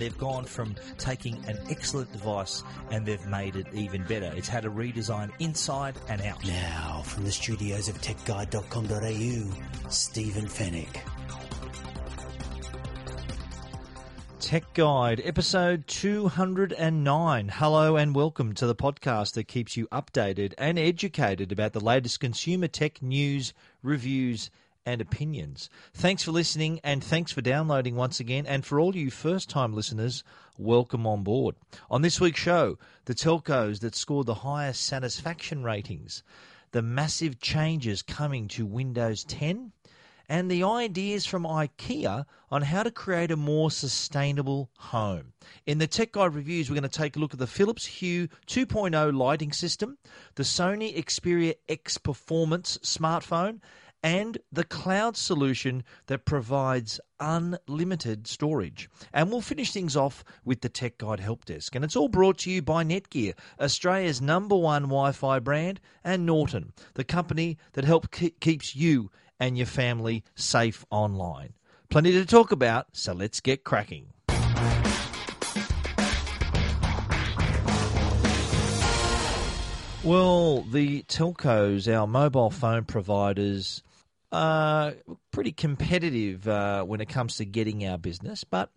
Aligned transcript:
They've 0.00 0.16
gone 0.16 0.46
from 0.46 0.74
taking 0.96 1.44
an 1.44 1.58
excellent 1.68 2.10
device 2.10 2.64
and 2.90 3.04
they've 3.04 3.26
made 3.26 3.54
it 3.54 3.66
even 3.74 4.02
better. 4.04 4.32
It's 4.34 4.48
had 4.48 4.64
a 4.64 4.70
redesign 4.70 5.30
inside 5.40 5.94
and 6.08 6.22
out. 6.22 6.42
Now, 6.42 7.02
from 7.04 7.24
the 7.24 7.30
studios 7.30 7.90
of 7.90 8.00
techguide.com.au, 8.00 9.90
Stephen 9.90 10.46
Fenech. 10.46 11.02
Tech 14.38 14.72
Guide, 14.72 15.20
episode 15.22 15.86
209. 15.86 17.48
Hello 17.54 17.96
and 17.96 18.14
welcome 18.14 18.54
to 18.54 18.66
the 18.66 18.74
podcast 18.74 19.34
that 19.34 19.48
keeps 19.48 19.76
you 19.76 19.86
updated 19.88 20.54
and 20.56 20.78
educated 20.78 21.52
about 21.52 21.74
the 21.74 21.78
latest 21.78 22.20
consumer 22.20 22.68
tech 22.68 23.02
news, 23.02 23.52
reviews, 23.82 24.50
and 24.86 25.00
opinions. 25.00 25.68
Thanks 25.94 26.22
for 26.22 26.32
listening 26.32 26.80
and 26.82 27.02
thanks 27.02 27.32
for 27.32 27.40
downloading 27.40 27.96
once 27.96 28.20
again. 28.20 28.46
And 28.46 28.64
for 28.64 28.80
all 28.80 28.96
you 28.96 29.10
first 29.10 29.50
time 29.50 29.74
listeners, 29.74 30.24
welcome 30.58 31.06
on 31.06 31.22
board. 31.22 31.56
On 31.90 32.02
this 32.02 32.20
week's 32.20 32.40
show, 32.40 32.78
the 33.04 33.14
telcos 33.14 33.80
that 33.80 33.94
scored 33.94 34.26
the 34.26 34.34
highest 34.34 34.84
satisfaction 34.84 35.62
ratings, 35.62 36.22
the 36.72 36.82
massive 36.82 37.40
changes 37.40 38.02
coming 38.02 38.48
to 38.48 38.66
Windows 38.66 39.24
10 39.24 39.72
and 40.30 40.48
the 40.48 40.62
ideas 40.62 41.26
from 41.26 41.42
IKEA 41.42 42.24
on 42.52 42.62
how 42.62 42.84
to 42.84 42.90
create 42.92 43.32
a 43.32 43.36
more 43.36 43.68
sustainable 43.68 44.70
home. 44.78 45.32
In 45.66 45.78
the 45.78 45.88
Tech 45.88 46.12
Guide 46.12 46.34
reviews, 46.34 46.70
we're 46.70 46.78
going 46.78 46.88
to 46.88 46.98
take 46.98 47.16
a 47.16 47.18
look 47.18 47.32
at 47.32 47.40
the 47.40 47.48
Philips 47.48 47.84
Hue 47.84 48.28
2.0 48.46 49.16
lighting 49.16 49.50
system, 49.50 49.98
the 50.36 50.44
Sony 50.44 50.96
Xperia 50.96 51.54
X 51.68 51.98
Performance 51.98 52.78
smartphone, 52.78 53.58
and 54.02 54.38
the 54.50 54.64
cloud 54.64 55.16
solution 55.16 55.84
that 56.06 56.24
provides 56.24 57.00
unlimited 57.18 58.26
storage. 58.26 58.88
And 59.12 59.30
we'll 59.30 59.40
finish 59.40 59.72
things 59.72 59.96
off 59.96 60.24
with 60.44 60.62
the 60.62 60.68
Tech 60.68 60.98
Guide 60.98 61.20
Help 61.20 61.44
Desk. 61.44 61.74
And 61.74 61.84
it's 61.84 61.96
all 61.96 62.08
brought 62.08 62.38
to 62.38 62.50
you 62.50 62.62
by 62.62 62.84
Netgear, 62.84 63.34
Australia's 63.60 64.22
number 64.22 64.56
one 64.56 64.84
Wi 64.84 65.12
Fi 65.12 65.38
brand, 65.38 65.80
and 66.02 66.24
Norton, 66.24 66.72
the 66.94 67.04
company 67.04 67.58
that 67.72 67.84
helps 67.84 68.08
keeps 68.40 68.74
you 68.74 69.10
and 69.38 69.56
your 69.56 69.66
family 69.66 70.24
safe 70.34 70.84
online. 70.90 71.54
Plenty 71.88 72.12
to 72.12 72.24
talk 72.24 72.52
about, 72.52 72.86
so 72.92 73.12
let's 73.12 73.40
get 73.40 73.64
cracking. 73.64 74.12
Well, 80.02 80.62
the 80.62 81.02
telcos, 81.02 81.86
our 81.94 82.06
mobile 82.06 82.48
phone 82.48 82.84
providers, 82.84 83.82
are 84.32 84.94
pretty 85.30 85.52
competitive 85.52 86.46
uh, 86.46 86.84
when 86.84 87.00
it 87.00 87.08
comes 87.08 87.36
to 87.36 87.44
getting 87.44 87.86
our 87.86 87.98
business, 87.98 88.44
but 88.44 88.70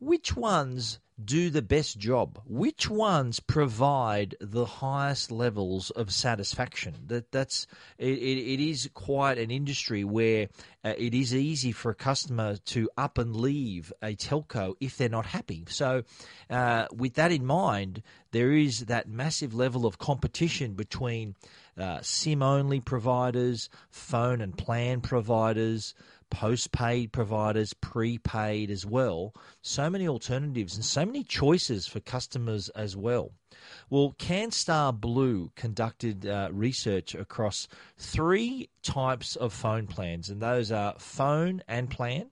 which 0.00 0.36
ones 0.36 1.00
do 1.22 1.50
the 1.50 1.62
best 1.62 1.98
job? 1.98 2.40
Which 2.46 2.88
ones 2.88 3.40
provide 3.40 4.36
the 4.40 4.64
highest 4.64 5.32
levels 5.32 5.90
of 5.90 6.12
satisfaction? 6.12 6.94
That 7.06 7.32
that's 7.32 7.66
it, 7.98 8.18
it, 8.18 8.38
it 8.38 8.60
is 8.60 8.88
quite 8.94 9.38
an 9.38 9.50
industry 9.50 10.04
where 10.04 10.48
uh, 10.84 10.94
it 10.96 11.14
is 11.14 11.34
easy 11.34 11.72
for 11.72 11.90
a 11.90 11.96
customer 11.96 12.56
to 12.66 12.88
up 12.96 13.18
and 13.18 13.34
leave 13.34 13.92
a 14.00 14.14
telco 14.14 14.74
if 14.80 14.96
they're 14.96 15.08
not 15.08 15.26
happy. 15.26 15.64
So, 15.68 16.04
uh, 16.48 16.86
with 16.94 17.14
that 17.14 17.32
in 17.32 17.44
mind, 17.44 18.02
there 18.30 18.52
is 18.52 18.86
that 18.86 19.08
massive 19.08 19.54
level 19.54 19.86
of 19.86 19.98
competition 19.98 20.74
between 20.74 21.34
uh, 21.78 22.00
SIM 22.02 22.42
only 22.42 22.80
providers, 22.80 23.68
phone 23.90 24.40
and 24.40 24.56
plan 24.56 25.00
providers 25.00 25.94
postpaid 26.30 27.12
providers, 27.12 27.72
prepaid 27.74 28.70
as 28.70 28.84
well. 28.84 29.34
So 29.62 29.88
many 29.90 30.08
alternatives 30.08 30.74
and 30.74 30.84
so 30.84 31.04
many 31.04 31.24
choices 31.24 31.86
for 31.86 32.00
customers 32.00 32.68
as 32.70 32.96
well. 32.96 33.32
Well, 33.90 34.14
CanStar 34.18 34.98
Blue 34.98 35.50
conducted 35.56 36.26
uh, 36.26 36.50
research 36.52 37.14
across 37.14 37.68
three 37.96 38.68
types 38.82 39.36
of 39.36 39.52
phone 39.52 39.86
plans, 39.86 40.28
and 40.28 40.40
those 40.40 40.70
are 40.70 40.94
phone 40.98 41.62
and 41.66 41.90
plan, 41.90 42.30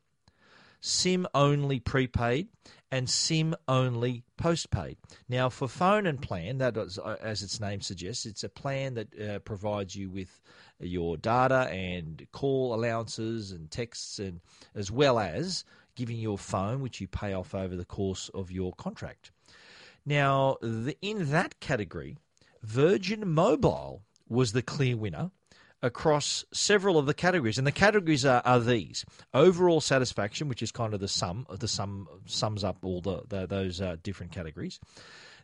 SIM 0.81 1.27
only 1.35 1.81
prepaid, 1.81 2.49
and 2.91 3.11
SIM 3.11 3.55
only 3.67 4.23
postpaid. 4.37 4.97
Now, 5.29 5.49
for 5.49 5.69
phone 5.69 6.07
and 6.07 6.21
plan, 6.21 6.59
that 6.59 6.77
is, 6.77 6.99
uh, 6.99 7.17
as 7.21 7.43
its 7.43 7.61
name 7.61 7.81
suggests, 7.81 8.27
it's 8.27 8.45
a 8.45 8.49
plan 8.49 8.95
that 8.95 9.21
uh, 9.21 9.39
provides 9.41 9.97
you 9.97 10.09
with 10.09 10.41
your 10.79 11.17
data 11.17 11.69
and 11.71 12.27
call 12.33 12.75
allowances 12.75 13.51
and 13.51 13.71
texts, 13.71 14.19
and 14.19 14.41
as 14.75 14.91
well 14.91 15.19
as 15.19 15.65
giving 15.95 16.17
you 16.17 16.35
a 16.35 16.39
phone, 16.39 16.81
which 16.81 17.01
you 17.01 17.09
pay 17.09 17.33
off 17.33 17.55
over 17.55 17.75
the 17.75 17.85
course 17.85 18.31
of 18.35 18.51
your 18.51 18.73
contract. 18.75 19.31
Now, 20.05 20.57
the, 20.61 20.97
in 21.03 21.31
that 21.31 21.59
category, 21.59 22.19
Virgin 22.63 23.29
Mobile 23.29 24.03
was 24.29 24.53
the 24.53 24.63
clear 24.63 24.97
winner 24.97 25.31
across 25.83 26.45
several 26.53 26.99
of 26.99 27.07
the 27.07 27.15
categories, 27.15 27.59
and 27.59 27.67
the 27.67 27.73
categories 27.73 28.25
are, 28.25 28.43
are 28.45 28.61
these: 28.61 29.05
overall 29.35 29.81
satisfaction, 29.81 30.49
which 30.49 30.63
is 30.63 30.73
kind 30.73 30.95
of 30.95 31.01
the 31.01 31.09
sum, 31.09 31.47
of 31.49 31.61
the 31.61 31.69
sum 31.69 32.09
sums 32.27 32.65
up 32.65 32.79
all 32.83 33.01
the, 33.01 33.23
the 33.29 33.47
those 33.47 33.81
uh, 33.81 33.97
different 34.03 34.33
categories. 34.33 34.81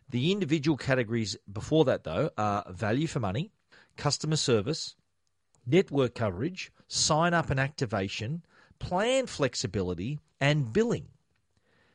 The 0.09 0.31
individual 0.31 0.77
categories 0.77 1.37
before 1.51 1.85
that, 1.85 2.03
though, 2.03 2.29
are 2.37 2.65
value 2.69 3.07
for 3.07 3.19
money, 3.19 3.51
customer 3.97 4.35
service, 4.35 4.95
network 5.65 6.15
coverage, 6.15 6.71
sign 6.87 7.33
up 7.33 7.49
and 7.49 7.59
activation, 7.59 8.43
plan 8.79 9.27
flexibility, 9.27 10.19
and 10.41 10.73
billing. 10.73 11.07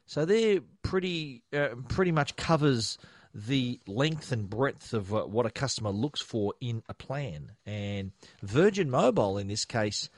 So 0.06 0.24
they're 0.24 0.60
pretty 0.82 1.42
uh, 1.52 1.68
pretty 1.88 2.12
much 2.12 2.34
covers 2.36 2.98
the 3.34 3.80
length 3.86 4.32
and 4.32 4.48
breadth 4.48 4.92
of 4.92 5.14
uh, 5.14 5.22
what 5.24 5.46
a 5.46 5.50
customer 5.50 5.90
looks 5.90 6.20
for 6.20 6.54
in 6.60 6.82
a 6.88 6.94
plan. 6.94 7.52
And 7.66 8.12
Virgin 8.42 8.90
Mobile, 8.90 9.38
in 9.38 9.48
this 9.48 9.64
case, 9.64 10.08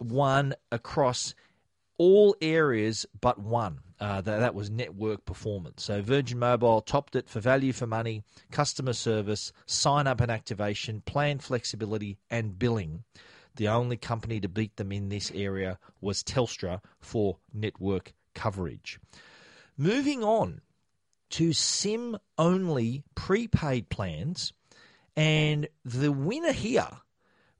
won 0.00 0.54
across 0.72 1.34
all 1.98 2.36
areas 2.40 3.06
but 3.20 3.38
one. 3.38 3.80
Uh, 4.00 4.20
that, 4.20 4.40
that 4.40 4.54
was 4.54 4.70
network 4.70 5.24
performance. 5.24 5.84
So 5.84 6.02
Virgin 6.02 6.38
Mobile 6.38 6.80
topped 6.80 7.14
it 7.14 7.28
for 7.28 7.40
value 7.40 7.72
for 7.72 7.86
money, 7.86 8.22
customer 8.50 8.92
service, 8.92 9.52
sign 9.66 10.06
up 10.06 10.20
and 10.20 10.30
activation, 10.30 11.00
plan 11.02 11.38
flexibility, 11.38 12.18
and 12.28 12.58
billing. 12.58 13.04
The 13.56 13.68
only 13.68 13.96
company 13.96 14.40
to 14.40 14.48
beat 14.48 14.76
them 14.76 14.90
in 14.90 15.08
this 15.08 15.30
area 15.32 15.78
was 16.00 16.24
Telstra 16.24 16.80
for 16.98 17.38
network 17.52 18.12
coverage. 18.34 18.98
Moving 19.78 20.24
on 20.24 20.60
to 21.30 21.52
SIM 21.52 22.16
only 22.38 23.04
prepaid 23.14 23.88
plans, 23.88 24.52
and 25.16 25.68
the 25.84 26.12
winner 26.12 26.52
here 26.52 26.88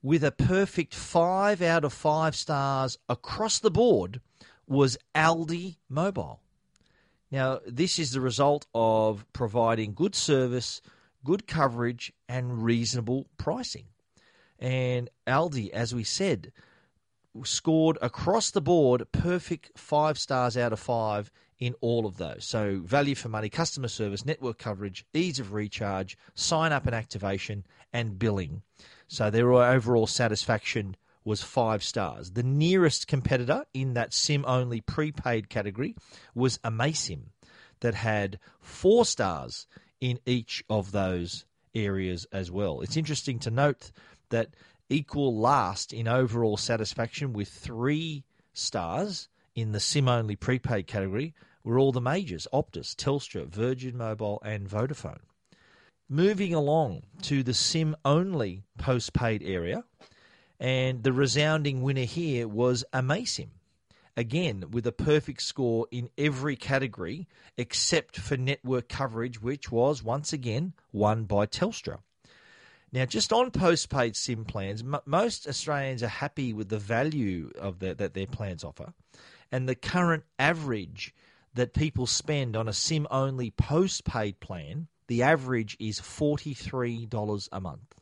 with 0.01 0.23
a 0.23 0.31
perfect 0.31 0.93
five 0.93 1.61
out 1.61 1.83
of 1.83 1.91
five 1.91 2.35
stars 2.35 2.97
across 3.09 3.59
the 3.59 3.71
board 3.71 4.21
was 4.67 4.97
Aldi 5.15 5.77
Mobile. 5.89 6.41
Now, 7.31 7.59
this 7.65 7.97
is 7.97 8.11
the 8.11 8.21
result 8.21 8.67
of 8.73 9.25
providing 9.33 9.93
good 9.93 10.15
service, 10.15 10.81
good 11.23 11.47
coverage, 11.47 12.13
and 12.29 12.63
reasonable 12.63 13.27
pricing. 13.37 13.85
And 14.59 15.09
Aldi, 15.27 15.71
as 15.71 15.93
we 15.93 16.03
said, 16.03 16.51
scored 17.43 17.97
across 18.01 18.51
the 18.51 18.61
board 18.61 19.03
perfect 19.11 19.71
five 19.77 20.17
stars 20.17 20.55
out 20.55 20.73
of 20.73 20.79
five 20.79 21.31
in 21.59 21.73
all 21.81 22.05
of 22.05 22.17
those. 22.17 22.45
So, 22.45 22.81
value 22.83 23.15
for 23.15 23.29
money, 23.29 23.49
customer 23.49 23.87
service, 23.87 24.25
network 24.25 24.57
coverage, 24.57 25.05
ease 25.13 25.39
of 25.39 25.53
recharge, 25.53 26.17
sign 26.33 26.71
up 26.71 26.85
and 26.85 26.95
activation, 26.95 27.65
and 27.93 28.19
billing. 28.19 28.61
So 29.07 29.29
their 29.29 29.51
overall 29.53 30.07
satisfaction 30.07 30.97
was 31.23 31.41
five 31.41 31.83
stars. 31.83 32.31
The 32.31 32.43
nearest 32.43 33.07
competitor 33.07 33.65
in 33.73 33.93
that 33.93 34.13
SIM 34.13 34.43
only 34.45 34.81
prepaid 34.81 35.49
category 35.49 35.95
was 36.33 36.59
Amaysim, 36.59 37.29
that 37.79 37.95
had 37.95 38.39
four 38.59 39.05
stars 39.05 39.67
in 40.01 40.19
each 40.25 40.63
of 40.69 40.91
those 40.91 41.45
areas 41.73 42.25
as 42.31 42.51
well. 42.51 42.81
It's 42.81 42.97
interesting 42.97 43.39
to 43.39 43.51
note 43.51 43.91
that 44.29 44.49
equal 44.89 45.37
last 45.37 45.93
in 45.93 46.07
overall 46.07 46.57
satisfaction 46.57 47.33
with 47.33 47.49
three 47.49 48.23
stars 48.53 49.29
in 49.55 49.71
the 49.71 49.79
SIM 49.79 50.07
only 50.07 50.35
prepaid 50.35 50.87
category 50.87 51.33
were 51.63 51.79
all 51.79 51.91
the 51.91 52.01
majors 52.01 52.47
Optus, 52.53 52.95
Telstra, 52.95 53.47
Virgin 53.47 53.97
Mobile, 53.97 54.41
and 54.45 54.69
Vodafone. 54.69 55.21
Moving 56.07 56.53
along 56.53 57.03
to 57.23 57.41
the 57.41 57.53
SIM 57.53 57.95
only 58.05 58.63
postpaid 58.77 59.41
area, 59.41 59.83
and 60.59 61.03
the 61.03 61.11
resounding 61.11 61.81
winner 61.81 62.03
here 62.03 62.47
was 62.47 62.85
Amaysim. 62.93 63.49
Again, 64.15 64.65
with 64.71 64.87
a 64.87 64.93
perfect 64.93 65.41
score 65.41 65.87
in 65.91 66.09
every 66.17 66.55
category 66.55 67.27
except 67.57 68.17
for 68.17 68.37
network 68.37 68.87
coverage, 68.87 69.41
which 69.41 69.71
was 69.71 70.03
once 70.03 70.31
again 70.31 70.73
won 70.93 71.25
by 71.25 71.47
Telstra. 71.47 71.99
Now, 72.91 73.05
just 73.05 73.33
on 73.33 73.51
postpaid 73.51 74.15
SIM 74.15 74.45
plans, 74.45 74.81
m- 74.81 74.97
most 75.05 75.47
Australians 75.47 76.03
are 76.03 76.07
happy 76.07 76.53
with 76.53 76.69
the 76.69 76.79
value 76.79 77.51
of 77.59 77.79
the, 77.79 77.93
that 77.95 78.13
their 78.13 78.27
plans 78.27 78.63
offer, 78.63 78.93
and 79.51 79.67
the 79.67 79.75
current 79.75 80.23
average 80.39 81.13
that 81.53 81.73
people 81.73 82.05
spend 82.05 82.55
on 82.55 82.67
a 82.67 82.73
SIM 82.73 83.07
only 83.09 83.51
postpaid 83.51 84.39
plan, 84.39 84.87
the 85.07 85.23
average 85.23 85.77
is 85.79 85.99
$43 85.99 87.49
a 87.51 87.61
month. 87.61 87.95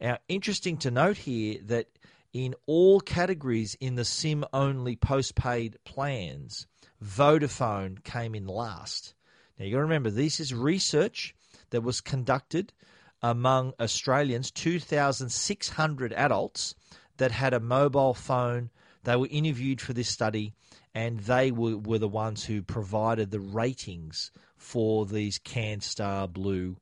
Now, 0.00 0.18
interesting 0.28 0.76
to 0.78 0.90
note 0.90 1.18
here 1.18 1.58
that 1.66 1.88
in 2.32 2.54
all 2.66 3.00
categories 3.00 3.76
in 3.80 3.96
the 3.96 4.04
SIM 4.04 4.44
only 4.52 4.96
postpaid 4.96 5.76
plans, 5.84 6.66
Vodafone 7.04 8.02
came 8.02 8.34
in 8.34 8.46
last. 8.46 9.14
Now, 9.58 9.64
you 9.66 9.72
got 9.72 9.78
to 9.78 9.82
remember, 9.82 10.10
this 10.10 10.40
is 10.40 10.54
research 10.54 11.34
that 11.70 11.82
was 11.82 12.00
conducted 12.00 12.72
among 13.22 13.74
Australians, 13.80 14.50
2,600 14.50 16.12
adults 16.12 16.74
that 17.18 17.30
had 17.30 17.54
a 17.54 17.60
mobile 17.60 18.14
phone. 18.14 18.70
They 19.04 19.16
were 19.16 19.28
interviewed 19.30 19.80
for 19.80 19.92
this 19.92 20.08
study 20.08 20.54
and 20.94 21.20
they 21.20 21.50
were, 21.50 21.76
were 21.76 21.98
the 21.98 22.08
ones 22.08 22.44
who 22.44 22.62
provided 22.62 23.30
the 23.30 23.40
ratings 23.40 24.30
for 24.56 25.06
these 25.06 25.38
CanStar 25.38 26.32
Blue 26.32 26.76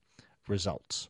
results. 0.47 1.09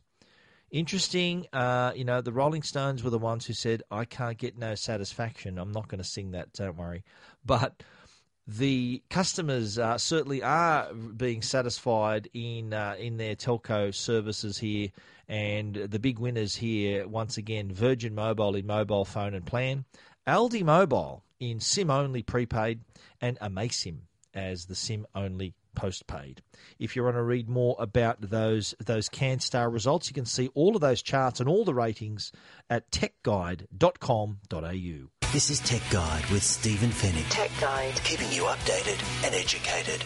Interesting, 0.71 1.47
uh, 1.51 1.93
you 1.95 2.03
know, 2.03 2.21
the 2.21 2.31
Rolling 2.31 2.61
Stones 2.61 3.03
were 3.03 3.09
the 3.09 3.17
ones 3.17 3.45
who 3.45 3.53
said, 3.53 3.81
I 3.89 4.05
can't 4.05 4.37
get 4.37 4.57
no 4.57 4.75
satisfaction. 4.75 5.57
I'm 5.57 5.71
not 5.71 5.87
going 5.87 5.97
to 5.99 6.07
sing 6.07 6.31
that, 6.31 6.53
don't 6.53 6.77
worry. 6.77 7.03
But 7.43 7.81
the 8.45 9.01
customers 9.09 9.79
uh, 9.79 9.97
certainly 9.97 10.43
are 10.43 10.93
being 10.93 11.41
satisfied 11.41 12.29
in 12.33 12.73
uh, 12.73 12.95
in 12.97 13.17
their 13.17 13.35
telco 13.35 13.93
services 13.93 14.57
here, 14.57 14.89
and 15.29 15.75
the 15.75 15.99
big 15.99 16.19
winners 16.19 16.55
here 16.55 17.07
once 17.07 17.37
again: 17.37 17.71
Virgin 17.71 18.13
Mobile 18.13 18.55
in 18.55 18.67
mobile 18.67 19.05
phone 19.05 19.33
and 19.33 19.45
plan, 19.45 19.85
Aldi 20.27 20.63
Mobile 20.63 21.23
in 21.39 21.61
SIM 21.61 21.89
only 21.89 22.23
prepaid, 22.23 22.81
and 23.21 23.39
Amaysim 23.39 23.99
as 24.33 24.65
the 24.65 24.75
SIM 24.75 25.07
only 25.15 25.53
postpaid. 25.75 26.41
If 26.79 26.95
you 26.95 27.03
want 27.03 27.15
to 27.15 27.23
read 27.23 27.47
more 27.47 27.75
about 27.79 28.19
those 28.21 28.75
those 28.83 29.07
CanStar 29.07 29.71
results, 29.71 30.09
you 30.09 30.13
can 30.13 30.25
see 30.25 30.49
all 30.53 30.75
of 30.75 30.81
those 30.81 31.01
charts 31.01 31.39
and 31.39 31.47
all 31.47 31.63
the 31.63 31.73
ratings 31.73 32.33
at 32.69 32.91
techguide.com.au. 32.91 35.09
This 35.31 35.51
is 35.51 35.59
Tech 35.59 35.83
Guide 35.91 36.25
with 36.31 36.41
Stephen 36.41 36.89
Fenech, 36.89 37.29
Tech 37.29 37.51
Guide. 37.61 37.93
keeping 38.03 38.31
you 38.31 38.43
updated 38.43 38.99
and 39.23 39.35
educated. 39.35 40.03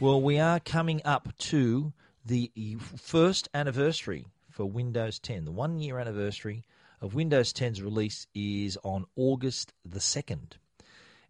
Well, 0.00 0.20
we 0.20 0.40
are 0.40 0.58
coming 0.58 1.00
up 1.04 1.28
to 1.38 1.92
the 2.24 2.76
first 2.96 3.48
anniversary 3.54 4.26
for 4.50 4.64
Windows 4.64 5.18
10. 5.18 5.44
The 5.44 5.50
one 5.50 5.80
year 5.80 5.98
anniversary 5.98 6.64
of 7.00 7.14
Windows 7.14 7.52
10's 7.52 7.82
release 7.82 8.26
is 8.34 8.78
on 8.84 9.06
August 9.16 9.72
the 9.84 9.98
2nd. 9.98 10.52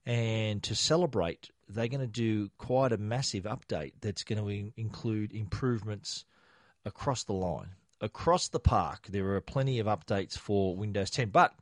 And 0.04 0.62
to 0.64 0.74
celebrate, 0.74 1.50
they're 1.68 1.88
going 1.88 2.00
to 2.00 2.06
do 2.06 2.50
quite 2.58 2.92
a 2.92 2.98
massive 2.98 3.44
update 3.44 3.92
that's 4.00 4.24
going 4.24 4.44
to 4.44 4.72
include 4.80 5.32
improvements 5.32 6.24
across 6.84 7.24
the 7.24 7.32
line. 7.32 7.70
Across 8.00 8.48
the 8.48 8.60
park, 8.60 9.06
there 9.08 9.34
are 9.34 9.40
plenty 9.40 9.78
of 9.78 9.86
updates 9.86 10.36
for 10.36 10.76
Windows 10.76 11.10
10. 11.10 11.30
But 11.30 11.54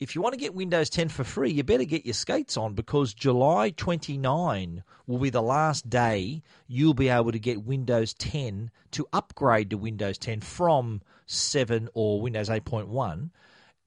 if 0.00 0.14
you 0.14 0.22
want 0.22 0.32
to 0.32 0.40
get 0.40 0.54
Windows 0.54 0.88
10 0.88 1.10
for 1.10 1.24
free, 1.24 1.50
you 1.50 1.62
better 1.62 1.84
get 1.84 2.06
your 2.06 2.14
skates 2.14 2.56
on 2.56 2.72
because 2.72 3.12
July 3.12 3.68
29 3.68 4.82
will 5.06 5.18
be 5.18 5.28
the 5.28 5.42
last 5.42 5.90
day 5.90 6.42
you'll 6.66 6.94
be 6.94 7.10
able 7.10 7.30
to 7.30 7.38
get 7.38 7.62
Windows 7.62 8.14
10 8.14 8.70
to 8.92 9.06
upgrade 9.12 9.68
to 9.70 9.76
Windows 9.76 10.16
10 10.16 10.40
from 10.40 11.02
7 11.26 11.90
or 11.92 12.22
Windows 12.22 12.48
8.1. 12.48 13.30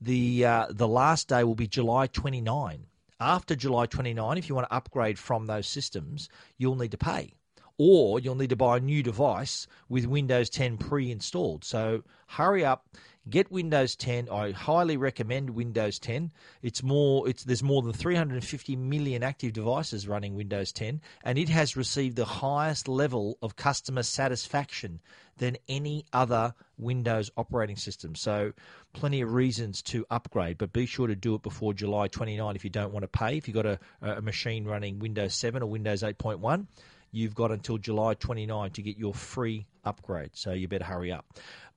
The 0.01 0.45
uh, 0.45 0.67
the 0.69 0.87
last 0.87 1.29
day 1.29 1.43
will 1.43 1.55
be 1.55 1.67
July 1.67 2.07
29. 2.07 2.85
After 3.19 3.55
July 3.55 3.87
29, 3.87 4.37
if 4.37 4.49
you 4.49 4.55
want 4.55 4.69
to 4.69 4.75
upgrade 4.75 5.17
from 5.17 5.47
those 5.47 5.65
systems, 5.65 6.29
you'll 6.57 6.75
need 6.75 6.91
to 6.91 6.97
pay. 6.97 7.33
Or 7.79 8.19
you'll 8.19 8.35
need 8.35 8.51
to 8.51 8.55
buy 8.55 8.77
a 8.77 8.81
new 8.81 9.01
device 9.01 9.65
with 9.89 10.05
Windows 10.05 10.49
10 10.51 10.77
pre 10.77 11.09
installed. 11.09 11.63
So 11.63 12.03
hurry 12.27 12.63
up, 12.63 12.85
get 13.29 13.51
Windows 13.51 13.95
10. 13.95 14.29
I 14.29 14.51
highly 14.51 14.97
recommend 14.97 15.49
Windows 15.49 15.99
10. 15.99 16.31
It's 16.61 16.83
more 16.83 17.27
it's 17.27 17.43
there's 17.43 17.63
more 17.63 17.81
than 17.81 17.93
350 17.93 18.75
million 18.75 19.23
active 19.23 19.53
devices 19.53 20.07
running 20.07 20.35
Windows 20.35 20.71
10 20.71 21.01
and 21.23 21.37
it 21.37 21.49
has 21.49 21.77
received 21.77 22.15
the 22.15 22.25
highest 22.25 22.87
level 22.87 23.37
of 23.41 23.55
customer 23.55 24.03
satisfaction 24.03 24.99
than 25.37 25.57
any 25.67 26.05
other 26.13 26.53
Windows 26.77 27.31
operating 27.37 27.77
system. 27.77 28.15
So 28.15 28.53
plenty 28.93 29.21
of 29.21 29.33
reasons 29.33 29.81
to 29.83 30.05
upgrade, 30.11 30.57
but 30.57 30.73
be 30.73 30.85
sure 30.85 31.07
to 31.07 31.15
do 31.15 31.35
it 31.35 31.43
before 31.43 31.73
July 31.73 32.07
29 32.07 32.55
if 32.55 32.63
you 32.63 32.69
don't 32.69 32.93
want 32.93 33.03
to 33.03 33.07
pay. 33.07 33.37
If 33.37 33.47
you've 33.47 33.55
got 33.55 33.65
a, 33.65 33.79
a 34.01 34.21
machine 34.21 34.65
running 34.65 34.99
Windows 34.99 35.33
7 35.35 35.63
or 35.63 35.69
Windows 35.69 36.03
8.1, 36.03 36.67
you've 37.11 37.35
got 37.35 37.51
until 37.51 37.77
July 37.77 38.13
29 38.15 38.71
to 38.71 38.81
get 38.81 38.97
your 38.97 39.13
free 39.13 39.65
upgrade. 39.85 40.31
So 40.33 40.51
you 40.51 40.67
better 40.67 40.83
hurry 40.85 41.11
up. 41.11 41.25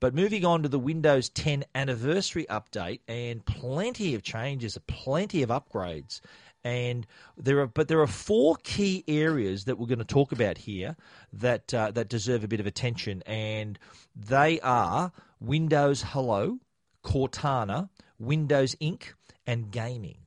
But 0.01 0.15
moving 0.15 0.45
on 0.45 0.63
to 0.63 0.69
the 0.69 0.79
Windows 0.79 1.29
10 1.31 1.65
anniversary 1.75 2.47
update, 2.51 3.01
and 3.09 3.45
plenty 3.45 4.15
of 4.15 4.23
changes, 4.23 4.79
plenty 4.87 5.43
of 5.43 5.51
upgrades. 5.51 6.21
And 6.65 7.07
there 7.37 7.61
are, 7.61 7.67
but 7.67 7.89
there 7.89 8.01
are 8.01 8.07
four 8.07 8.57
key 8.63 9.05
areas 9.07 9.65
that 9.65 9.79
we're 9.79 9.87
going 9.87 10.01
to 10.01 10.05
talk 10.05 10.33
about 10.33 10.59
here 10.59 10.97
that 11.33 11.73
uh, 11.73 11.93
that 11.93 12.09
deserve 12.09 12.43
a 12.43 12.49
bit 12.49 12.59
of 12.59 12.67
attention, 12.67 13.23
and 13.25 13.79
they 14.17 14.59
are 14.61 15.13
Windows 15.41 16.03
Hello, 16.09 16.59
Cortana, 17.05 17.89
Windows 18.19 18.75
Ink, 18.81 19.15
and 19.47 19.71
gaming. 19.71 20.19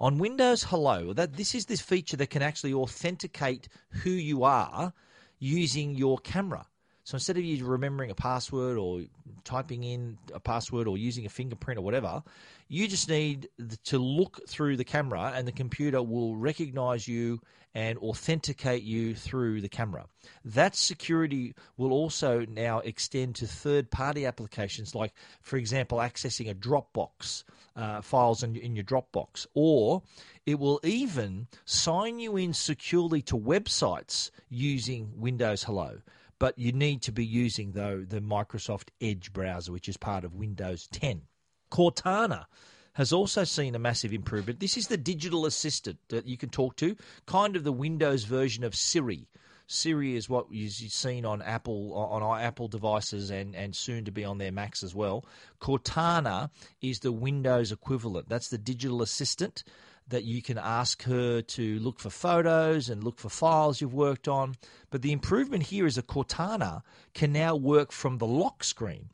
On 0.00 0.18
Windows 0.18 0.64
Hello, 0.64 1.12
that 1.12 1.34
this 1.34 1.54
is 1.54 1.66
this 1.66 1.80
feature 1.80 2.16
that 2.16 2.30
can 2.30 2.42
actually 2.42 2.74
authenticate 2.74 3.68
who 3.90 4.10
you 4.10 4.42
are 4.42 4.92
using 5.38 5.94
your 5.94 6.18
camera. 6.18 6.66
So 7.04 7.16
instead 7.16 7.36
of 7.36 7.44
you 7.44 7.64
remembering 7.66 8.10
a 8.10 8.14
password 8.14 8.78
or 8.78 9.02
typing 9.44 9.84
in 9.84 10.16
a 10.32 10.40
password 10.40 10.88
or 10.88 10.96
using 10.96 11.26
a 11.26 11.28
fingerprint 11.28 11.78
or 11.78 11.82
whatever, 11.82 12.22
you 12.68 12.88
just 12.88 13.10
need 13.10 13.48
to 13.84 13.98
look 13.98 14.48
through 14.48 14.78
the 14.78 14.84
camera 14.84 15.32
and 15.34 15.46
the 15.46 15.52
computer 15.52 16.02
will 16.02 16.34
recognize 16.34 17.06
you 17.06 17.40
and 17.74 17.98
authenticate 17.98 18.84
you 18.84 19.14
through 19.14 19.60
the 19.60 19.68
camera. 19.68 20.06
That 20.46 20.76
security 20.76 21.54
will 21.76 21.92
also 21.92 22.46
now 22.46 22.78
extend 22.78 23.34
to 23.36 23.46
third 23.46 23.90
party 23.90 24.24
applications, 24.24 24.94
like, 24.94 25.12
for 25.42 25.58
example, 25.58 25.98
accessing 25.98 26.48
a 26.50 26.54
Dropbox 26.54 27.44
uh, 27.76 28.00
files 28.00 28.42
in, 28.42 28.56
in 28.56 28.76
your 28.76 28.84
Dropbox, 28.84 29.46
or 29.54 30.02
it 30.46 30.58
will 30.58 30.80
even 30.84 31.48
sign 31.66 32.18
you 32.18 32.36
in 32.38 32.54
securely 32.54 33.20
to 33.22 33.36
websites 33.36 34.30
using 34.48 35.12
Windows 35.16 35.64
Hello 35.64 35.98
but 36.44 36.58
you 36.58 36.72
need 36.72 37.00
to 37.00 37.10
be 37.10 37.24
using 37.24 37.72
though 37.72 38.04
the 38.06 38.20
Microsoft 38.20 38.90
Edge 39.00 39.32
browser, 39.32 39.72
which 39.72 39.88
is 39.88 39.96
part 39.96 40.24
of 40.24 40.34
Windows 40.34 40.86
10. 40.92 41.22
Cortana 41.70 42.44
has 42.92 43.14
also 43.14 43.44
seen 43.44 43.74
a 43.74 43.78
massive 43.78 44.12
improvement. 44.12 44.60
This 44.60 44.76
is 44.76 44.88
the 44.88 44.98
digital 44.98 45.46
assistant 45.46 46.00
that 46.10 46.26
you 46.26 46.36
can 46.36 46.50
talk 46.50 46.76
to, 46.76 46.98
kind 47.24 47.56
of 47.56 47.64
the 47.64 47.72
Windows 47.72 48.24
version 48.24 48.62
of 48.62 48.74
Siri. 48.74 49.26
Siri 49.68 50.16
is 50.16 50.28
what 50.28 50.52
you've 50.52 50.70
seen 50.70 51.24
on 51.24 51.40
Apple 51.40 51.94
on 51.94 52.22
our 52.22 52.38
Apple 52.38 52.68
devices 52.68 53.30
and, 53.30 53.56
and 53.56 53.74
soon 53.74 54.04
to 54.04 54.12
be 54.12 54.22
on 54.22 54.36
their 54.36 54.52
Macs 54.52 54.82
as 54.82 54.94
well. 54.94 55.24
Cortana 55.62 56.50
is 56.82 56.98
the 56.98 57.10
Windows 57.10 57.72
equivalent. 57.72 58.28
That's 58.28 58.50
the 58.50 58.58
digital 58.58 59.00
assistant 59.00 59.64
that 60.08 60.24
you 60.24 60.42
can 60.42 60.58
ask 60.58 61.02
her 61.04 61.40
to 61.40 61.78
look 61.78 61.98
for 61.98 62.10
photos 62.10 62.88
and 62.88 63.02
look 63.02 63.18
for 63.18 63.28
files 63.28 63.80
you've 63.80 63.94
worked 63.94 64.28
on. 64.28 64.54
But 64.90 65.02
the 65.02 65.12
improvement 65.12 65.64
here 65.64 65.86
is 65.86 65.94
that 65.96 66.06
Cortana 66.06 66.82
can 67.14 67.32
now 67.32 67.56
work 67.56 67.90
from 67.90 68.18
the 68.18 68.26
lock 68.26 68.64
screen. 68.64 69.10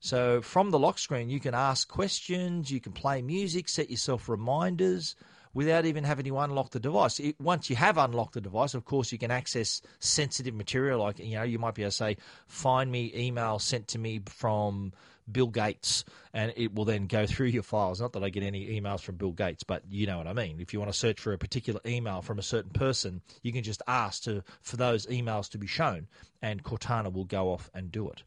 So 0.00 0.40
from 0.40 0.70
the 0.70 0.78
lock 0.78 0.98
screen, 0.98 1.28
you 1.28 1.40
can 1.40 1.54
ask 1.54 1.88
questions, 1.88 2.70
you 2.70 2.80
can 2.80 2.92
play 2.92 3.20
music, 3.20 3.68
set 3.68 3.90
yourself 3.90 4.28
reminders 4.28 5.16
without 5.54 5.86
even 5.86 6.04
having 6.04 6.24
to 6.26 6.38
unlock 6.38 6.70
the 6.70 6.78
device. 6.78 7.18
It, 7.18 7.40
once 7.40 7.68
you 7.68 7.74
have 7.74 7.98
unlocked 7.98 8.34
the 8.34 8.40
device, 8.40 8.74
of 8.74 8.84
course, 8.84 9.10
you 9.10 9.18
can 9.18 9.32
access 9.32 9.82
sensitive 9.98 10.54
material. 10.54 11.00
Like 11.00 11.18
you 11.18 11.34
know, 11.34 11.42
you 11.42 11.58
might 11.58 11.74
be 11.74 11.82
able 11.82 11.90
to 11.90 11.96
say, 11.96 12.16
"Find 12.46 12.92
me 12.92 13.12
email 13.16 13.58
sent 13.58 13.88
to 13.88 13.98
me 13.98 14.20
from 14.26 14.92
Bill 15.30 15.48
Gates, 15.48 16.04
and 16.32 16.52
it 16.56 16.74
will 16.74 16.84
then 16.84 17.06
go 17.06 17.26
through 17.26 17.48
your 17.48 17.62
files. 17.62 18.00
Not 18.00 18.12
that 18.12 18.24
I 18.24 18.30
get 18.30 18.42
any 18.42 18.80
emails 18.80 19.00
from 19.00 19.16
Bill 19.16 19.32
Gates, 19.32 19.62
but 19.62 19.82
you 19.90 20.06
know 20.06 20.18
what 20.18 20.26
I 20.26 20.32
mean. 20.32 20.60
If 20.60 20.72
you 20.72 20.78
want 20.78 20.92
to 20.92 20.98
search 20.98 21.20
for 21.20 21.32
a 21.32 21.38
particular 21.38 21.80
email 21.86 22.22
from 22.22 22.38
a 22.38 22.42
certain 22.42 22.70
person, 22.70 23.22
you 23.42 23.52
can 23.52 23.62
just 23.62 23.82
ask 23.86 24.22
to 24.24 24.42
for 24.62 24.76
those 24.76 25.06
emails 25.06 25.50
to 25.50 25.58
be 25.58 25.66
shown, 25.66 26.08
and 26.42 26.62
Cortana 26.62 27.12
will 27.12 27.24
go 27.24 27.52
off 27.52 27.70
and 27.74 27.90
do 27.92 28.08
it. 28.08 28.22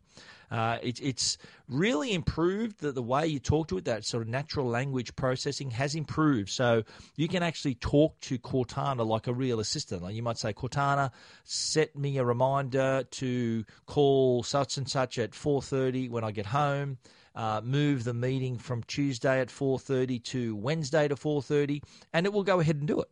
Uh, 0.52 0.78
it, 0.84 1.02
it's 1.02 1.38
really 1.70 2.14
improved 2.14 2.82
that 2.82 2.94
the 2.94 3.02
way 3.02 3.26
you 3.26 3.40
talk 3.40 3.70
to 3.70 3.78
it, 3.78 3.86
that 3.86 4.04
sort 4.04 4.22
of 4.22 4.28
natural 4.28 4.68
language 4.68 5.16
processing 5.16 5.72
has 5.72 5.96
improved. 5.96 6.50
So 6.50 6.84
you 7.16 7.30
can 7.30 7.42
actually 7.42 7.76
talk 7.76 8.20
to 8.22 8.38
Cortana 8.38 9.08
like 9.08 9.28
a 9.28 9.34
real 9.34 9.62
assistant. 9.62 10.04
Like 10.04 10.14
you 10.14 10.22
might 10.22 10.38
say, 10.38 10.52
Cortana, 10.52 11.12
set 11.46 11.96
me 11.96 12.18
a 12.18 12.26
reminder 12.26 13.06
to 13.12 13.64
call 13.86 14.44
such 14.44 14.78
and 14.78 14.90
such 14.90 15.18
at 15.18 15.32
4.30 15.32 16.10
when 16.10 16.26
I 16.26 16.32
get 16.32 16.48
home. 16.48 16.91
Uh, 17.34 17.62
move 17.64 18.04
the 18.04 18.14
meeting 18.14 18.58
from 18.58 18.84
Tuesday 18.84 19.40
at 19.40 19.50
4:30 19.50 20.20
to 20.26 20.56
Wednesday 20.56 21.08
to 21.08 21.16
4:30, 21.16 21.82
and 22.14 22.26
it 22.26 22.34
will 22.34 22.44
go 22.44 22.60
ahead 22.60 22.76
and 22.76 22.88
do 22.88 23.00
it. 23.00 23.10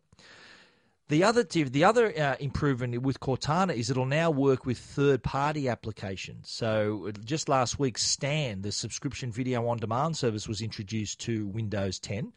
The 1.08 1.24
other 1.24 1.42
the 1.42 1.82
other 1.82 2.16
uh, 2.16 2.36
improvement 2.38 3.02
with 3.02 3.18
Cortana 3.18 3.74
is 3.74 3.90
it'll 3.90 4.06
now 4.06 4.30
work 4.30 4.64
with 4.64 4.78
third 4.78 5.24
party 5.24 5.68
applications. 5.68 6.50
So 6.50 7.10
just 7.24 7.48
last 7.48 7.80
week, 7.80 7.98
Stan, 7.98 8.62
the 8.62 8.70
subscription 8.70 9.32
video 9.32 9.66
on 9.66 9.78
demand 9.78 10.16
service, 10.16 10.46
was 10.46 10.60
introduced 10.60 11.18
to 11.22 11.48
Windows 11.48 11.98
10, 11.98 12.32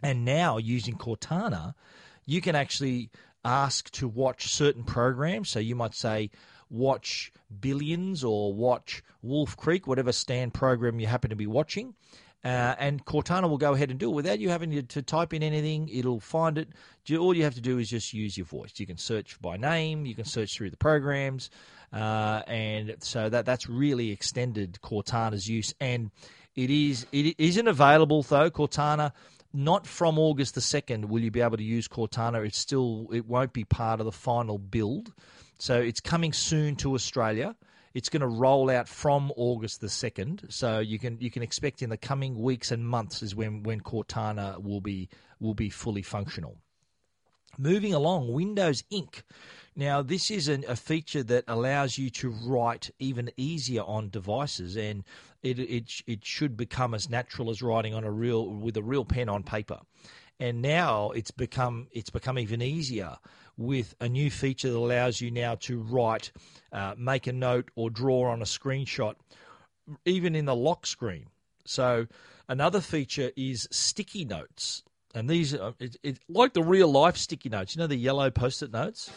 and 0.00 0.24
now 0.24 0.58
using 0.58 0.94
Cortana, 0.94 1.74
you 2.24 2.40
can 2.40 2.54
actually 2.54 3.10
ask 3.44 3.90
to 3.92 4.06
watch 4.06 4.46
certain 4.46 4.84
programs. 4.84 5.48
So 5.48 5.58
you 5.58 5.74
might 5.74 5.94
say 5.94 6.30
watch 6.72 7.32
Billions 7.60 8.24
or 8.24 8.52
watch 8.52 9.04
Wolf 9.22 9.56
Creek, 9.56 9.86
whatever 9.86 10.10
Stan 10.10 10.50
program 10.50 10.98
you 10.98 11.06
happen 11.06 11.30
to 11.30 11.36
be 11.36 11.46
watching. 11.46 11.94
Uh, 12.44 12.74
and 12.78 13.04
Cortana 13.04 13.48
will 13.48 13.58
go 13.58 13.72
ahead 13.72 13.90
and 13.90 14.00
do 14.00 14.10
it 14.10 14.14
without 14.14 14.40
you 14.40 14.48
having 14.48 14.72
to, 14.72 14.82
to, 14.82 15.00
type 15.02 15.32
in 15.32 15.44
anything. 15.44 15.88
It'll 15.88 16.18
find 16.18 16.58
it. 16.58 16.70
All 17.16 17.34
you 17.36 17.44
have 17.44 17.54
to 17.54 17.60
do 17.60 17.78
is 17.78 17.88
just 17.88 18.12
use 18.12 18.36
your 18.36 18.46
voice. 18.46 18.72
You 18.78 18.86
can 18.86 18.96
search 18.96 19.40
by 19.40 19.56
name. 19.56 20.06
You 20.06 20.16
can 20.16 20.24
search 20.24 20.56
through 20.56 20.70
the 20.70 20.76
programs, 20.76 21.50
uh, 21.92 22.42
and 22.48 22.96
so 22.98 23.28
that 23.28 23.46
that's 23.46 23.68
really 23.68 24.10
extended 24.10 24.80
Cortana's 24.82 25.48
use. 25.48 25.72
And 25.80 26.10
it 26.56 26.68
is 26.68 27.06
it 27.12 27.36
isn't 27.38 27.68
available 27.68 28.24
though. 28.24 28.50
Cortana, 28.50 29.12
not 29.52 29.86
from 29.86 30.18
August 30.18 30.56
the 30.56 30.60
second, 30.60 31.04
will 31.04 31.20
you 31.20 31.30
be 31.30 31.42
able 31.42 31.58
to 31.58 31.62
use 31.62 31.86
Cortana? 31.86 32.44
It's 32.44 32.58
still 32.58 33.06
it 33.12 33.24
won't 33.24 33.52
be 33.52 33.62
part 33.62 34.00
of 34.00 34.06
the 34.06 34.12
final 34.12 34.58
build. 34.58 35.12
So 35.62 35.80
it's 35.80 36.00
coming 36.00 36.32
soon 36.32 36.74
to 36.78 36.94
Australia. 36.94 37.54
It's 37.94 38.08
going 38.08 38.22
to 38.22 38.26
roll 38.26 38.68
out 38.68 38.88
from 38.88 39.30
August 39.36 39.80
the 39.80 39.88
second, 39.88 40.44
so 40.48 40.80
you 40.80 40.98
can 40.98 41.18
you 41.20 41.30
can 41.30 41.44
expect 41.44 41.82
in 41.82 41.90
the 41.90 41.96
coming 41.96 42.42
weeks 42.42 42.72
and 42.72 42.84
months 42.84 43.22
is 43.22 43.36
when 43.36 43.62
when 43.62 43.80
Cortana 43.80 44.60
will 44.60 44.80
be 44.80 45.08
will 45.38 45.54
be 45.54 45.70
fully 45.70 46.02
functional. 46.02 46.56
Moving 47.58 47.94
along, 47.94 48.32
Windows 48.32 48.82
Ink. 48.90 49.22
Now, 49.76 50.02
this 50.02 50.32
is 50.32 50.48
an, 50.48 50.64
a 50.66 50.74
feature 50.74 51.22
that 51.22 51.44
allows 51.46 51.96
you 51.96 52.10
to 52.10 52.30
write 52.30 52.90
even 52.98 53.30
easier 53.36 53.84
on 53.84 54.10
devices, 54.10 54.76
and 54.76 55.04
it, 55.44 55.60
it 55.60 56.02
it 56.08 56.24
should 56.24 56.56
become 56.56 56.92
as 56.92 57.08
natural 57.08 57.50
as 57.50 57.62
writing 57.62 57.94
on 57.94 58.02
a 58.02 58.10
real 58.10 58.48
with 58.48 58.76
a 58.76 58.82
real 58.82 59.04
pen 59.04 59.28
on 59.28 59.44
paper. 59.44 59.78
And 60.42 60.60
now 60.60 61.12
it's 61.12 61.30
become 61.30 61.86
it's 61.92 62.10
become 62.10 62.36
even 62.36 62.60
easier 62.60 63.16
with 63.56 63.94
a 64.00 64.08
new 64.08 64.28
feature 64.28 64.72
that 64.72 64.76
allows 64.76 65.20
you 65.20 65.30
now 65.30 65.54
to 65.60 65.80
write, 65.80 66.32
uh, 66.72 66.96
make 66.98 67.28
a 67.28 67.32
note, 67.32 67.70
or 67.76 67.90
draw 67.90 68.28
on 68.28 68.42
a 68.42 68.44
screenshot, 68.44 69.14
even 70.04 70.34
in 70.34 70.46
the 70.46 70.56
lock 70.56 70.84
screen. 70.84 71.26
So 71.64 72.08
another 72.48 72.80
feature 72.80 73.30
is 73.36 73.68
sticky 73.70 74.24
notes, 74.24 74.82
and 75.14 75.30
these 75.30 75.54
are 75.54 75.74
it, 75.78 75.96
it, 76.02 76.18
like 76.28 76.54
the 76.54 76.64
real 76.64 76.90
life 76.90 77.16
sticky 77.16 77.48
notes. 77.48 77.76
You 77.76 77.82
know 77.82 77.86
the 77.86 77.94
yellow 77.94 78.28
post-it 78.28 78.72
notes. 78.72 79.12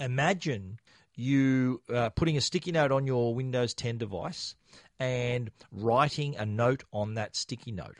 Imagine 0.00 0.80
you 1.14 1.82
uh, 1.92 2.08
putting 2.08 2.38
a 2.38 2.40
sticky 2.40 2.72
note 2.72 2.90
on 2.90 3.06
your 3.06 3.34
Windows 3.34 3.74
10 3.74 3.98
device 3.98 4.54
and 4.98 5.50
writing 5.70 6.36
a 6.36 6.46
note 6.46 6.84
on 6.90 7.14
that 7.14 7.36
sticky 7.36 7.72
note 7.72 7.98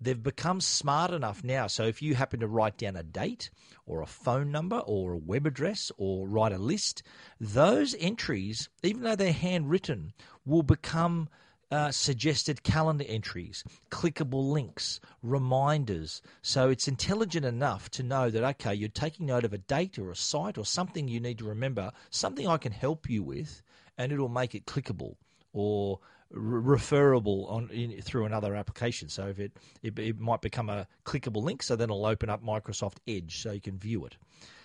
they've 0.00 0.22
become 0.22 0.60
smart 0.60 1.10
enough 1.10 1.42
now. 1.42 1.66
So 1.66 1.84
if 1.84 2.02
you 2.02 2.14
happen 2.14 2.40
to 2.40 2.48
write 2.48 2.76
down 2.76 2.96
a 2.96 3.02
date 3.02 3.50
or 3.86 4.02
a 4.02 4.06
phone 4.06 4.50
number 4.50 4.78
or 4.78 5.12
a 5.12 5.18
web 5.18 5.46
address 5.46 5.90
or 5.96 6.28
write 6.28 6.52
a 6.52 6.58
list, 6.58 7.02
those 7.40 7.94
entries, 7.98 8.68
even 8.82 9.02
though 9.02 9.16
they're 9.16 9.32
handwritten, 9.32 10.12
will 10.44 10.62
become 10.62 11.28
uh, 11.70 11.90
suggested 11.90 12.62
calendar 12.62 13.04
entries, 13.08 13.64
clickable 13.90 14.52
links, 14.52 15.00
reminders. 15.22 16.22
So 16.42 16.70
it's 16.70 16.86
intelligent 16.86 17.44
enough 17.44 17.90
to 17.92 18.02
know 18.02 18.30
that, 18.30 18.44
okay, 18.44 18.74
you're 18.74 18.88
taking 18.88 19.26
note 19.26 19.44
of 19.44 19.52
a 19.52 19.58
date 19.58 19.98
or 19.98 20.10
a 20.10 20.16
site 20.16 20.58
or 20.58 20.64
something 20.64 21.08
you 21.08 21.20
need 21.20 21.38
to 21.38 21.44
remember, 21.44 21.90
something 22.10 22.46
I 22.46 22.58
can 22.58 22.72
help 22.72 23.10
you 23.10 23.22
with, 23.22 23.62
and 23.98 24.12
it'll 24.12 24.28
make 24.28 24.54
it 24.54 24.66
clickable 24.66 25.16
or 25.52 25.98
referable 26.30 27.46
on 27.46 27.70
in, 27.70 28.00
through 28.02 28.24
another 28.24 28.54
application. 28.54 29.08
So 29.08 29.28
if 29.28 29.38
it, 29.38 29.52
it, 29.82 29.98
it 29.98 30.18
might 30.18 30.40
become 30.40 30.68
a 30.68 30.86
clickable 31.04 31.42
link, 31.42 31.62
so 31.62 31.76
then 31.76 31.86
it'll 31.86 32.06
open 32.06 32.30
up 32.30 32.44
Microsoft 32.44 32.96
Edge, 33.06 33.42
so 33.42 33.52
you 33.52 33.60
can 33.60 33.78
view 33.78 34.04
it. 34.06 34.16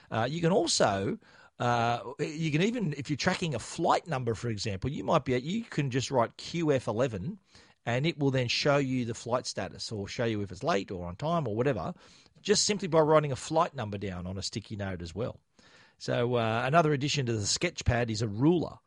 Uh, 0.10 0.27
you 0.30 0.41
can 0.41 0.51
also 0.51 1.18
uh, 1.62 2.00
you 2.20 2.51
can 2.51 2.63
even 2.63 2.94
if 2.98 3.10
you're 3.10 3.18
tracking 3.18 3.53
a 3.53 3.60
flight 3.60 4.08
number, 4.08 4.34
for 4.34 4.50
example, 4.50 4.89
you 4.89 5.03
might 5.03 5.24
be 5.24 5.38
you 5.38 5.63
can 5.63 5.91
just 5.91 6.10
write 6.10 6.36
QF11, 6.38 7.38
and 7.86 8.06
it 8.08 8.18
will 8.18 8.32
then 8.32 8.48
show 8.48 8.77
you 8.77 9.06
the 9.06 9.13
flight 9.13 9.46
status 9.46 9.91
or 9.91 10.08
show 10.08 10.25
you 10.25 10.41
if 10.41 10.51
it's 10.51 10.63
late 10.63 10.89
or 10.89 11.06
on 11.06 11.15
time 11.15 11.48
or 11.48 11.56
whatever, 11.56 11.94
just 12.41 12.65
simply 12.65 12.88
by 12.88 13.00
writing 13.00 13.32
a 13.32 13.36
flight 13.36 13.75
number 13.75 14.00
down 14.00 14.25
on 14.25 14.39
a 14.39 14.41
sticky 14.41 14.75
note 14.75 15.03
as 15.03 15.13
well. 15.13 15.39
So 16.00 16.34
uh, 16.34 16.63
another 16.65 16.94
addition 16.94 17.27
to 17.27 17.34
the 17.34 17.46
Sketchpad 17.46 18.10
is 18.10 18.24
a 18.24 18.27
ruler. 18.27 18.80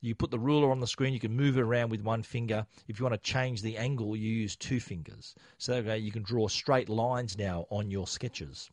You 0.00 0.14
put 0.14 0.30
the 0.30 0.38
ruler 0.38 0.70
on 0.70 0.80
the 0.80 0.86
screen, 0.86 1.14
you 1.14 1.20
can 1.20 1.34
move 1.34 1.56
it 1.56 1.62
around 1.62 1.90
with 1.90 2.02
one 2.02 2.22
finger. 2.22 2.66
If 2.86 2.98
you 2.98 3.04
want 3.04 3.14
to 3.14 3.30
change 3.30 3.62
the 3.62 3.76
angle, 3.76 4.14
you 4.16 4.30
use 4.30 4.56
two 4.56 4.80
fingers. 4.80 5.34
So 5.58 5.78
you 5.78 6.12
can 6.12 6.22
draw 6.22 6.48
straight 6.48 6.88
lines 6.88 7.38
now 7.38 7.66
on 7.70 7.90
your 7.90 8.06
sketches. 8.06 8.70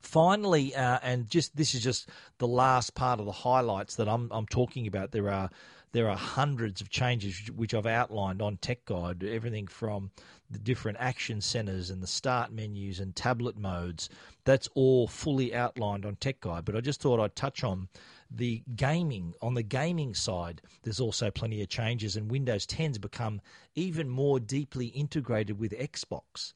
Finally, 0.00 0.74
uh, 0.74 0.98
and 1.02 1.28
just 1.28 1.56
this 1.56 1.74
is 1.74 1.82
just 1.82 2.08
the 2.38 2.48
last 2.48 2.94
part 2.94 3.20
of 3.20 3.26
the 3.26 3.32
highlights 3.32 3.96
that 3.96 4.08
I'm, 4.08 4.28
I'm 4.32 4.46
talking 4.46 4.86
about. 4.86 5.12
There 5.12 5.30
are 5.30 5.48
there 5.92 6.08
are 6.08 6.16
hundreds 6.16 6.80
of 6.80 6.88
changes 6.88 7.50
which 7.54 7.74
I've 7.74 7.86
outlined 7.86 8.40
on 8.40 8.56
Tech 8.56 8.84
Guide. 8.86 9.22
Everything 9.22 9.66
from 9.66 10.10
the 10.50 10.58
different 10.58 10.96
action 11.00 11.40
centers 11.40 11.90
and 11.90 12.02
the 12.02 12.06
start 12.06 12.50
menus 12.50 12.98
and 12.98 13.14
tablet 13.14 13.58
modes. 13.58 14.08
That's 14.44 14.68
all 14.74 15.06
fully 15.06 15.54
outlined 15.54 16.06
on 16.06 16.16
Tech 16.16 16.40
Guide. 16.40 16.64
But 16.64 16.76
I 16.76 16.80
just 16.80 17.00
thought 17.00 17.20
I'd 17.20 17.36
touch 17.36 17.62
on 17.62 17.88
the 18.34 18.62
gaming 18.74 19.34
on 19.42 19.54
the 19.54 19.62
gaming 19.62 20.14
side 20.14 20.62
there's 20.82 21.00
also 21.00 21.30
plenty 21.30 21.62
of 21.62 21.68
changes 21.68 22.16
and 22.16 22.30
windows 22.30 22.66
10's 22.66 22.98
become 22.98 23.40
even 23.74 24.08
more 24.08 24.40
deeply 24.40 24.86
integrated 24.86 25.58
with 25.58 25.72
xbox. 25.72 26.52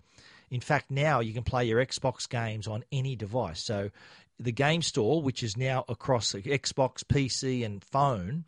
In 0.50 0.61
fact 0.61 0.90
now 0.90 1.21
you 1.21 1.33
can 1.33 1.42
play 1.42 1.64
your 1.64 1.85
xbox 1.85 2.28
games 2.28 2.66
on 2.66 2.85
any 2.92 3.16
device. 3.16 3.62
So 3.62 3.90
the 4.38 4.52
game 4.52 4.83
store 4.83 5.23
which 5.23 5.42
is 5.42 5.56
now 5.56 5.85
across 5.88 6.33
xbox 6.33 7.04
pc 7.04 7.64
and 7.64 7.83
phone 7.83 8.45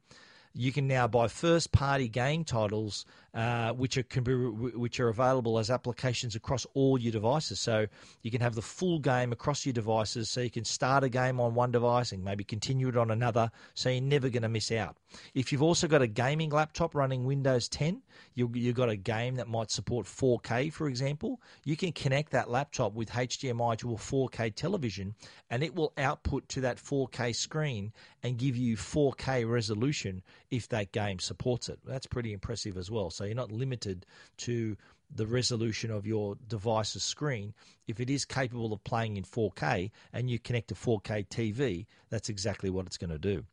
you 0.55 0.73
can 0.73 0.89
now 0.89 1.07
buy 1.07 1.29
first 1.29 1.73
party 1.73 2.09
game 2.09 2.45
titles 2.45 3.05
uh, 3.39 3.73
which 3.73 3.97
are 3.97 4.03
can 4.03 4.25
be, 4.25 4.35
which 4.35 4.99
are 4.99 5.11
available 5.11 5.61
as 5.61 5.71
applications 5.71 6.35
across 6.35 6.67
all 6.75 6.99
your 6.99 7.13
devices. 7.13 7.61
So 7.61 7.87
you 8.23 8.33
can 8.33 8.41
have 8.41 8.57
the 8.57 8.63
full 8.63 8.99
game 8.99 9.31
across 9.31 9.65
your 9.65 9.73
devices. 9.73 10.29
So 10.29 10.41
you 10.41 10.51
can 10.51 10.65
start 10.65 11.05
a 11.05 11.09
game 11.09 11.39
on 11.39 11.55
one 11.55 11.71
device 11.71 12.11
and 12.11 12.25
maybe 12.25 12.43
continue 12.43 12.89
it 12.89 12.97
on 12.97 13.13
another. 13.13 13.49
So 13.75 13.91
you're 13.91 14.03
never 14.03 14.29
going 14.29 14.43
to 14.43 14.49
miss 14.49 14.73
out. 14.73 14.97
If 15.35 15.53
you've 15.53 15.63
also 15.63 15.87
got 15.87 16.03
a 16.03 16.09
gaming 16.09 16.51
laptop 16.51 16.97
running 16.97 17.25
Windows 17.25 17.69
10, 17.69 18.03
you, 18.35 18.51
you've 18.55 18.75
got 18.75 18.89
a 18.89 18.97
game 18.97 19.37
that 19.37 19.47
might 19.47 19.71
support 19.71 20.07
4K, 20.07 20.73
for 20.73 20.89
example. 20.89 21.41
You 21.65 21.77
can 21.77 21.93
connect 21.93 22.33
that 22.33 22.51
laptop 22.51 22.95
with 22.95 23.09
HDMI 23.09 23.79
to 23.79 23.93
a 23.93 23.97
4K 23.97 24.53
television, 24.57 25.15
and 25.49 25.63
it 25.63 25.77
will 25.77 25.93
output 25.97 26.49
to 26.49 26.61
that 26.63 26.79
4K 26.79 27.37
screen 27.37 27.93
and 28.25 28.37
give 28.37 28.57
you 28.57 28.77
4K 28.77 29.49
resolution 29.49 30.23
if 30.51 30.69
that 30.71 30.91
game 30.91 31.21
supports 31.21 31.69
it. 31.69 31.79
That's 31.85 32.07
pretty 32.07 32.33
impressive 32.33 32.77
as 32.77 32.91
well. 32.91 33.11
So 33.11 33.28
you're 33.29 33.37
not 33.37 33.53
limited 33.53 34.05
to 34.39 34.77
the 35.15 35.27
resolution 35.27 35.91
of 35.91 36.07
your 36.07 36.37
device's 36.49 37.03
screen. 37.03 37.55
If 37.87 38.01
it 38.01 38.11
is 38.11 38.25
capable 38.25 38.73
of 38.73 38.85
playing 38.85 39.17
in 39.17 39.25
4K 39.25 39.91
and 40.13 40.31
you 40.31 40.39
connect 40.39 40.73
a 40.73 40.75
4K 40.75 41.29
TV, 41.29 41.87
that's 42.11 42.29
exactly 42.29 42.71
what 42.71 42.87
it's 42.87 42.99
going 42.99 43.11
to 43.11 43.19
do. 43.19 43.45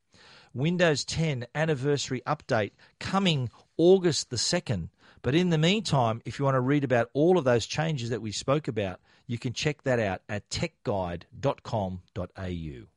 Windows 0.53 1.03
10 1.05 1.47
anniversary 1.53 2.21
update 2.25 2.71
coming 2.99 3.49
August 3.77 4.29
the 4.29 4.37
2nd. 4.37 4.89
But 5.21 5.35
in 5.35 5.49
the 5.49 5.57
meantime, 5.57 6.21
if 6.25 6.39
you 6.39 6.45
want 6.45 6.55
to 6.55 6.61
read 6.61 6.83
about 6.83 7.09
all 7.13 7.37
of 7.37 7.43
those 7.43 7.65
changes 7.65 8.11
that 8.11 8.21
we 8.21 8.31
spoke 8.31 8.67
about, 8.67 8.99
you 9.27 9.37
can 9.37 9.53
check 9.53 9.83
that 9.83 9.99
out 9.99 10.21
at 10.29 10.49
techguide.com.au. 10.49 12.94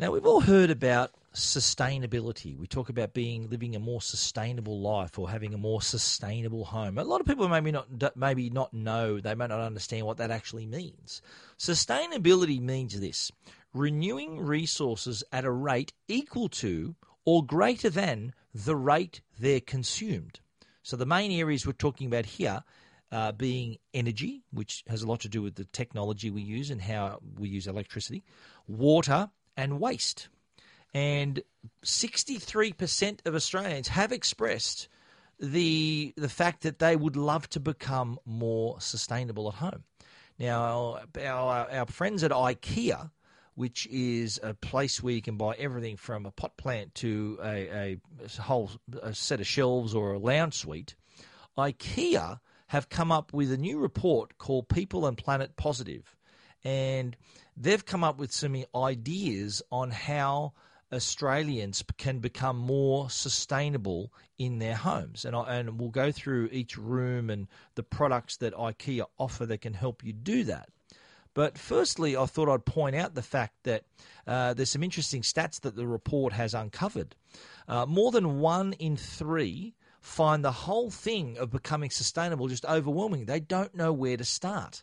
Now, 0.00 0.12
we've 0.12 0.24
all 0.24 0.40
heard 0.40 0.70
about 0.70 1.10
sustainability. 1.34 2.56
We 2.56 2.66
talk 2.66 2.88
about 2.88 3.12
being 3.12 3.50
living 3.50 3.76
a 3.76 3.78
more 3.78 4.00
sustainable 4.00 4.80
life 4.80 5.18
or 5.18 5.28
having 5.28 5.52
a 5.52 5.58
more 5.58 5.82
sustainable 5.82 6.64
home. 6.64 6.96
A 6.96 7.04
lot 7.04 7.20
of 7.20 7.26
people 7.26 7.46
maybe 7.50 7.70
not 7.70 8.16
maybe 8.16 8.48
not 8.48 8.72
know, 8.72 9.20
they 9.20 9.34
may 9.34 9.46
not 9.46 9.60
understand 9.60 10.06
what 10.06 10.16
that 10.16 10.30
actually 10.30 10.64
means. 10.64 11.20
Sustainability 11.58 12.62
means 12.62 12.98
this: 12.98 13.30
renewing 13.74 14.40
resources 14.40 15.22
at 15.32 15.44
a 15.44 15.50
rate 15.50 15.92
equal 16.08 16.48
to 16.48 16.94
or 17.26 17.44
greater 17.44 17.90
than 17.90 18.32
the 18.54 18.76
rate 18.76 19.20
they're 19.38 19.60
consumed. 19.60 20.40
So 20.82 20.96
the 20.96 21.04
main 21.04 21.30
areas 21.30 21.66
we're 21.66 21.72
talking 21.72 22.06
about 22.06 22.24
here 22.24 22.64
uh, 23.12 23.32
being 23.32 23.76
energy, 23.92 24.44
which 24.50 24.82
has 24.88 25.02
a 25.02 25.06
lot 25.06 25.20
to 25.20 25.28
do 25.28 25.42
with 25.42 25.56
the 25.56 25.66
technology 25.66 26.30
we 26.30 26.40
use 26.40 26.70
and 26.70 26.80
how 26.80 27.18
we 27.38 27.50
use 27.50 27.66
electricity, 27.66 28.24
water, 28.66 29.28
and 29.56 29.80
waste. 29.80 30.28
And 30.92 31.42
63% 31.84 33.26
of 33.26 33.34
Australians 33.34 33.88
have 33.88 34.12
expressed 34.12 34.88
the 35.38 36.12
the 36.16 36.28
fact 36.28 36.62
that 36.62 36.78
they 36.80 36.96
would 36.96 37.16
love 37.16 37.48
to 37.50 37.60
become 37.60 38.18
more 38.26 38.80
sustainable 38.80 39.48
at 39.48 39.54
home. 39.54 39.84
Now, 40.38 41.00
our, 41.18 41.70
our 41.70 41.86
friends 41.86 42.22
at 42.22 42.30
IKEA, 42.30 43.10
which 43.54 43.86
is 43.90 44.40
a 44.42 44.54
place 44.54 45.02
where 45.02 45.14
you 45.14 45.22
can 45.22 45.36
buy 45.36 45.54
everything 45.58 45.96
from 45.96 46.26
a 46.26 46.30
pot 46.30 46.56
plant 46.56 46.94
to 46.96 47.38
a, 47.42 47.98
a 48.22 48.40
whole 48.42 48.70
a 49.02 49.14
set 49.14 49.40
of 49.40 49.46
shelves 49.46 49.94
or 49.94 50.12
a 50.12 50.18
lounge 50.18 50.54
suite, 50.54 50.94
IKEA 51.56 52.40
have 52.68 52.88
come 52.88 53.10
up 53.10 53.32
with 53.32 53.52
a 53.52 53.56
new 53.56 53.78
report 53.78 54.38
called 54.38 54.68
People 54.68 55.06
and 55.06 55.18
Planet 55.18 55.56
Positive. 55.56 56.16
And 56.64 57.16
they've 57.56 57.84
come 57.84 58.04
up 58.04 58.18
with 58.18 58.32
some 58.32 58.64
ideas 58.74 59.62
on 59.70 59.90
how 59.90 60.52
Australians 60.92 61.84
can 61.98 62.18
become 62.18 62.58
more 62.58 63.08
sustainable 63.10 64.12
in 64.38 64.58
their 64.58 64.74
homes. 64.74 65.24
And, 65.24 65.36
I, 65.36 65.56
and 65.56 65.78
we'll 65.78 65.90
go 65.90 66.10
through 66.10 66.48
each 66.52 66.76
room 66.76 67.30
and 67.30 67.46
the 67.76 67.82
products 67.82 68.36
that 68.38 68.54
IKEA 68.54 69.06
offer 69.18 69.46
that 69.46 69.60
can 69.60 69.74
help 69.74 70.02
you 70.04 70.12
do 70.12 70.44
that. 70.44 70.68
But 71.32 71.56
firstly, 71.56 72.16
I 72.16 72.26
thought 72.26 72.48
I'd 72.48 72.64
point 72.64 72.96
out 72.96 73.14
the 73.14 73.22
fact 73.22 73.54
that 73.62 73.84
uh, 74.26 74.54
there's 74.54 74.70
some 74.70 74.82
interesting 74.82 75.22
stats 75.22 75.60
that 75.60 75.76
the 75.76 75.86
report 75.86 76.32
has 76.32 76.54
uncovered. 76.54 77.14
Uh, 77.68 77.86
more 77.86 78.10
than 78.10 78.40
one 78.40 78.72
in 78.74 78.96
three 78.96 79.74
find 80.00 80.44
the 80.44 80.50
whole 80.50 80.90
thing 80.90 81.38
of 81.38 81.50
becoming 81.50 81.90
sustainable 81.90 82.48
just 82.48 82.64
overwhelming. 82.64 83.26
They 83.26 83.38
don't 83.38 83.74
know 83.74 83.92
where 83.92 84.16
to 84.16 84.24
start. 84.24 84.82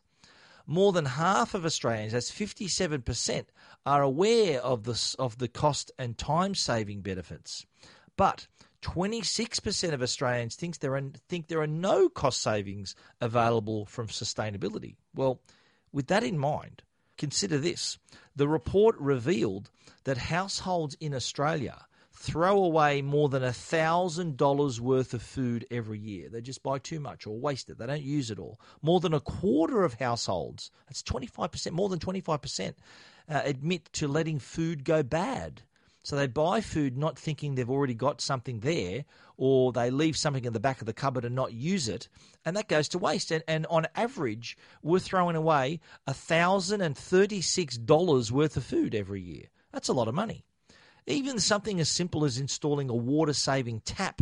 More 0.69 0.91
than 0.91 1.05
half 1.05 1.53
of 1.53 1.65
Australians, 1.65 2.11
that's 2.11 2.29
57%, 2.29 3.45
are 3.85 4.01
aware 4.03 4.61
of 4.61 4.83
the, 4.83 5.15
of 5.17 5.37
the 5.37 5.47
cost 5.47 5.91
and 5.97 6.17
time 6.17 6.53
saving 6.55 7.01
benefits. 7.01 7.65
But 8.17 8.47
26% 8.81 9.93
of 9.93 10.01
Australians 10.01 10.55
think 10.55 10.79
there, 10.79 10.95
are, 10.95 11.03
think 11.29 11.47
there 11.47 11.61
are 11.61 11.67
no 11.67 12.09
cost 12.09 12.41
savings 12.41 12.95
available 13.21 13.85
from 13.85 14.07
sustainability. 14.07 14.95
Well, 15.15 15.39
with 15.93 16.07
that 16.07 16.23
in 16.23 16.37
mind, 16.37 16.83
consider 17.17 17.57
this. 17.57 17.97
The 18.35 18.47
report 18.47 18.97
revealed 18.99 19.69
that 20.03 20.17
households 20.17 20.95
in 20.99 21.13
Australia 21.13 21.85
throw 22.19 22.63
away 22.63 23.03
more 23.03 23.29
than 23.29 23.43
$1,000 23.43 24.79
worth 24.79 25.13
of 25.13 25.21
food 25.21 25.67
every 25.69 25.99
year. 25.99 26.29
They 26.29 26.41
just 26.41 26.63
buy 26.63 26.79
too 26.79 26.99
much 26.99 27.27
or 27.27 27.39
waste 27.39 27.69
it. 27.69 27.77
They 27.77 27.85
don't 27.85 28.01
use 28.01 28.31
it 28.31 28.39
all. 28.39 28.59
More 28.81 28.99
than 28.99 29.13
a 29.13 29.19
quarter 29.19 29.83
of 29.83 29.93
households, 29.93 30.71
that's 30.87 31.03
25%, 31.03 31.73
more 31.73 31.89
than 31.89 31.99
25%, 31.99 32.73
uh, 33.29 33.41
admit 33.45 33.93
to 33.93 34.07
letting 34.07 34.39
food 34.39 34.83
go 34.83 35.03
bad. 35.03 35.61
So 36.01 36.15
they 36.15 36.25
buy 36.25 36.61
food 36.61 36.97
not 36.97 37.19
thinking 37.19 37.53
they've 37.53 37.69
already 37.69 37.93
got 37.93 38.19
something 38.19 38.61
there, 38.61 39.05
or 39.35 39.71
they 39.71 39.91
leave 39.91 40.17
something 40.17 40.45
in 40.45 40.53
the 40.53 40.59
back 40.59 40.81
of 40.81 40.87
the 40.87 40.93
cupboard 40.93 41.23
and 41.23 41.35
not 41.35 41.53
use 41.53 41.87
it, 41.87 42.09
and 42.45 42.57
that 42.57 42.67
goes 42.67 42.89
to 42.89 42.97
waste. 42.97 43.29
And, 43.29 43.43
and 43.47 43.67
on 43.67 43.85
average, 43.93 44.57
we're 44.81 44.97
throwing 44.99 45.35
away 45.35 45.81
$1,036 46.07 48.31
worth 48.31 48.57
of 48.57 48.63
food 48.63 48.95
every 48.95 49.21
year. 49.21 49.43
That's 49.71 49.89
a 49.89 49.93
lot 49.93 50.07
of 50.07 50.15
money. 50.15 50.46
Even 51.07 51.39
something 51.39 51.79
as 51.79 51.89
simple 51.89 52.25
as 52.25 52.37
installing 52.37 52.89
a 52.89 52.95
water 52.95 53.33
saving 53.33 53.81
tap 53.81 54.21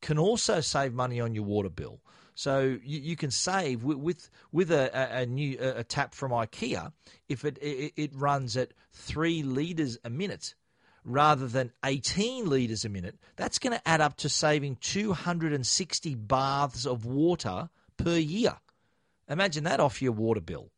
can 0.00 0.18
also 0.18 0.60
save 0.60 0.92
money 0.92 1.20
on 1.20 1.34
your 1.34 1.44
water 1.44 1.68
bill. 1.68 2.00
So 2.34 2.78
you, 2.82 3.00
you 3.00 3.16
can 3.16 3.30
save 3.30 3.84
with 3.84 3.98
with, 3.98 4.30
with 4.50 4.72
a, 4.72 5.18
a, 5.20 5.26
new 5.26 5.58
a 5.60 5.84
tap 5.84 6.14
from 6.14 6.32
IKEA 6.32 6.92
if 7.28 7.44
it, 7.44 7.58
it, 7.58 7.92
it 7.96 8.14
runs 8.14 8.56
at 8.56 8.72
three 8.92 9.42
liters 9.42 9.98
a 10.02 10.10
minute 10.10 10.54
rather 11.04 11.46
than 11.46 11.72
18 11.84 12.48
litres 12.48 12.84
a 12.84 12.88
minute, 12.88 13.16
that's 13.36 13.58
going 13.58 13.76
to 13.76 13.88
add 13.88 14.00
up 14.00 14.16
to 14.18 14.28
saving 14.28 14.76
260 14.76 16.14
baths 16.14 16.86
of 16.86 17.04
water 17.04 17.68
per 17.96 18.16
year. 18.16 18.56
Imagine 19.28 19.64
that 19.64 19.80
off 19.80 20.02
your 20.02 20.12
water 20.12 20.40
bill. 20.40 20.70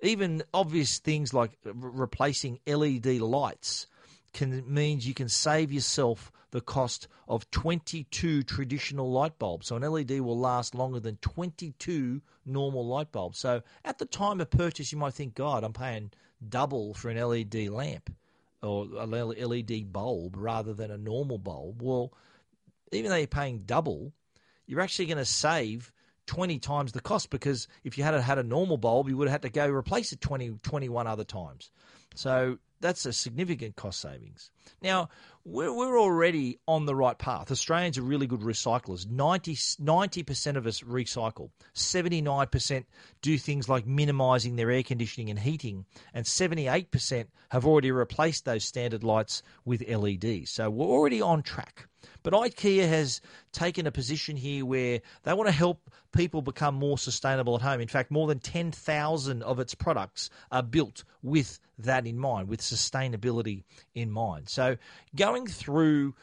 Even 0.00 0.42
obvious 0.52 0.98
things 0.98 1.32
like 1.32 1.58
replacing 1.64 2.60
LED 2.66 3.06
lights 3.06 3.86
can 4.34 4.62
means 4.72 5.06
you 5.06 5.14
can 5.14 5.28
save 5.28 5.72
yourself 5.72 6.30
the 6.50 6.60
cost 6.60 7.08
of 7.26 7.50
22 7.50 8.42
traditional 8.44 9.10
light 9.10 9.38
bulbs. 9.38 9.66
So 9.66 9.76
an 9.76 9.82
LED 9.82 10.20
will 10.20 10.38
last 10.38 10.74
longer 10.74 11.00
than 11.00 11.16
22 11.16 12.22
normal 12.46 12.86
light 12.86 13.10
bulbs. 13.10 13.38
So 13.38 13.62
at 13.84 13.98
the 13.98 14.06
time 14.06 14.40
of 14.40 14.50
purchase, 14.50 14.92
you 14.92 14.98
might 14.98 15.14
think, 15.14 15.34
God, 15.34 15.64
I'm 15.64 15.72
paying 15.72 16.12
double 16.48 16.94
for 16.94 17.08
an 17.08 17.16
LED 17.16 17.68
lamp 17.70 18.14
or 18.62 18.86
a 18.96 19.06
LED 19.06 19.92
bulb 19.92 20.36
rather 20.36 20.74
than 20.74 20.90
a 20.90 20.98
normal 20.98 21.38
bulb. 21.38 21.82
Well, 21.82 22.12
even 22.92 23.10
though 23.10 23.16
you're 23.16 23.26
paying 23.26 23.58
double, 23.58 24.12
you're 24.66 24.80
actually 24.80 25.06
going 25.06 25.18
to 25.18 25.24
save 25.24 25.92
20 26.26 26.58
times 26.58 26.92
the 26.92 27.00
cost 27.00 27.30
because 27.30 27.68
if 27.82 27.98
you 27.98 28.04
had 28.04 28.14
had 28.14 28.38
a 28.38 28.42
normal 28.42 28.76
bulb, 28.76 29.08
you 29.08 29.16
would 29.16 29.28
have 29.28 29.42
had 29.42 29.42
to 29.42 29.50
go 29.50 29.68
replace 29.68 30.12
it 30.12 30.20
20, 30.20 30.58
21 30.62 31.06
other 31.06 31.24
times. 31.24 31.70
So 32.14 32.58
that's 32.84 33.06
a 33.06 33.14
significant 33.14 33.76
cost 33.76 33.98
savings. 33.98 34.50
Now, 34.82 35.08
we're, 35.42 35.72
we're 35.72 35.98
already 35.98 36.58
on 36.68 36.84
the 36.84 36.94
right 36.94 37.16
path. 37.16 37.50
Australians 37.50 37.96
are 37.96 38.02
really 38.02 38.26
good 38.26 38.42
recyclers. 38.42 39.08
90, 39.10 40.22
percent 40.22 40.58
of 40.58 40.66
us 40.66 40.82
recycle. 40.82 41.48
79% 41.74 42.84
do 43.22 43.38
things 43.38 43.70
like 43.70 43.86
minimising 43.86 44.56
their 44.56 44.70
air 44.70 44.82
conditioning 44.82 45.30
and 45.30 45.38
heating. 45.38 45.86
And 46.12 46.26
78% 46.26 47.26
have 47.48 47.64
already 47.64 47.90
replaced 47.90 48.44
those 48.44 48.64
standard 48.64 49.02
lights 49.02 49.42
with 49.64 49.88
LEDs. 49.88 50.50
So 50.50 50.68
we're 50.68 50.84
already 50.84 51.22
on 51.22 51.42
track. 51.42 51.88
But 52.24 52.32
IKEA 52.32 52.88
has 52.88 53.20
taken 53.52 53.86
a 53.86 53.92
position 53.92 54.34
here 54.34 54.64
where 54.64 55.02
they 55.22 55.32
want 55.34 55.46
to 55.46 55.52
help 55.52 55.90
people 56.10 56.42
become 56.42 56.74
more 56.74 56.98
sustainable 56.98 57.54
at 57.54 57.62
home. 57.62 57.80
In 57.80 57.86
fact, 57.88 58.10
more 58.10 58.26
than 58.26 58.38
10,000 58.40 59.42
of 59.42 59.60
its 59.60 59.74
products 59.74 60.30
are 60.50 60.62
built 60.62 61.04
with 61.22 61.60
that 61.78 62.06
in 62.06 62.18
mind, 62.18 62.48
with 62.48 62.60
sustainability 62.60 63.64
in 63.94 64.10
mind. 64.10 64.48
So 64.48 64.78
going 65.14 65.46
through, 65.46 66.14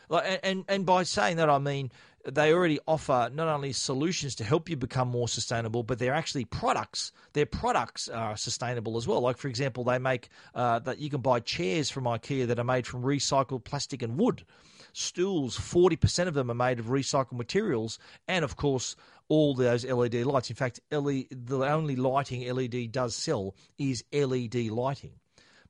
and, 0.43 0.65
and 0.67 0.85
by 0.85 1.03
saying 1.03 1.37
that, 1.37 1.49
I 1.49 1.59
mean 1.59 1.91
they 2.25 2.53
already 2.53 2.79
offer 2.87 3.29
not 3.33 3.47
only 3.47 3.73
solutions 3.73 4.35
to 4.35 4.43
help 4.43 4.69
you 4.69 4.75
become 4.75 5.07
more 5.07 5.27
sustainable, 5.27 5.83
but 5.83 5.99
they're 5.99 6.13
actually 6.13 6.45
products. 6.45 7.11
Their 7.33 7.45
products 7.45 8.07
are 8.09 8.37
sustainable 8.37 8.97
as 8.97 9.07
well. 9.07 9.21
Like, 9.21 9.37
for 9.37 9.47
example, 9.47 9.83
they 9.83 9.97
make 9.97 10.29
uh, 10.53 10.79
that 10.79 10.99
you 10.99 11.09
can 11.09 11.21
buy 11.21 11.39
chairs 11.39 11.89
from 11.89 12.03
IKEA 12.05 12.47
that 12.47 12.59
are 12.59 12.63
made 12.63 12.85
from 12.85 13.01
recycled 13.03 13.63
plastic 13.63 14.01
and 14.01 14.19
wood 14.19 14.45
stools, 14.93 15.57
40% 15.57 16.27
of 16.27 16.33
them 16.33 16.51
are 16.51 16.55
made 16.55 16.79
of 16.79 16.87
recycled 16.87 17.37
materials, 17.37 17.99
and 18.27 18.43
of 18.43 18.55
course, 18.55 18.95
all 19.27 19.53
those 19.55 19.85
LED 19.85 20.15
lights. 20.25 20.49
In 20.49 20.55
fact, 20.55 20.79
LED, 20.91 21.27
the 21.31 21.59
only 21.59 21.95
lighting 21.95 22.47
LED 22.53 22.91
does 22.91 23.15
sell 23.15 23.55
is 23.77 24.03
LED 24.11 24.55
lighting. 24.67 25.13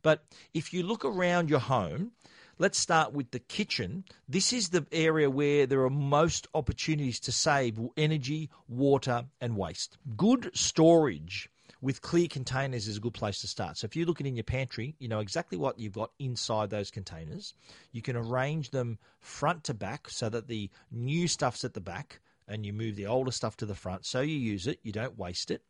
But 0.02 0.24
if 0.54 0.74
you 0.74 0.84
look 0.84 1.06
around 1.06 1.50
your 1.50 1.60
home, 1.60 2.12
let's 2.58 2.80
start 2.80 3.14
with 3.14 3.32
the 3.32 3.40
kitchen. 3.40 4.04
This 4.28 4.52
is 4.52 4.70
the 4.70 4.86
area 4.92 5.30
where 5.30 5.68
there 5.68 5.84
are 5.84 5.90
most 5.90 6.48
opportunities 6.54 7.20
to 7.22 7.32
save 7.32 7.80
energy, 7.96 8.50
water, 8.68 9.26
and 9.40 9.56
waste. 9.56 9.98
Good 10.18 10.52
storage 10.56 11.50
with 11.82 12.02
clear 12.02 12.28
containers 12.28 12.88
is 12.88 12.98
a 12.98 13.00
good 13.02 13.14
place 13.14 13.42
to 13.42 13.48
start. 13.48 13.78
So 13.78 13.86
if 13.86 13.96
you're 13.96 14.06
looking 14.06 14.28
in 14.28 14.36
your 14.36 14.44
pantry, 14.44 14.96
you 15.00 15.08
know 15.08 15.20
exactly 15.20 15.58
what 15.58 15.80
you've 15.80 15.94
got 15.94 16.12
inside 16.20 16.70
those 16.70 16.92
containers. 16.92 17.54
You 17.92 18.02
can 18.02 18.16
arrange 18.16 18.70
them 18.70 19.00
front 19.20 19.64
to 19.66 19.74
back 19.74 20.10
so 20.10 20.30
that 20.30 20.48
the 20.48 20.70
new 20.92 21.28
stuff's 21.28 21.64
at 21.64 21.74
the 21.74 21.82
back 21.82 22.20
and 22.48 22.66
you 22.66 22.74
move 22.74 22.96
the 22.96 23.08
older 23.08 23.32
stuff 23.32 23.58
to 23.58 23.66
the 23.66 23.76
front 23.76 24.06
so 24.06 24.22
you 24.22 24.36
use 24.36 24.68
it, 24.68 24.80
you 24.84 24.92
don't 24.92 25.18
waste 25.18 25.52
it. 25.52 25.64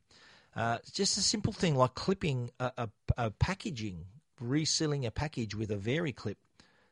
Uh, 0.56 0.80
just 0.91 1.17
a 1.17 1.21
simple 1.21 1.54
thing 1.54 1.76
like 1.76 1.95
clipping 1.95 2.52
a, 2.60 2.71
a, 2.78 2.89
a 3.17 3.32
packaging, 3.32 4.06
resealing 4.41 5.06
a 5.06 5.12
package 5.12 5.56
with 5.56 5.71
a 5.71 5.78
Vari-Clip 5.78 6.38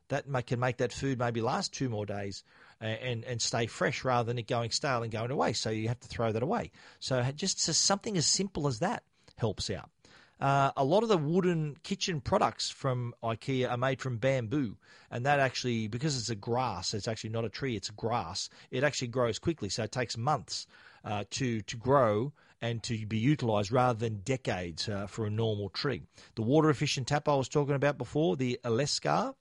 that 0.08 0.26
can 0.48 0.60
make 0.60 0.78
that 0.78 0.92
food 0.92 1.20
maybe 1.20 1.42
last 1.42 1.74
two 1.74 1.88
more 1.88 2.06
days 2.06 2.44
and, 2.82 3.24
and 3.26 3.42
stay 3.42 3.68
fresh 3.68 4.04
rather 4.04 4.26
than 4.26 4.40
it 4.40 4.48
going 4.48 4.72
stale 4.72 5.04
and 5.04 5.12
going 5.12 5.30
away. 5.30 5.54
So 5.54 5.70
you 5.70 5.88
have 5.88 6.00
to 6.00 6.08
throw 6.08 6.32
that 6.32 6.42
away. 6.42 6.72
So 7.00 7.22
just 7.36 7.60
something 7.60 8.18
as 8.18 8.26
simple 8.26 8.68
as 8.68 8.80
that 8.80 9.04
helps 9.40 9.70
out. 9.70 9.90
Uh, 10.40 10.72
a 10.78 10.84
lot 10.86 11.04
of 11.04 11.10
the 11.10 11.18
wooden 11.18 11.76
kitchen 11.84 12.22
products 12.22 12.70
from 12.70 13.14
IKEA 13.22 13.70
are 13.70 13.78
made 13.78 14.00
from 14.00 14.18
bamboo, 14.18 14.78
and 15.12 15.26
that 15.26 15.40
actually, 15.40 15.88
because 15.88 16.18
it's 16.18 16.30
a 16.30 16.36
grass, 16.36 16.94
it's 16.94 17.10
actually 17.10 17.32
not 17.32 17.44
a 17.44 17.50
tree, 17.50 17.76
it's 17.76 17.90
grass. 17.90 18.50
It 18.72 18.84
actually 18.84 19.10
grows 19.10 19.38
quickly, 19.38 19.68
so 19.68 19.84
it 19.84 19.92
takes 19.92 20.18
months 20.18 20.66
uh, 21.04 21.26
to 21.32 21.62
to 21.62 21.78
grow 21.78 22.32
and 22.62 22.82
to 22.84 23.06
be 23.06 23.18
utilised 23.18 23.72
rather 23.72 24.00
than 24.00 24.22
decades 24.22 24.88
uh, 24.88 25.08
for 25.08 25.26
a 25.26 25.30
normal 25.30 25.70
tree. 25.70 26.04
The 26.36 26.42
water 26.42 26.70
efficient 26.70 27.08
tap 27.08 27.28
I 27.28 27.36
was 27.36 27.50
talking 27.50 27.76
about 27.76 27.98
before, 27.98 28.36
the 28.36 28.60
Aleskar, 28.64 29.34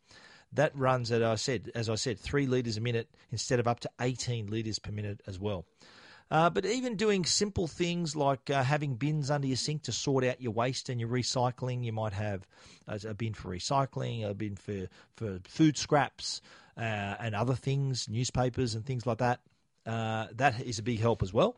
that 0.52 0.76
runs 0.76 1.12
at 1.12 1.22
I 1.22 1.36
said 1.36 1.70
as 1.74 1.88
I 1.88 1.94
said 1.94 2.18
three 2.18 2.46
litres 2.46 2.76
a 2.76 2.80
minute 2.80 3.08
instead 3.30 3.60
of 3.60 3.68
up 3.68 3.80
to 3.80 3.90
18 4.00 4.48
litres 4.48 4.78
per 4.80 4.90
minute 4.90 5.20
as 5.26 5.38
well. 5.38 5.64
Uh, 6.30 6.50
but 6.50 6.66
even 6.66 6.96
doing 6.96 7.24
simple 7.24 7.66
things 7.66 8.14
like 8.14 8.50
uh, 8.50 8.62
having 8.62 8.94
bins 8.94 9.30
under 9.30 9.46
your 9.46 9.56
sink 9.56 9.82
to 9.82 9.92
sort 9.92 10.24
out 10.24 10.40
your 10.40 10.52
waste 10.52 10.88
and 10.88 11.00
your 11.00 11.08
recycling, 11.08 11.84
you 11.84 11.92
might 11.92 12.12
have 12.12 12.46
a 12.86 13.14
bin 13.14 13.32
for 13.32 13.48
recycling, 13.48 14.28
a 14.28 14.34
bin 14.34 14.56
for, 14.56 14.88
for 15.16 15.38
food 15.48 15.78
scraps 15.78 16.42
uh, 16.76 16.80
and 17.20 17.34
other 17.34 17.54
things, 17.54 18.08
newspapers 18.08 18.74
and 18.74 18.84
things 18.84 19.06
like 19.06 19.18
that. 19.18 19.40
Uh, 19.86 20.26
that 20.34 20.60
is 20.60 20.78
a 20.78 20.82
big 20.82 21.00
help 21.00 21.22
as 21.22 21.32
well. 21.32 21.56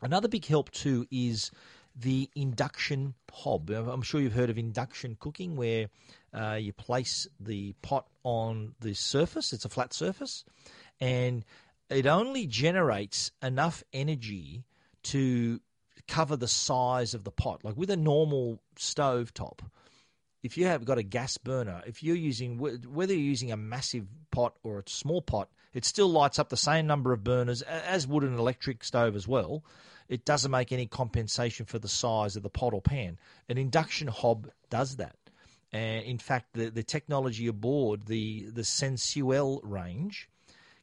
Another 0.00 0.28
big 0.28 0.44
help 0.44 0.70
too 0.70 1.06
is 1.10 1.50
the 1.96 2.30
induction 2.34 3.14
hob. 3.32 3.70
I'm 3.70 4.02
sure 4.02 4.20
you've 4.20 4.32
heard 4.32 4.50
of 4.50 4.58
induction 4.58 5.16
cooking, 5.18 5.56
where 5.56 5.88
uh, 6.32 6.54
you 6.60 6.72
place 6.72 7.26
the 7.40 7.74
pot 7.82 8.06
on 8.22 8.74
the 8.80 8.94
surface, 8.94 9.52
it's 9.52 9.64
a 9.64 9.68
flat 9.68 9.92
surface, 9.92 10.44
and 11.00 11.44
it 11.92 12.06
only 12.06 12.46
generates 12.46 13.30
enough 13.42 13.82
energy 13.92 14.64
to 15.04 15.60
cover 16.08 16.36
the 16.36 16.48
size 16.48 17.14
of 17.14 17.24
the 17.24 17.30
pot. 17.30 17.64
Like 17.64 17.76
with 17.76 17.90
a 17.90 17.96
normal 17.96 18.60
stove 18.76 19.32
top, 19.34 19.62
if 20.42 20.58
you 20.58 20.66
have 20.66 20.84
got 20.84 20.98
a 20.98 21.02
gas 21.02 21.38
burner, 21.38 21.82
if 21.86 22.02
you're 22.02 22.16
using 22.16 22.58
whether 22.58 23.14
you're 23.14 23.22
using 23.22 23.52
a 23.52 23.56
massive 23.56 24.06
pot 24.30 24.56
or 24.62 24.80
a 24.80 24.82
small 24.86 25.22
pot, 25.22 25.48
it 25.72 25.84
still 25.84 26.08
lights 26.08 26.38
up 26.38 26.48
the 26.48 26.56
same 26.56 26.86
number 26.86 27.12
of 27.12 27.24
burners 27.24 27.62
as 27.62 28.06
would 28.06 28.24
an 28.24 28.38
electric 28.38 28.82
stove 28.84 29.14
as 29.14 29.28
well. 29.28 29.64
It 30.08 30.24
doesn't 30.24 30.50
make 30.50 30.72
any 30.72 30.86
compensation 30.86 31.64
for 31.64 31.78
the 31.78 31.88
size 31.88 32.36
of 32.36 32.42
the 32.42 32.50
pot 32.50 32.74
or 32.74 32.82
pan. 32.82 33.18
An 33.48 33.56
induction 33.56 34.08
hob 34.08 34.50
does 34.68 34.96
that. 34.96 35.16
And 35.72 36.04
in 36.04 36.18
fact, 36.18 36.52
the, 36.52 36.68
the 36.68 36.82
technology 36.82 37.46
aboard 37.46 38.06
the 38.06 38.50
the 38.50 38.62
Sensuell 38.62 39.60
range 39.62 40.28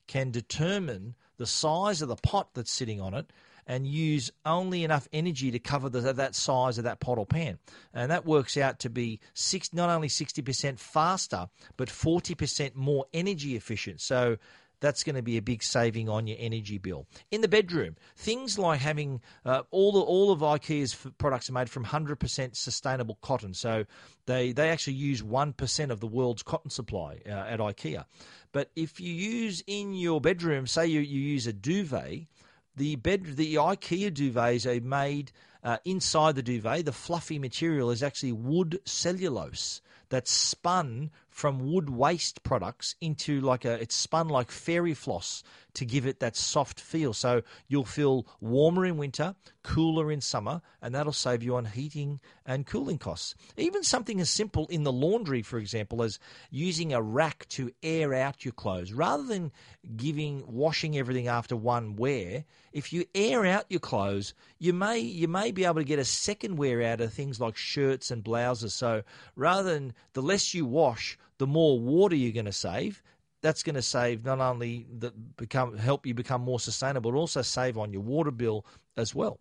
can 0.09 0.31
determine 0.31 1.13
the 1.37 1.45
size 1.45 2.01
of 2.01 2.09
the 2.09 2.15
pot 2.15 2.49
that's 2.55 2.71
sitting 2.71 2.99
on 2.99 3.13
it 3.13 3.31
and 3.67 3.85
use 3.85 4.31
only 4.43 4.83
enough 4.83 5.07
energy 5.13 5.51
to 5.51 5.59
cover 5.59 5.87
the, 5.87 6.01
that 6.13 6.33
size 6.33 6.79
of 6.79 6.85
that 6.85 6.99
pot 6.99 7.19
or 7.19 7.27
pan. 7.27 7.59
And 7.93 8.09
that 8.09 8.25
works 8.25 8.57
out 8.57 8.79
to 8.79 8.89
be 8.89 9.19
six, 9.35 9.71
not 9.71 9.91
only 9.91 10.07
60% 10.07 10.79
faster, 10.79 11.47
but 11.77 11.89
40% 11.89 12.73
more 12.73 13.05
energy 13.13 13.55
efficient. 13.55 14.01
So 14.01 14.37
that's 14.79 15.03
going 15.03 15.15
to 15.15 15.21
be 15.21 15.37
a 15.37 15.41
big 15.41 15.63
saving 15.63 16.09
on 16.09 16.27
your 16.27 16.37
energy 16.39 16.77
bill. 16.77 17.05
In 17.31 17.41
the 17.41 17.47
bedroom, 17.47 17.95
things 18.15 18.57
like 18.57 18.79
having 18.79 19.21
uh, 19.45 19.63
all 19.71 19.91
the, 19.91 19.99
all 19.99 20.31
of 20.31 20.39
IKEA's 20.39 20.95
products 21.17 21.49
are 21.49 21.53
made 21.53 21.69
from 21.69 21.85
100% 21.85 22.55
sustainable 22.55 23.17
cotton. 23.21 23.53
So 23.53 23.85
they 24.25 24.51
they 24.51 24.69
actually 24.69 24.93
use 24.93 25.21
1% 25.21 25.89
of 25.89 25.99
the 25.99 26.07
world's 26.07 26.43
cotton 26.43 26.69
supply 26.69 27.19
uh, 27.25 27.31
at 27.31 27.59
IKEA. 27.59 28.05
But 28.51 28.71
if 28.75 28.99
you 28.99 29.13
use 29.13 29.63
in 29.67 29.93
your 29.93 30.21
bedroom, 30.21 30.67
say 30.67 30.87
you, 30.87 31.01
you 31.01 31.19
use 31.19 31.47
a 31.47 31.53
duvet, 31.53 32.27
the 32.75 32.95
bed 32.95 33.35
the 33.35 33.55
IKEA 33.55 34.11
duvets 34.11 34.65
are 34.65 34.83
made 34.83 35.31
uh, 35.63 35.77
inside 35.85 36.35
the 36.35 36.41
duvet. 36.41 36.85
The 36.85 36.91
fluffy 36.91 37.39
material 37.39 37.91
is 37.91 38.01
actually 38.01 38.31
wood 38.31 38.79
cellulose 38.85 39.81
that's 40.09 40.31
spun 40.31 41.11
from 41.39 41.71
wood 41.71 41.89
waste 41.89 42.43
products 42.43 42.95
into 42.99 43.39
like 43.39 43.63
a 43.63 43.81
it's 43.81 43.95
spun 43.95 44.27
like 44.27 44.51
fairy 44.51 44.93
floss 44.93 45.41
to 45.73 45.85
give 45.85 46.05
it 46.05 46.19
that 46.19 46.35
soft 46.35 46.81
feel. 46.81 47.13
So 47.13 47.43
you'll 47.69 47.85
feel 47.85 48.27
warmer 48.41 48.85
in 48.85 48.97
winter, 48.97 49.35
cooler 49.63 50.11
in 50.11 50.19
summer, 50.19 50.61
and 50.81 50.93
that'll 50.93 51.13
save 51.13 51.41
you 51.41 51.55
on 51.55 51.63
heating 51.63 52.19
and 52.45 52.65
cooling 52.65 52.97
costs. 52.97 53.35
Even 53.55 53.83
something 53.83 54.19
as 54.19 54.29
simple 54.29 54.67
in 54.67 54.83
the 54.83 54.91
laundry, 54.91 55.41
for 55.41 55.57
example, 55.57 56.03
as 56.03 56.19
using 56.49 56.91
a 56.91 57.01
rack 57.01 57.47
to 57.49 57.71
air 57.83 58.13
out 58.13 58.43
your 58.43 58.51
clothes 58.51 58.91
rather 58.91 59.23
than 59.23 59.51
giving 59.95 60.43
washing 60.45 60.97
everything 60.97 61.29
after 61.29 61.55
one 61.55 61.95
wear. 61.95 62.43
If 62.73 62.91
you 62.91 63.05
air 63.15 63.45
out 63.45 63.65
your 63.69 63.79
clothes, 63.79 64.33
you 64.57 64.73
may 64.73 64.99
you 64.99 65.29
may 65.29 65.51
be 65.51 65.63
able 65.63 65.75
to 65.75 65.83
get 65.85 65.99
a 65.99 66.05
second 66.05 66.57
wear 66.57 66.81
out 66.81 66.99
of 66.99 67.13
things 67.13 67.39
like 67.39 67.55
shirts 67.55 68.11
and 68.11 68.23
blouses. 68.23 68.73
So 68.73 69.03
rather 69.37 69.73
than 69.73 69.93
the 70.13 70.21
less 70.21 70.53
you 70.53 70.65
wash, 70.65 71.17
the 71.39 71.47
more 71.47 71.79
water 71.79 72.15
you're 72.15 72.33
going 72.33 72.45
to 72.45 72.51
save. 72.51 73.01
That's 73.41 73.63
going 73.63 73.75
to 73.75 73.81
save 73.81 74.25
not 74.25 74.39
only 74.39 74.85
that 74.99 75.37
become 75.37 75.77
help 75.77 76.05
you 76.05 76.13
become 76.13 76.41
more 76.41 76.59
sustainable, 76.59 77.11
but 77.11 77.17
also 77.17 77.41
save 77.41 77.77
on 77.77 77.91
your 77.91 78.01
water 78.01 78.31
bill 78.31 78.65
as 78.95 79.15
well. 79.15 79.39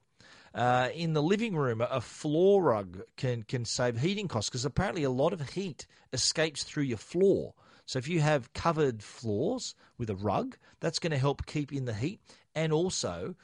Uh, 0.54 0.88
in 0.94 1.12
the 1.12 1.22
living 1.22 1.54
room, 1.54 1.80
a 1.82 2.00
floor 2.00 2.62
rug 2.62 3.00
can 3.16 3.42
can 3.42 3.64
save 3.64 3.98
heating 3.98 4.28
costs 4.28 4.48
because 4.48 4.64
apparently 4.64 5.02
a 5.02 5.10
lot 5.10 5.32
of 5.32 5.50
heat 5.50 5.86
escapes 6.12 6.62
through 6.62 6.84
your 6.84 6.98
floor. 6.98 7.52
So 7.86 7.98
if 7.98 8.08
you 8.08 8.20
have 8.20 8.52
covered 8.52 9.02
floors 9.02 9.74
with 9.98 10.10
a 10.10 10.16
rug, 10.16 10.56
that's 10.80 10.98
going 10.98 11.10
to 11.10 11.18
help 11.18 11.46
keep 11.46 11.72
in 11.72 11.84
the 11.86 11.94
heat 11.94 12.20
and 12.54 12.72
also 12.72 13.34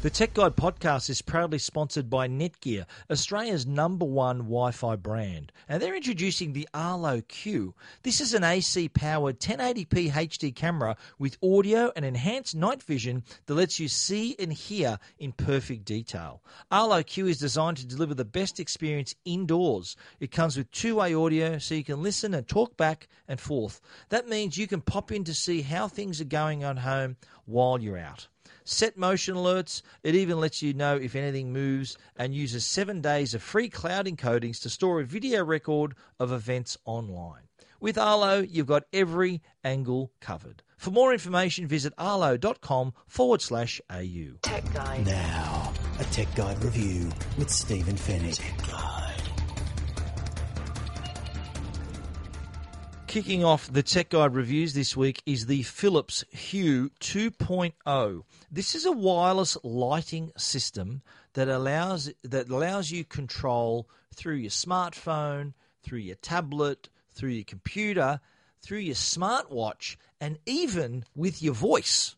The 0.00 0.10
Tech 0.10 0.32
Guide 0.32 0.54
podcast 0.54 1.10
is 1.10 1.22
proudly 1.22 1.58
sponsored 1.58 2.08
by 2.08 2.28
Netgear, 2.28 2.86
Australia's 3.10 3.66
number 3.66 4.04
one 4.04 4.38
Wi 4.38 4.70
Fi 4.70 4.94
brand. 4.94 5.50
And 5.68 5.82
they're 5.82 5.96
introducing 5.96 6.52
the 6.52 6.68
Arlo 6.72 7.20
Q. 7.22 7.74
This 8.04 8.20
is 8.20 8.32
an 8.32 8.44
AC 8.44 8.90
powered 8.90 9.40
1080p 9.40 10.12
HD 10.12 10.54
camera 10.54 10.96
with 11.18 11.36
audio 11.42 11.90
and 11.96 12.04
enhanced 12.04 12.54
night 12.54 12.80
vision 12.80 13.24
that 13.46 13.54
lets 13.54 13.80
you 13.80 13.88
see 13.88 14.36
and 14.38 14.52
hear 14.52 15.00
in 15.18 15.32
perfect 15.32 15.84
detail. 15.84 16.44
Arlo 16.70 17.02
Q 17.02 17.26
is 17.26 17.38
designed 17.38 17.78
to 17.78 17.86
deliver 17.86 18.14
the 18.14 18.24
best 18.24 18.60
experience 18.60 19.16
indoors. 19.24 19.96
It 20.20 20.30
comes 20.30 20.56
with 20.56 20.70
two 20.70 20.94
way 20.94 21.12
audio 21.12 21.58
so 21.58 21.74
you 21.74 21.82
can 21.82 22.04
listen 22.04 22.34
and 22.34 22.46
talk 22.46 22.76
back 22.76 23.08
and 23.26 23.40
forth. 23.40 23.80
That 24.10 24.28
means 24.28 24.56
you 24.56 24.68
can 24.68 24.80
pop 24.80 25.10
in 25.10 25.24
to 25.24 25.34
see 25.34 25.62
how 25.62 25.88
things 25.88 26.20
are 26.20 26.24
going 26.24 26.62
on 26.62 26.76
home 26.76 27.16
while 27.46 27.80
you're 27.80 27.98
out 27.98 28.28
set 28.68 28.96
motion 28.96 29.34
alerts. 29.34 29.82
It 30.02 30.14
even 30.14 30.40
lets 30.40 30.62
you 30.62 30.74
know 30.74 30.96
if 30.96 31.16
anything 31.16 31.52
moves 31.52 31.96
and 32.16 32.34
uses 32.34 32.64
seven 32.64 33.00
days 33.00 33.34
of 33.34 33.42
free 33.42 33.68
cloud 33.68 34.06
encodings 34.06 34.60
to 34.62 34.70
store 34.70 35.00
a 35.00 35.04
video 35.04 35.44
record 35.44 35.94
of 36.20 36.32
events 36.32 36.76
online. 36.84 37.42
With 37.80 37.96
Arlo, 37.96 38.40
you've 38.40 38.66
got 38.66 38.84
every 38.92 39.40
angle 39.62 40.12
covered. 40.20 40.62
For 40.76 40.90
more 40.90 41.12
information, 41.12 41.66
visit 41.66 41.92
arlo.com 41.96 42.92
forward 43.06 43.40
slash 43.40 43.80
AU. 43.90 44.38
Tech 44.42 44.72
Guide. 44.72 45.06
Now, 45.06 45.72
a 45.98 46.04
Tech 46.04 46.32
Guide 46.34 46.62
review 46.62 47.10
with 47.36 47.50
Stephen 47.50 47.96
Fenech. 47.96 48.97
Kicking 53.08 53.42
off 53.42 53.72
the 53.72 53.82
Tech 53.82 54.10
Guide 54.10 54.34
reviews 54.34 54.74
this 54.74 54.94
week 54.94 55.22
is 55.24 55.46
the 55.46 55.62
Philips 55.62 56.26
Hue 56.28 56.90
2.0. 57.00 58.22
This 58.52 58.74
is 58.74 58.84
a 58.84 58.92
wireless 58.92 59.56
lighting 59.64 60.30
system 60.36 61.00
that 61.32 61.48
allows 61.48 62.12
that 62.22 62.50
allows 62.50 62.90
you 62.90 63.06
control 63.06 63.88
through 64.14 64.34
your 64.34 64.50
smartphone, 64.50 65.54
through 65.82 66.00
your 66.00 66.16
tablet, 66.16 66.90
through 67.10 67.30
your 67.30 67.44
computer, 67.44 68.20
through 68.60 68.78
your 68.78 68.94
smartwatch, 68.94 69.96
and 70.20 70.38
even 70.44 71.06
with 71.16 71.42
your 71.42 71.54
voice. 71.54 72.14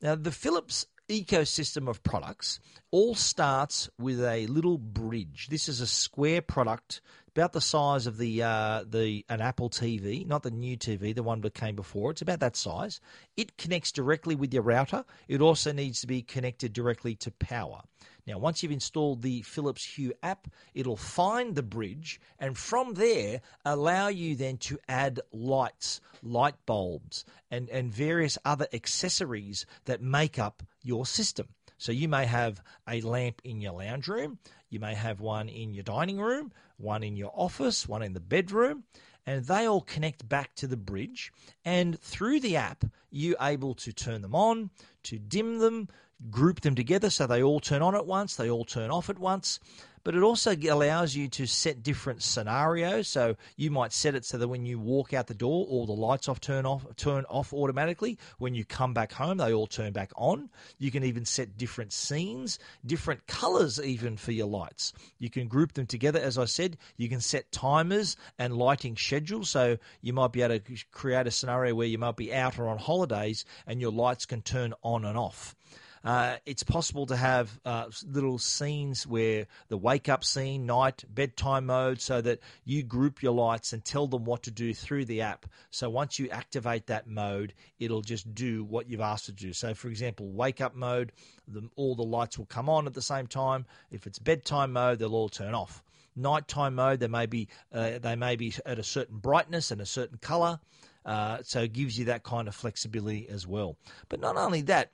Now, 0.00 0.14
the 0.14 0.30
Philips 0.30 0.86
ecosystem 1.08 1.88
of 1.88 2.04
products 2.04 2.60
all 2.92 3.16
starts 3.16 3.90
with 3.98 4.22
a 4.22 4.46
little 4.46 4.78
bridge. 4.78 5.48
This 5.50 5.68
is 5.68 5.80
a 5.80 5.86
square 5.86 6.40
product 6.40 7.00
about 7.36 7.52
the 7.52 7.60
size 7.60 8.06
of 8.06 8.18
the 8.18 8.42
uh, 8.42 8.84
the 8.88 9.24
an 9.28 9.40
Apple 9.40 9.70
TV, 9.70 10.26
not 10.26 10.42
the 10.42 10.50
new 10.50 10.76
TV, 10.76 11.14
the 11.14 11.22
one 11.22 11.40
that 11.42 11.54
came 11.54 11.76
before. 11.76 12.10
It's 12.10 12.22
about 12.22 12.40
that 12.40 12.56
size. 12.56 13.00
It 13.36 13.56
connects 13.56 13.92
directly 13.92 14.34
with 14.34 14.52
your 14.52 14.62
router. 14.62 15.04
It 15.28 15.40
also 15.40 15.72
needs 15.72 16.00
to 16.00 16.06
be 16.06 16.22
connected 16.22 16.72
directly 16.72 17.14
to 17.16 17.30
power. 17.30 17.82
Now, 18.26 18.38
once 18.38 18.62
you've 18.62 18.72
installed 18.72 19.22
the 19.22 19.42
Philips 19.42 19.84
Hue 19.84 20.12
app, 20.22 20.46
it'll 20.74 20.96
find 20.96 21.54
the 21.54 21.62
bridge 21.62 22.20
and 22.38 22.56
from 22.56 22.94
there 22.94 23.40
allow 23.64 24.08
you 24.08 24.36
then 24.36 24.58
to 24.58 24.78
add 24.88 25.20
lights, 25.32 26.00
light 26.22 26.54
bulbs, 26.66 27.24
and, 27.50 27.68
and 27.70 27.92
various 27.92 28.38
other 28.44 28.68
accessories 28.72 29.66
that 29.86 30.02
make 30.02 30.38
up 30.38 30.62
your 30.82 31.06
system. 31.06 31.48
So 31.78 31.92
you 31.92 32.08
may 32.08 32.26
have 32.26 32.62
a 32.86 33.00
lamp 33.00 33.40
in 33.42 33.60
your 33.60 33.72
lounge 33.72 34.06
room, 34.06 34.38
you 34.68 34.80
may 34.80 34.94
have 34.94 35.20
one 35.20 35.48
in 35.48 35.72
your 35.72 35.82
dining 35.82 36.20
room, 36.20 36.52
one 36.80 37.02
in 37.02 37.16
your 37.16 37.32
office, 37.34 37.88
one 37.88 38.02
in 38.02 38.12
the 38.12 38.20
bedroom, 38.20 38.84
and 39.26 39.44
they 39.44 39.66
all 39.66 39.82
connect 39.82 40.28
back 40.28 40.54
to 40.56 40.66
the 40.66 40.76
bridge. 40.76 41.32
And 41.64 42.00
through 42.00 42.40
the 42.40 42.56
app, 42.56 42.84
you're 43.10 43.36
able 43.40 43.74
to 43.74 43.92
turn 43.92 44.22
them 44.22 44.34
on, 44.34 44.70
to 45.04 45.18
dim 45.18 45.58
them, 45.58 45.88
group 46.30 46.60
them 46.60 46.74
together 46.74 47.10
so 47.10 47.26
they 47.26 47.42
all 47.42 47.60
turn 47.60 47.82
on 47.82 47.94
at 47.94 48.06
once, 48.06 48.36
they 48.36 48.50
all 48.50 48.64
turn 48.64 48.90
off 48.90 49.08
at 49.08 49.18
once 49.18 49.60
but 50.02 50.14
it 50.14 50.22
also 50.22 50.54
allows 50.54 51.14
you 51.14 51.28
to 51.28 51.46
set 51.46 51.82
different 51.82 52.22
scenarios. 52.22 53.08
So 53.08 53.36
you 53.56 53.70
might 53.70 53.92
set 53.92 54.14
it 54.14 54.24
so 54.24 54.38
that 54.38 54.48
when 54.48 54.64
you 54.64 54.78
walk 54.78 55.12
out 55.12 55.26
the 55.26 55.34
door, 55.34 55.66
all 55.66 55.86
the 55.86 55.92
lights 55.92 56.28
off 56.28 56.40
turn 56.40 56.66
off 56.66 56.84
turn 56.96 57.24
off 57.26 57.52
automatically. 57.52 58.18
When 58.38 58.54
you 58.54 58.64
come 58.64 58.94
back 58.94 59.12
home, 59.12 59.38
they 59.38 59.52
all 59.52 59.66
turn 59.66 59.92
back 59.92 60.12
on. 60.16 60.50
You 60.78 60.90
can 60.90 61.04
even 61.04 61.24
set 61.24 61.56
different 61.56 61.92
scenes, 61.92 62.58
different 62.84 63.26
colors 63.26 63.80
even 63.80 64.16
for 64.16 64.32
your 64.32 64.46
lights. 64.46 64.92
You 65.18 65.30
can 65.30 65.48
group 65.48 65.72
them 65.72 65.86
together. 65.86 66.20
As 66.20 66.38
I 66.38 66.46
said, 66.46 66.76
you 66.96 67.08
can 67.08 67.20
set 67.20 67.52
timers 67.52 68.16
and 68.38 68.56
lighting 68.56 68.96
schedules. 68.96 69.50
So 69.50 69.78
you 70.00 70.12
might 70.12 70.32
be 70.32 70.42
able 70.42 70.58
to 70.58 70.84
create 70.92 71.26
a 71.26 71.30
scenario 71.30 71.74
where 71.74 71.86
you 71.86 71.98
might 71.98 72.16
be 72.16 72.34
out 72.34 72.58
or 72.58 72.68
on 72.68 72.78
holidays 72.78 73.44
and 73.66 73.80
your 73.80 73.92
lights 73.92 74.26
can 74.26 74.42
turn 74.42 74.74
on 74.82 75.04
and 75.04 75.18
off. 75.18 75.54
Uh, 76.02 76.36
it's 76.46 76.62
possible 76.62 77.04
to 77.06 77.16
have 77.16 77.60
uh, 77.64 77.86
little 78.06 78.38
scenes 78.38 79.06
where 79.06 79.46
the 79.68 79.76
wake 79.76 80.08
up 80.08 80.24
scene, 80.24 80.64
night, 80.64 81.04
bedtime 81.08 81.66
mode, 81.66 82.00
so 82.00 82.20
that 82.20 82.40
you 82.64 82.82
group 82.82 83.22
your 83.22 83.32
lights 83.32 83.72
and 83.72 83.84
tell 83.84 84.06
them 84.06 84.24
what 84.24 84.42
to 84.44 84.50
do 84.50 84.72
through 84.72 85.04
the 85.04 85.20
app. 85.20 85.46
So 85.70 85.90
once 85.90 86.18
you 86.18 86.30
activate 86.30 86.86
that 86.86 87.06
mode, 87.06 87.52
it'll 87.78 88.00
just 88.00 88.34
do 88.34 88.64
what 88.64 88.88
you've 88.88 89.00
asked 89.00 89.26
to 89.26 89.32
do. 89.32 89.52
So, 89.52 89.74
for 89.74 89.88
example, 89.88 90.30
wake 90.30 90.60
up 90.60 90.74
mode, 90.74 91.12
the, 91.46 91.68
all 91.76 91.94
the 91.94 92.02
lights 92.02 92.38
will 92.38 92.46
come 92.46 92.68
on 92.68 92.86
at 92.86 92.94
the 92.94 93.02
same 93.02 93.26
time. 93.26 93.66
If 93.90 94.06
it's 94.06 94.18
bedtime 94.18 94.72
mode, 94.72 94.98
they'll 94.98 95.14
all 95.14 95.28
turn 95.28 95.54
off. 95.54 95.82
Nighttime 96.16 96.74
mode, 96.74 97.00
they 97.00 97.08
may 97.08 97.26
be 97.26 97.48
uh, 97.72 97.98
they 97.98 98.16
may 98.16 98.36
be 98.36 98.52
at 98.66 98.78
a 98.78 98.82
certain 98.82 99.18
brightness 99.18 99.70
and 99.70 99.80
a 99.80 99.86
certain 99.86 100.18
color. 100.18 100.58
Uh, 101.04 101.38
so 101.42 101.62
it 101.62 101.72
gives 101.72 101.98
you 101.98 102.06
that 102.06 102.22
kind 102.22 102.48
of 102.48 102.54
flexibility 102.54 103.28
as 103.28 103.46
well. 103.46 103.76
But 104.08 104.20
not 104.20 104.36
only 104.36 104.62
that, 104.62 104.90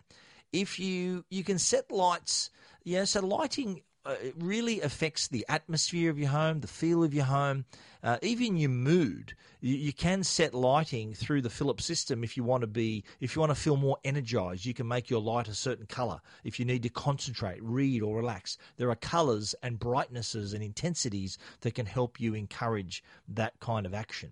if 0.52 0.78
you 0.78 1.24
you 1.30 1.44
can 1.44 1.58
set 1.58 1.90
lights, 1.90 2.50
yeah, 2.84 3.04
so 3.04 3.24
lighting 3.24 3.82
uh, 4.06 4.14
it 4.22 4.34
really 4.38 4.80
affects 4.82 5.26
the 5.26 5.44
atmosphere 5.48 6.10
of 6.10 6.18
your 6.18 6.28
home, 6.28 6.60
the 6.60 6.68
feel 6.68 7.02
of 7.02 7.12
your 7.12 7.24
home, 7.24 7.64
uh, 8.04 8.18
even 8.22 8.56
your 8.56 8.70
mood. 8.70 9.34
You, 9.60 9.74
you, 9.74 9.92
can 9.92 10.22
set 10.22 10.54
lighting 10.54 11.12
through 11.12 11.42
the 11.42 11.50
Philips 11.50 11.84
system 11.84 12.22
if 12.22 12.36
you 12.36 12.44
want 12.44 12.60
to 12.60 12.68
be, 12.68 13.02
if 13.18 13.34
you 13.34 13.40
want 13.40 13.50
to 13.50 13.60
feel 13.60 13.76
more 13.76 13.98
energized. 14.04 14.64
You 14.64 14.74
can 14.74 14.86
make 14.86 15.10
your 15.10 15.20
light 15.20 15.48
a 15.48 15.54
certain 15.54 15.86
color. 15.86 16.20
If 16.44 16.60
you 16.60 16.64
need 16.64 16.84
to 16.84 16.88
concentrate, 16.88 17.60
read, 17.60 18.00
or 18.00 18.16
relax, 18.16 18.58
there 18.76 18.90
are 18.90 18.96
colors 18.96 19.56
and 19.60 19.76
brightnesses 19.76 20.52
and 20.52 20.62
intensities 20.62 21.36
that 21.62 21.74
can 21.74 21.86
help 21.86 22.20
you 22.20 22.34
encourage 22.34 23.02
that 23.26 23.58
kind 23.58 23.86
of 23.86 23.94
action. 23.94 24.30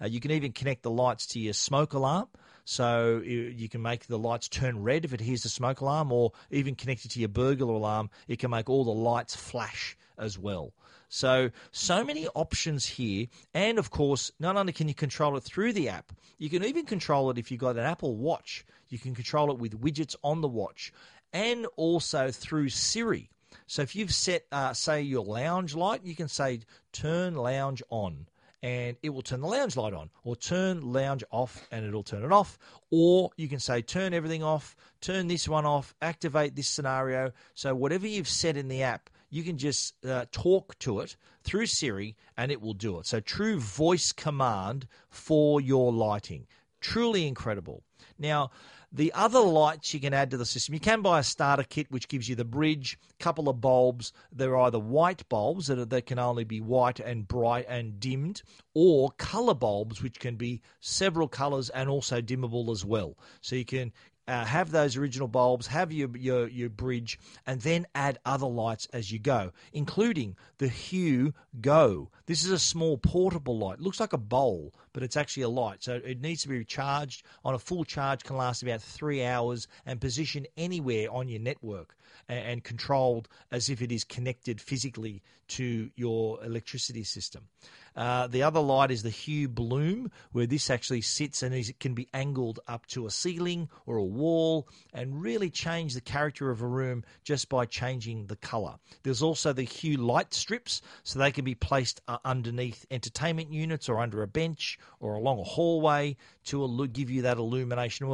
Uh, 0.00 0.06
you 0.06 0.20
can 0.20 0.30
even 0.30 0.52
connect 0.52 0.84
the 0.84 0.90
lights 0.90 1.26
to 1.28 1.40
your 1.40 1.54
smoke 1.54 1.94
alarm. 1.94 2.28
So 2.68 3.22
you 3.24 3.68
can 3.68 3.80
make 3.80 4.06
the 4.06 4.18
lights 4.18 4.48
turn 4.48 4.82
red 4.82 5.04
if 5.04 5.14
it 5.14 5.20
hears 5.20 5.44
the 5.44 5.48
smoke 5.48 5.80
alarm, 5.82 6.10
or 6.10 6.32
even 6.50 6.74
connected 6.74 7.12
to 7.12 7.20
your 7.20 7.28
burglar 7.28 7.72
alarm, 7.72 8.10
it 8.26 8.40
can 8.40 8.50
make 8.50 8.68
all 8.68 8.84
the 8.84 8.90
lights 8.90 9.36
flash 9.36 9.96
as 10.18 10.36
well. 10.36 10.72
So, 11.08 11.50
so 11.70 12.02
many 12.02 12.26
options 12.34 12.84
here. 12.84 13.28
And 13.54 13.78
of 13.78 13.90
course, 13.90 14.32
not 14.40 14.56
only 14.56 14.72
can 14.72 14.88
you 14.88 14.94
control 14.94 15.36
it 15.36 15.44
through 15.44 15.74
the 15.74 15.88
app, 15.88 16.12
you 16.38 16.50
can 16.50 16.64
even 16.64 16.86
control 16.86 17.30
it 17.30 17.38
if 17.38 17.52
you've 17.52 17.60
got 17.60 17.76
an 17.76 17.84
Apple 17.84 18.16
Watch. 18.16 18.66
You 18.88 18.98
can 18.98 19.14
control 19.14 19.52
it 19.52 19.58
with 19.58 19.80
widgets 19.80 20.16
on 20.24 20.40
the 20.40 20.48
watch 20.48 20.92
and 21.32 21.68
also 21.76 22.32
through 22.32 22.70
Siri. 22.70 23.30
So, 23.68 23.82
if 23.82 23.94
you've 23.94 24.12
set, 24.12 24.44
uh, 24.50 24.72
say, 24.72 25.02
your 25.02 25.24
lounge 25.24 25.76
light, 25.76 26.02
you 26.02 26.16
can 26.16 26.26
say, 26.26 26.62
turn 26.90 27.36
lounge 27.36 27.80
on 27.90 28.26
and 28.62 28.96
it 29.02 29.10
will 29.10 29.22
turn 29.22 29.40
the 29.40 29.46
lounge 29.46 29.76
light 29.76 29.92
on, 29.92 30.10
or 30.24 30.36
turn 30.36 30.80
lounge 30.92 31.22
off 31.30 31.66
and 31.70 31.84
it'll 31.84 32.02
turn 32.02 32.24
it 32.24 32.32
off. 32.32 32.58
Or 32.90 33.30
you 33.36 33.48
can 33.48 33.60
say 33.60 33.82
turn 33.82 34.14
everything 34.14 34.42
off, 34.42 34.76
turn 35.00 35.26
this 35.26 35.48
one 35.48 35.66
off, 35.66 35.94
activate 36.02 36.54
this 36.56 36.68
scenario. 36.68 37.32
So, 37.54 37.74
whatever 37.74 38.06
you've 38.06 38.28
set 38.28 38.56
in 38.56 38.68
the 38.68 38.82
app, 38.82 39.10
you 39.30 39.42
can 39.42 39.58
just 39.58 40.04
uh, 40.04 40.26
talk 40.32 40.78
to 40.80 41.00
it 41.00 41.16
through 41.42 41.66
Siri 41.66 42.16
and 42.36 42.50
it 42.50 42.60
will 42.60 42.74
do 42.74 42.98
it. 42.98 43.06
So, 43.06 43.20
true 43.20 43.58
voice 43.58 44.12
command 44.12 44.86
for 45.10 45.60
your 45.60 45.92
lighting. 45.92 46.46
Truly 46.80 47.26
incredible. 47.26 47.82
Now, 48.18 48.50
the 48.96 49.12
other 49.12 49.40
lights 49.40 49.92
you 49.92 50.00
can 50.00 50.14
add 50.14 50.30
to 50.30 50.38
the 50.38 50.46
system, 50.46 50.72
you 50.72 50.80
can 50.80 51.02
buy 51.02 51.18
a 51.18 51.22
starter 51.22 51.62
kit 51.62 51.90
which 51.90 52.08
gives 52.08 52.30
you 52.30 52.34
the 52.34 52.46
bridge, 52.46 52.98
couple 53.20 53.50
of 53.50 53.60
bulbs. 53.60 54.10
They're 54.32 54.56
either 54.56 54.78
white 54.78 55.28
bulbs 55.28 55.66
that, 55.66 55.78
are, 55.78 55.84
that 55.84 56.06
can 56.06 56.18
only 56.18 56.44
be 56.44 56.62
white 56.62 56.98
and 56.98 57.28
bright 57.28 57.66
and 57.68 58.00
dimmed, 58.00 58.42
or 58.72 59.10
color 59.18 59.52
bulbs 59.52 60.02
which 60.02 60.18
can 60.18 60.36
be 60.36 60.62
several 60.80 61.28
colors 61.28 61.68
and 61.68 61.90
also 61.90 62.22
dimmable 62.22 62.72
as 62.72 62.86
well. 62.86 63.18
So 63.42 63.54
you 63.54 63.66
can 63.66 63.92
uh, 64.28 64.44
have 64.44 64.70
those 64.70 64.96
original 64.96 65.28
bulbs, 65.28 65.66
have 65.68 65.92
your, 65.92 66.16
your 66.16 66.48
your 66.48 66.68
bridge, 66.68 67.18
and 67.46 67.60
then 67.60 67.86
add 67.94 68.18
other 68.24 68.46
lights 68.46 68.88
as 68.92 69.12
you 69.12 69.18
go, 69.18 69.52
including 69.72 70.36
the 70.58 70.68
Hue 70.68 71.32
Go. 71.60 72.10
This 72.26 72.44
is 72.44 72.50
a 72.50 72.58
small 72.58 72.98
portable 72.98 73.58
light. 73.58 73.78
It 73.78 73.82
looks 73.82 74.00
like 74.00 74.12
a 74.12 74.18
bowl, 74.18 74.74
but 74.92 75.02
it's 75.02 75.16
actually 75.16 75.44
a 75.44 75.48
light. 75.48 75.82
So 75.82 76.00
it 76.04 76.20
needs 76.20 76.42
to 76.42 76.48
be 76.48 76.64
charged 76.64 77.24
on 77.44 77.54
a 77.54 77.58
full 77.58 77.84
charge. 77.84 78.24
Can 78.24 78.36
last 78.36 78.62
about 78.62 78.82
three 78.82 79.24
hours 79.24 79.68
and 79.84 80.00
position 80.00 80.46
anywhere 80.56 81.10
on 81.10 81.28
your 81.28 81.40
network 81.40 81.96
and, 82.28 82.64
controlled 82.64 83.28
as 83.50 83.68
if 83.70 83.82
it 83.82 83.92
is 83.92 84.04
connected 84.04 84.60
physically 84.60 85.22
to 85.48 85.90
your 85.94 86.42
electricity 86.44 87.04
system. 87.04 87.46
Uh, 87.94 88.26
the 88.26 88.42
other 88.42 88.60
light 88.60 88.90
is 88.90 89.02
the 89.02 89.10
Hue 89.10 89.48
Bloom, 89.48 90.10
where 90.32 90.46
this 90.46 90.68
actually 90.68 91.00
sits 91.00 91.42
and 91.42 91.54
is, 91.54 91.70
it 91.70 91.80
can 91.80 91.94
be 91.94 92.08
angled 92.12 92.60
up 92.68 92.84
to 92.86 93.06
a 93.06 93.10
ceiling 93.10 93.68
or 93.86 93.96
a 93.96 94.04
wall 94.04 94.68
and 94.92 95.22
really 95.22 95.48
change 95.48 95.94
the 95.94 96.00
character 96.00 96.50
of 96.50 96.60
a 96.60 96.66
room 96.66 97.04
just 97.24 97.48
by 97.48 97.64
changing 97.64 98.26
the 98.26 98.36
color. 98.36 98.74
There's 99.02 99.22
also 99.22 99.52
the 99.52 99.62
Hue 99.62 99.96
light 99.96 100.34
strips, 100.34 100.82
so 101.04 101.18
they 101.18 101.32
can 101.32 101.44
be 101.44 101.54
placed 101.54 102.02
uh, 102.06 102.18
underneath 102.24 102.84
entertainment 102.90 103.50
units 103.50 103.88
or 103.88 104.00
under 104.00 104.22
a 104.22 104.28
bench 104.28 104.78
or 105.00 105.14
along 105.14 105.40
a 105.40 105.44
hallway 105.44 106.16
to 106.46 106.88
give 106.88 107.10
you 107.10 107.22
that 107.22 107.38
illumination 107.38 108.06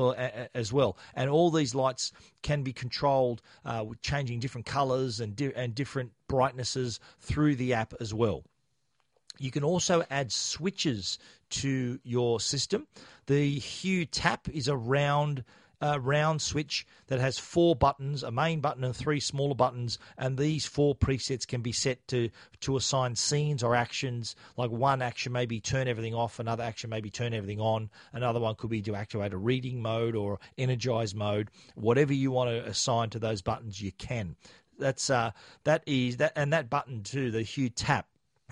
as 0.54 0.72
well. 0.72 0.96
And 1.14 1.28
all 1.28 1.50
these 1.50 1.74
lights 1.74 2.12
can 2.42 2.62
be 2.62 2.72
controlled 2.72 3.42
uh, 3.64 3.84
with 3.86 4.00
changing 4.02 4.40
different 4.40 4.66
colors 4.66 5.20
and, 5.20 5.36
di- 5.36 5.54
and 5.54 5.74
different 5.74 6.12
brightnesses 6.28 7.00
through 7.20 7.56
the 7.56 7.74
app 7.74 7.94
as 8.00 8.12
well. 8.12 8.44
You 9.38 9.50
can 9.50 9.64
also 9.64 10.04
add 10.10 10.30
switches 10.30 11.18
to 11.50 11.98
your 12.04 12.38
system. 12.40 12.86
The 13.26 13.58
Hue 13.58 14.04
Tap 14.04 14.48
is 14.48 14.68
a 14.68 14.76
round 14.76 15.44
uh, 15.82 15.98
round 16.00 16.40
switch 16.40 16.86
that 17.08 17.20
has 17.20 17.38
four 17.38 17.74
buttons, 17.74 18.22
a 18.22 18.30
main 18.30 18.60
button 18.60 18.84
and 18.84 18.94
three 18.94 19.20
smaller 19.20 19.54
buttons, 19.54 19.98
and 20.16 20.38
these 20.38 20.64
four 20.64 20.94
presets 20.94 21.46
can 21.46 21.60
be 21.60 21.72
set 21.72 22.06
to 22.08 22.30
to 22.60 22.76
assign 22.76 23.16
scenes 23.16 23.62
or 23.62 23.74
actions. 23.74 24.36
Like 24.56 24.70
one 24.70 25.02
action 25.02 25.32
maybe 25.32 25.60
turn 25.60 25.88
everything 25.88 26.14
off, 26.14 26.38
another 26.38 26.62
action 26.62 26.88
maybe 26.88 27.10
turn 27.10 27.34
everything 27.34 27.60
on, 27.60 27.90
another 28.12 28.40
one 28.40 28.54
could 28.54 28.70
be 28.70 28.82
to 28.82 28.94
activate 28.94 29.32
a 29.32 29.38
reading 29.38 29.82
mode 29.82 30.14
or 30.14 30.38
energize 30.56 31.14
mode. 31.14 31.50
Whatever 31.74 32.14
you 32.14 32.30
want 32.30 32.50
to 32.50 32.64
assign 32.64 33.10
to 33.10 33.18
those 33.18 33.42
buttons, 33.42 33.82
you 33.82 33.92
can. 33.92 34.36
That's 34.78 35.10
uh, 35.10 35.32
that 35.64 35.82
is 35.86 36.18
that, 36.18 36.32
and 36.36 36.52
that 36.52 36.70
button 36.70 37.02
too, 37.02 37.30
the 37.30 37.42
Hue 37.42 37.68
Tap 37.68 38.06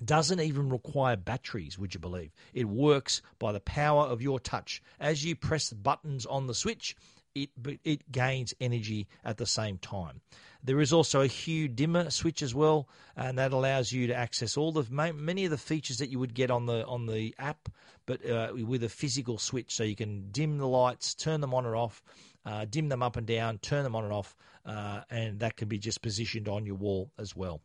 doesn't 0.05 0.41
even 0.41 0.71
require 0.71 1.17
batteries, 1.17 1.79
would 1.79 1.93
you 1.95 2.01
believe? 2.01 2.33
It 2.55 2.67
works 2.67 3.21
by 3.39 3.53
the 3.53 3.61
power 3.61 4.05
of 4.05 4.23
your 4.23 4.41
touch. 4.41 4.83
As 4.99 5.25
you 5.25 5.37
press 5.37 5.69
the 5.69 5.75
buttons 5.75 6.25
on 6.25 6.47
the 6.47 6.55
switch, 6.55 6.97
it 7.43 7.81
it 7.85 8.13
gains 8.13 8.55
energy 8.61 9.07
at 9.25 9.39
the 9.39 9.47
same 9.47 9.79
time. 9.79 10.21
There 10.63 10.81
is 10.81 10.93
also 10.93 11.23
a 11.23 11.27
hue 11.27 11.69
dimmer 11.69 12.11
switch 12.11 12.43
as 12.43 12.55
well, 12.55 12.89
and 13.17 13.39
that 13.39 13.53
allows 13.53 13.93
you 13.93 14.07
to 14.09 14.15
access 14.15 14.57
all 14.57 14.73
the 14.73 14.85
many 14.91 15.45
of 15.45 15.51
the 15.51 15.59
features 15.59 15.99
that 15.99 16.11
you 16.11 16.19
would 16.19 16.35
get 16.35 16.51
on 16.51 16.67
the 16.67 16.85
on 16.87 17.07
the 17.07 17.35
app, 17.39 17.69
but 18.07 18.25
uh, 18.29 18.53
with 18.55 18.85
a 18.85 18.89
physical 18.89 19.39
switch, 19.39 19.75
so 19.75 19.85
you 19.85 19.97
can 19.97 20.31
dim 20.31 20.59
the 20.59 20.69
lights, 20.69 21.15
turn 21.15 21.41
them 21.41 21.55
on 21.55 21.65
or 21.65 21.77
off, 21.77 22.03
uh, 22.45 22.65
dim 22.69 22.89
them 22.89 23.03
up 23.03 23.17
and 23.17 23.27
down, 23.27 23.59
turn 23.59 23.85
them 23.85 23.95
on 23.95 24.05
and 24.05 24.13
off, 24.13 24.37
uh, 24.67 25.01
and 25.11 25.41
that 25.41 25.57
can 25.57 25.69
be 25.69 25.79
just 25.79 26.03
positioned 26.03 26.49
on 26.49 26.67
your 26.67 26.77
wall 26.77 27.11
as 27.19 27.35
well. 27.37 27.61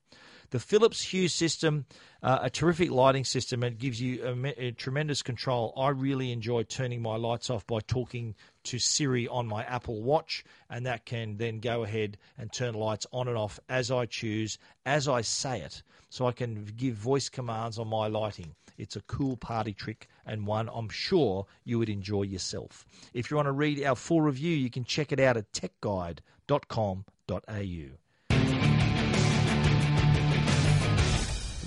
The 0.52 0.60
Philips 0.60 1.02
Hue 1.02 1.28
system, 1.28 1.86
uh, 2.22 2.40
a 2.44 2.50
terrific 2.50 2.92
lighting 2.92 3.26
system, 3.26 3.64
it 3.64 3.80
gives 3.80 4.00
you 4.00 4.24
a, 4.24 4.68
a, 4.68 4.72
tremendous 4.72 5.22
control. 5.22 5.74
I 5.76 5.90
really 5.90 6.32
enjoy 6.32 6.64
turning 6.64 7.02
my 7.02 7.16
lights 7.16 7.50
off 7.50 7.66
by 7.66 7.80
talking 7.80 8.36
to 8.66 8.78
Siri 8.78 9.28
on 9.28 9.48
my 9.48 9.64
Apple 9.64 10.02
Watch, 10.04 10.44
and 10.70 10.86
that 10.86 11.06
can 11.06 11.38
then 11.38 11.60
go 11.60 11.84
ahead 11.84 12.18
and 12.38 12.52
turn 12.52 12.76
lights 12.76 13.08
on 13.12 13.28
and 13.28 13.38
off 13.38 13.60
as 13.70 13.90
I 13.92 14.06
choose, 14.06 14.60
as 14.86 15.08
I 15.08 15.22
say 15.22 15.62
it, 15.62 15.82
so 16.10 16.28
I 16.28 16.32
can 16.32 16.66
give 16.78 16.96
voice 16.96 17.28
commands 17.28 17.80
on 17.80 17.88
my 17.88 18.08
lighting. 18.08 18.56
It's 18.78 18.96
a 18.96 19.02
cool 19.02 19.38
party 19.38 19.74
trick 19.74 20.08
and 20.26 20.48
one 20.48 20.70
I'm 20.74 20.90
sure 20.90 21.46
you 21.64 21.80
would 21.80 21.90
enjoy 21.90 22.24
yourself. 22.24 22.86
If 23.14 23.30
you 23.30 23.38
want 23.38 23.48
to 23.48 23.52
read 23.52 23.84
our 23.84 23.96
full 23.96 24.22
review, 24.22 24.56
you 24.56 24.70
can 24.70 24.84
check 24.84 25.12
it 25.12 25.20
out 25.20 25.38
at 25.38 25.52
techguide.com.au. 25.52 26.20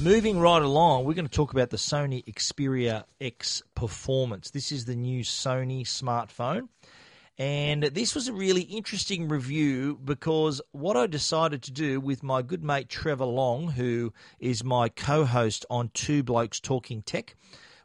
Moving 0.01 0.39
right 0.39 0.63
along, 0.63 1.07
we're 1.07 1.15
going 1.15 1.27
to 1.27 1.35
talk 1.35 1.53
about 1.53 1.71
the 1.71 1.77
Sony 1.77 2.25
Xperia 2.25 3.03
X 3.21 3.65
Performance. 3.75 4.51
This 4.51 4.71
is 4.71 4.85
the 4.85 4.95
new 4.95 5.25
Sony 5.25 5.83
smartphone. 5.83 6.69
And 7.39 7.85
this 7.85 8.17
was 8.17 8.27
a 8.27 8.33
really 8.33 8.63
interesting 8.63 9.29
review 9.29 9.99
because 10.05 10.61
what 10.73 10.97
I 10.97 11.07
decided 11.07 11.63
to 11.63 11.71
do 11.71 12.01
with 12.01 12.23
my 12.23 12.43
good 12.43 12.65
mate 12.65 12.89
Trevor 12.89 13.27
Long, 13.27 13.69
who 13.69 14.13
is 14.41 14.65
my 14.65 14.89
co 14.89 15.25
host 15.25 15.65
on 15.71 15.91
Two 15.95 16.25
Blokes 16.25 16.59
Talking 16.59 17.03
Tech, 17.03 17.37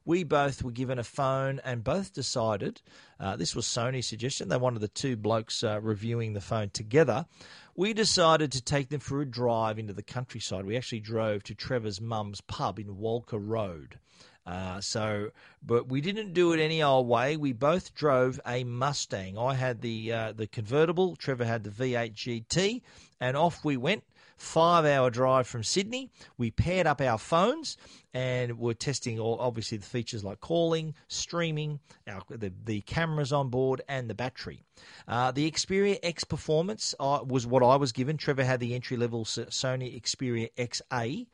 we 0.06 0.24
both 0.24 0.63
were 0.63 0.72
given 0.72 0.98
a 0.98 1.04
phone 1.04 1.62
and 1.63 1.84
both 1.84 2.13
decided 2.13 2.82
uh, 3.20 3.36
this 3.36 3.56
was 3.56 3.66
Sony's 3.66 4.08
suggestion. 4.08 4.50
They 4.50 4.58
wanted 4.58 4.80
the 4.80 4.88
two 4.88 5.16
blokes 5.16 5.63
uh, 5.63 5.80
reviewing 5.82 6.34
the 6.34 6.42
phone 6.42 6.72
together 6.72 7.26
we 7.76 7.94
decided 7.94 8.52
to 8.52 8.62
take 8.62 8.89
them 8.89 9.00
for 9.00 9.22
a 9.22 9.26
drive 9.26 9.80
into 9.80 9.94
the 9.94 10.04
countryside. 10.04 10.66
We 10.66 10.78
actually 10.78 11.00
drove 11.00 11.44
to 11.44 11.56
Trevor's 11.56 12.00
mum's 12.00 12.42
pub 12.42 12.78
in 12.78 12.98
Walcha 12.98 13.39
Road. 13.42 14.00
Uh, 14.46 14.82
so, 14.82 15.30
but 15.66 15.88
we 15.88 16.02
didn't 16.02 16.34
do 16.34 16.52
it 16.52 16.60
any 16.60 16.84
old 16.84 17.08
way. 17.08 17.38
We 17.38 17.54
both 17.54 17.96
drove 17.96 18.40
a 18.46 18.64
Mustang. 18.64 19.38
I 19.38 19.54
had 19.54 19.82
the 19.82 20.12
uh, 20.12 20.32
the 20.34 20.48
convertible. 20.48 21.16
Trevor 21.16 21.46
had 21.46 21.64
the 21.64 21.70
V8 21.70 22.14
GT, 22.14 22.82
and 23.22 23.38
off 23.38 23.64
we 23.64 23.78
went 23.78 24.04
five 24.44 24.86
hour 24.86 25.10
drive 25.10 25.48
from 25.48 25.64
Sydney. 25.64 26.10
We 26.38 26.52
paired 26.52 26.86
up 26.86 27.02
our 27.02 27.18
phones 27.18 27.78
and 28.14 28.60
we're 28.60 28.74
testing 28.74 29.20
all 29.20 29.38
obviously 29.40 29.78
the 29.78 29.86
features 29.86 30.24
like 30.24 30.40
calling, 30.40 30.94
streaming, 31.08 31.80
our, 32.08 32.22
the, 32.30 32.52
the 32.64 32.82
cameras 32.82 33.32
on 33.32 33.50
board, 33.50 33.82
and 33.88 34.10
the 34.10 34.14
battery. 34.14 34.64
Uh, 35.08 35.32
the 35.32 35.50
Xperia 35.50 35.98
X 36.04 36.24
Performance 36.24 36.94
uh, 37.00 37.22
was 37.26 37.48
what 37.48 37.64
I 37.64 37.76
was 37.78 37.92
given. 37.92 38.18
Trevor 38.18 38.44
had 38.44 38.60
the 38.60 38.76
entry 38.76 38.98
level 38.98 39.26
Sony 39.26 40.00
Xperia 40.00 40.50
XA. 40.58 41.26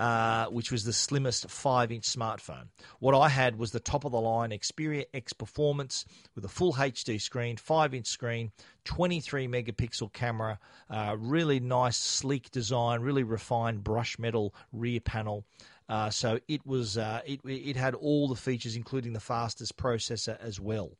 Uh, 0.00 0.46
which 0.46 0.72
was 0.72 0.84
the 0.84 0.94
slimmest 0.94 1.50
5 1.50 1.92
inch 1.92 2.04
smartphone. 2.04 2.68
What 3.00 3.14
I 3.14 3.28
had 3.28 3.58
was 3.58 3.70
the 3.70 3.80
top 3.80 4.06
of 4.06 4.12
the 4.12 4.20
line 4.20 4.48
Xperia 4.48 5.04
X 5.12 5.34
Performance 5.34 6.06
with 6.34 6.42
a 6.42 6.48
full 6.48 6.72
HD 6.72 7.20
screen, 7.20 7.58
5 7.58 7.92
inch 7.92 8.06
screen, 8.06 8.50
23 8.84 9.46
megapixel 9.46 10.10
camera, 10.14 10.58
uh, 10.88 11.16
really 11.18 11.60
nice, 11.60 11.98
sleek 11.98 12.50
design, 12.50 13.02
really 13.02 13.24
refined 13.24 13.84
brush 13.84 14.18
metal 14.18 14.54
rear 14.72 15.00
panel. 15.00 15.44
Uh, 15.86 16.08
so 16.08 16.38
it 16.48 16.64
was 16.64 16.96
uh, 16.96 17.20
it, 17.26 17.40
it 17.44 17.76
had 17.76 17.94
all 17.94 18.26
the 18.26 18.36
features, 18.36 18.76
including 18.76 19.12
the 19.12 19.20
fastest 19.20 19.76
processor 19.76 20.40
as 20.40 20.58
well. 20.58 20.92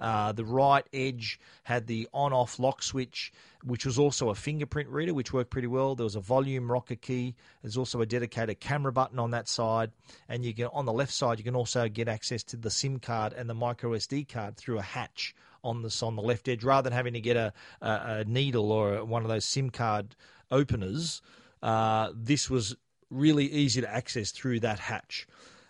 Uh, 0.00 0.32
the 0.32 0.44
right 0.44 0.86
edge 0.92 1.38
had 1.64 1.86
the 1.86 2.08
on-off 2.12 2.58
lock 2.58 2.82
switch, 2.82 3.32
which 3.62 3.86
was 3.86 3.98
also 3.98 4.30
a 4.30 4.34
fingerprint 4.34 4.88
reader, 4.88 5.14
which 5.14 5.32
worked 5.32 5.50
pretty 5.50 5.68
well. 5.68 5.94
There 5.94 6.04
was 6.04 6.16
a 6.16 6.20
volume 6.20 6.70
rocker 6.70 6.96
key. 6.96 7.34
There's 7.62 7.76
also 7.76 8.00
a 8.00 8.06
dedicated 8.06 8.60
camera 8.60 8.92
button 8.92 9.18
on 9.18 9.30
that 9.32 9.48
side, 9.48 9.92
and 10.28 10.44
you 10.44 10.54
can 10.54 10.66
on 10.66 10.84
the 10.84 10.92
left 10.92 11.12
side 11.12 11.38
you 11.38 11.44
can 11.44 11.56
also 11.56 11.88
get 11.88 12.08
access 12.08 12.42
to 12.44 12.56
the 12.56 12.70
SIM 12.70 12.98
card 12.98 13.32
and 13.32 13.48
the 13.48 13.54
micro 13.54 13.90
SD 13.90 14.28
card 14.28 14.56
through 14.56 14.78
a 14.78 14.82
hatch 14.82 15.34
on 15.62 15.82
this 15.82 16.02
on 16.02 16.16
the 16.16 16.22
left 16.22 16.48
edge, 16.48 16.62
rather 16.62 16.90
than 16.90 16.96
having 16.96 17.14
to 17.14 17.20
get 17.20 17.36
a, 17.36 17.52
a, 17.80 17.90
a 17.90 18.24
needle 18.24 18.70
or 18.70 19.04
one 19.04 19.22
of 19.22 19.28
those 19.28 19.44
SIM 19.44 19.70
card 19.70 20.14
openers. 20.50 21.22
Uh, 21.62 22.10
this 22.14 22.50
was 22.50 22.76
really 23.10 23.50
easy 23.50 23.80
to 23.80 23.92
access 23.92 24.30
through 24.30 24.60
that 24.60 24.78
hatch. 24.78 25.26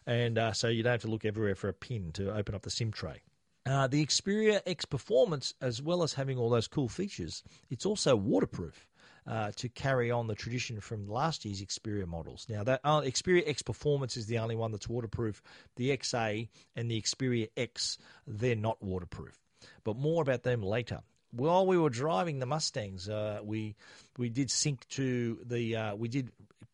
And 0.07 0.39
uh, 0.39 0.53
so 0.53 0.69
you 0.69 0.83
don't 0.83 0.93
have 0.93 1.03
to 1.03 1.09
look 1.09 1.25
everywhere 1.25 1.55
for 1.55 1.69
a 1.69 1.73
pin 1.73 2.13
to 2.13 2.35
open 2.35 2.55
up 2.55 2.63
the 2.63 2.71
SIM 2.71 2.91
tray. 2.91 3.23
Uh, 3.67 3.87
the 3.87 4.05
Xperia 4.05 4.61
X 4.67 4.85
Performance, 4.85 5.55
as 5.61 5.81
well 5.81 6.03
as 6.03 6.13
having 6.13 6.37
all 6.37 6.51
those 6.51 6.69
cool 6.69 6.89
features, 6.89 7.43
it's 7.71 7.87
also 7.87 8.17
waterproof. 8.17 8.89
Uh, 9.27 9.51
to 9.57 9.71
carry 9.71 10.11
on 10.11 10.27
the 10.27 10.35
tradition 10.35 10.79
from 10.81 11.09
last 11.09 11.47
year's 11.47 11.63
Xperia 11.63 12.07
models. 12.07 12.47
Now, 12.51 12.63
that 12.65 12.83
uh, 12.85 13.01
Xperia 13.01 13.43
X 13.47 13.63
Performance 13.63 14.19
is 14.19 14.27
the 14.27 14.37
only 14.37 14.55
one 14.55 14.71
that's 14.71 14.87
waterproof. 14.87 15.43
The 15.77 15.97
XA 15.97 16.47
and 16.77 16.91
the 16.91 17.01
Xperia 17.01 17.49
X, 17.57 17.97
they're 18.27 18.55
not 18.55 18.83
waterproof. 18.83 19.41
But 19.83 19.97
more 19.97 20.21
about 20.21 20.43
them 20.43 20.63
later. 20.63 21.01
While 21.31 21.67
we 21.67 21.79
were 21.79 21.89
driving 21.89 22.39
the 22.39 22.45
Mustangs, 22.45 23.09
uh, 23.09 23.41
we 23.43 23.77
we 24.19 24.29
did 24.29 24.51
sync 24.51 24.87
to 24.91 25.39
the 25.43 25.75
uh, 25.75 25.95
we 25.97 26.09
did 26.09 26.31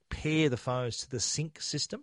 pair 0.09 0.49
the 0.49 0.57
phones 0.57 0.99
to 0.99 1.11
the 1.11 1.21
sync 1.21 1.63
system 1.63 2.03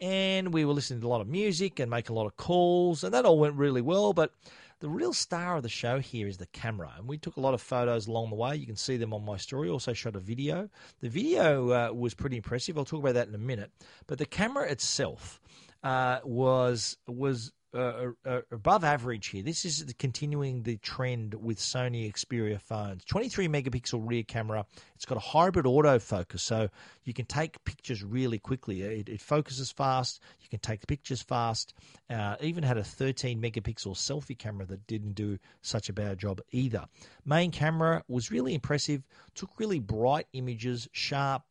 and 0.00 0.52
we 0.52 0.64
were 0.64 0.72
listening 0.72 1.00
to 1.00 1.06
a 1.06 1.08
lot 1.08 1.20
of 1.20 1.28
music 1.28 1.80
and 1.80 1.90
making 1.90 2.14
a 2.14 2.18
lot 2.18 2.26
of 2.26 2.36
calls, 2.36 3.04
and 3.04 3.14
that 3.14 3.24
all 3.24 3.38
went 3.38 3.54
really 3.54 3.80
well. 3.80 4.12
But 4.12 4.32
the 4.80 4.88
real 4.88 5.12
star 5.12 5.56
of 5.56 5.62
the 5.62 5.68
show 5.68 5.98
here 5.98 6.28
is 6.28 6.36
the 6.36 6.46
camera, 6.46 6.92
and 6.98 7.08
we 7.08 7.16
took 7.16 7.36
a 7.36 7.40
lot 7.40 7.54
of 7.54 7.62
photos 7.62 8.06
along 8.06 8.30
the 8.30 8.36
way. 8.36 8.56
You 8.56 8.66
can 8.66 8.76
see 8.76 8.96
them 8.96 9.14
on 9.14 9.24
my 9.24 9.36
story. 9.36 9.68
Also 9.68 9.92
shot 9.92 10.16
a 10.16 10.20
video. 10.20 10.68
The 11.00 11.08
video 11.08 11.70
uh, 11.70 11.92
was 11.92 12.14
pretty 12.14 12.36
impressive. 12.36 12.76
I'll 12.76 12.84
talk 12.84 13.00
about 13.00 13.14
that 13.14 13.28
in 13.28 13.34
a 13.34 13.38
minute. 13.38 13.70
But 14.06 14.18
the 14.18 14.26
camera 14.26 14.68
itself 14.70 15.40
uh, 15.82 16.20
was 16.24 16.96
was 17.06 17.52
uh, 17.74 18.10
uh, 18.24 18.40
above 18.50 18.84
average 18.84 19.28
here. 19.28 19.42
This 19.42 19.64
is 19.64 19.84
continuing 19.98 20.62
the 20.62 20.76
trend 20.76 21.34
with 21.34 21.58
Sony 21.58 22.10
Xperia 22.12 22.60
phones. 22.60 23.04
23 23.04 23.48
megapixel 23.48 24.00
rear 24.08 24.22
camera. 24.22 24.64
It's 24.94 25.04
got 25.04 25.16
a 25.16 25.20
hybrid 25.20 25.66
autofocus, 25.66 26.40
so 26.40 26.68
you 27.04 27.12
can 27.12 27.26
take 27.26 27.62
pictures 27.64 28.02
really 28.02 28.38
quickly. 28.38 28.82
It, 28.82 29.08
it 29.08 29.20
focuses 29.20 29.72
fast. 29.72 30.20
You 30.40 30.48
can 30.48 30.60
take 30.60 30.86
pictures 30.86 31.22
fast. 31.22 31.74
Uh, 32.08 32.36
even 32.40 32.62
had 32.62 32.78
a 32.78 32.84
13 32.84 33.40
megapixel 33.40 33.94
selfie 33.96 34.38
camera 34.38 34.66
that 34.66 34.86
didn't 34.86 35.14
do 35.14 35.38
such 35.62 35.88
a 35.88 35.92
bad 35.92 36.18
job 36.18 36.40
either. 36.52 36.86
Main 37.24 37.50
camera 37.50 38.04
was 38.08 38.30
really 38.30 38.54
impressive. 38.54 39.02
Took 39.34 39.50
really 39.58 39.80
bright 39.80 40.26
images, 40.32 40.88
sharp, 40.92 41.42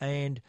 and 0.00 0.40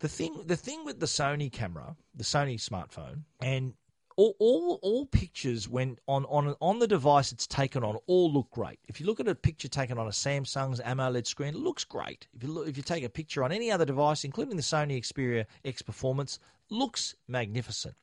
the 0.00 0.08
thing 0.08 0.42
the 0.44 0.56
thing 0.56 0.84
with 0.84 1.00
the 1.00 1.06
Sony 1.06 1.50
camera, 1.50 1.96
the 2.14 2.24
Sony 2.24 2.56
smartphone, 2.60 3.22
and 3.40 3.72
all, 4.16 4.36
all, 4.38 4.78
all 4.82 5.06
pictures 5.06 5.68
when 5.68 5.98
on, 6.06 6.24
on 6.26 6.54
on 6.60 6.78
the 6.78 6.86
device 6.86 7.32
it's 7.32 7.46
taken 7.46 7.82
on 7.82 7.98
all 8.06 8.32
look 8.32 8.50
great. 8.50 8.78
If 8.86 9.00
you 9.00 9.06
look 9.06 9.20
at 9.20 9.28
a 9.28 9.34
picture 9.34 9.68
taken 9.68 9.98
on 9.98 10.06
a 10.06 10.10
Samsung's 10.10 10.80
AMOLED 10.80 11.26
screen, 11.26 11.54
it 11.54 11.56
looks 11.56 11.84
great. 11.84 12.26
If 12.34 12.42
you 12.42 12.50
look, 12.50 12.68
if 12.68 12.76
you 12.76 12.82
take 12.82 13.04
a 13.04 13.08
picture 13.08 13.42
on 13.42 13.52
any 13.52 13.70
other 13.70 13.84
device, 13.84 14.24
including 14.24 14.56
the 14.56 14.62
Sony 14.62 14.98
Xperia 14.98 15.46
X 15.64 15.82
Performance, 15.82 16.38
looks 16.70 17.14
magnificent. 17.26 17.94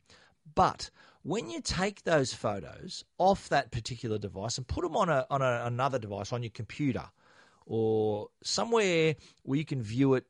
But 0.55 0.89
when 1.23 1.49
you 1.49 1.61
take 1.61 2.03
those 2.03 2.33
photos 2.33 3.05
off 3.17 3.47
that 3.49 3.71
particular 3.71 4.17
device 4.17 4.57
and 4.57 4.67
put 4.67 4.83
them 4.83 4.97
on 4.97 5.09
a 5.09 5.25
on 5.29 5.41
a, 5.41 5.63
another 5.65 5.99
device 5.99 6.33
on 6.33 6.43
your 6.43 6.51
computer 6.51 7.05
or 7.65 8.27
somewhere 8.43 9.15
where 9.43 9.57
you 9.57 9.65
can 9.65 9.81
view 9.81 10.15
it 10.15 10.25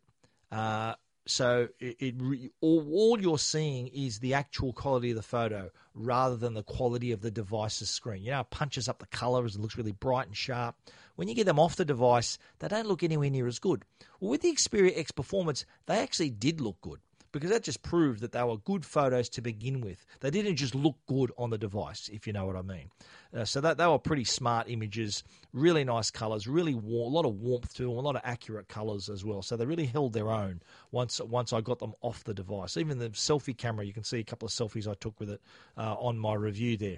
uh, 0.52 0.94
so 1.28 1.68
it, 1.80 1.96
it 2.00 2.52
all, 2.62 2.88
all, 2.92 3.22
you're 3.22 3.38
seeing 3.38 3.88
is 3.88 4.20
the 4.20 4.34
actual 4.34 4.74
quality 4.74 5.12
of 5.12 5.16
the 5.16 5.22
photo 5.22 5.70
rather 5.94 6.36
than 6.36 6.54
the 6.54 6.64
quality 6.64 7.12
of 7.12 7.22
the 7.22 7.32
device's 7.32 7.90
screen. 7.90 8.24
You 8.24 8.32
know, 8.32 8.40
it 8.42 8.50
punches 8.50 8.90
up 8.90 9.00
the 9.00 9.06
colors, 9.08 9.56
it 9.56 9.62
looks 9.62 9.78
really 9.78 9.92
bright 9.92 10.28
and 10.28 10.36
sharp. 10.36 10.76
When 11.16 11.28
you 11.28 11.36
get 11.36 11.46
them 11.46 11.60
off 11.60 11.76
the 11.76 11.86
device, 11.86 12.40
they 12.60 12.68
don't 12.68 12.88
look 12.88 13.04
anywhere 13.04 13.30
near 13.30 13.48
as 13.48 13.60
good. 13.60 13.84
Well, 14.20 14.32
with 14.32 14.42
the 14.42 14.52
Xperia 14.54 14.98
X 14.98 15.12
Performance, 15.12 15.66
they 15.86 16.00
actually 16.00 16.32
did 16.32 16.60
look 16.60 16.82
good. 16.82 17.00
because 17.32 17.50
that 17.50 17.64
just 17.64 17.82
proved 17.82 18.22
that 18.22 18.32
they 18.32 18.44
were 18.44 18.58
good 18.58 18.86
photos 18.86 19.30
to 19.30 19.42
begin 19.42 19.82
with. 19.82 20.06
They 20.20 20.30
didn't 20.32 20.58
just 20.58 20.76
look 20.76 20.96
good 21.08 21.32
on 21.38 21.50
the 21.50 21.58
device, 21.58 22.10
if 22.12 22.28
you 22.28 22.34
know 22.34 22.46
what 22.46 22.56
I 22.56 22.62
mean. 22.62 22.90
Uh, 23.36 23.46
so 23.46 23.62
that 23.62 23.78
they 23.78 23.88
were 23.88 23.98
pretty 23.98 24.26
smart 24.26 24.70
images, 24.70 25.24
really 25.54 25.86
nice 25.86 26.12
colors, 26.12 26.48
really 26.48 26.74
warm, 26.74 27.14
a 27.14 27.16
lot 27.16 27.26
of 27.26 27.36
warmth 27.36 27.74
to 27.74 27.84
them, 27.84 27.92
a 27.92 28.02
lot 28.02 28.16
of 28.16 28.22
accurate 28.26 28.68
colors 28.68 29.10
as 29.10 29.24
well. 29.24 29.42
So 29.42 29.56
they 29.56 29.66
really 29.66 29.86
held 29.86 30.12
their 30.12 30.30
own 30.30 30.62
once 30.92 31.22
once 31.22 31.54
I 31.54 31.62
got 31.62 31.80
them 31.80 31.94
off 32.02 32.26
the 32.26 32.34
device. 32.34 32.76
Even 32.76 33.00
the 33.00 33.10
selfie 33.10 33.58
camera, 33.58 33.86
you 33.86 33.94
can 33.94 34.04
see 34.04 34.20
a 34.20 34.24
couple 34.24 34.48
of 34.48 34.52
selfies 34.52 34.86
I 34.86 34.96
took 34.96 35.18
with 35.20 35.30
it 35.30 35.42
uh, 35.78 35.96
on 35.96 36.18
my 36.18 36.34
review 36.34 36.76
there. 36.76 36.98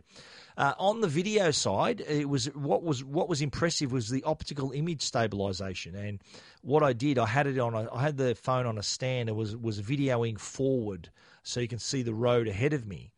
Uh, 0.58 0.74
on 0.80 1.02
the 1.02 1.08
video 1.08 1.52
side, 1.52 2.02
it 2.02 2.28
was 2.28 2.46
what 2.56 2.84
was 2.84 3.04
what 3.04 3.30
was 3.30 3.42
impressive 3.42 3.92
was 3.92 4.10
the 4.10 4.24
optical 4.24 4.72
image 4.72 5.04
stabilization. 5.04 5.96
And 5.96 6.20
what 6.62 6.82
I 6.82 6.94
did, 6.94 7.20
I 7.20 7.28
had 7.28 7.46
it 7.46 7.60
on, 7.60 7.76
I 7.76 8.02
had 8.02 8.18
the 8.18 8.34
phone 8.34 8.66
on 8.66 8.78
a 8.80 8.84
stand. 8.84 9.30
It 9.30 9.36
was 9.36 9.56
was 9.56 9.82
videoing 9.82 10.40
forward, 10.40 11.10
so 11.44 11.60
you 11.60 11.68
can 11.68 11.80
see 11.80 12.02
the 12.02 12.14
road 12.14 12.48
ahead 12.48 12.74
of 12.74 12.88
me. 12.88 13.12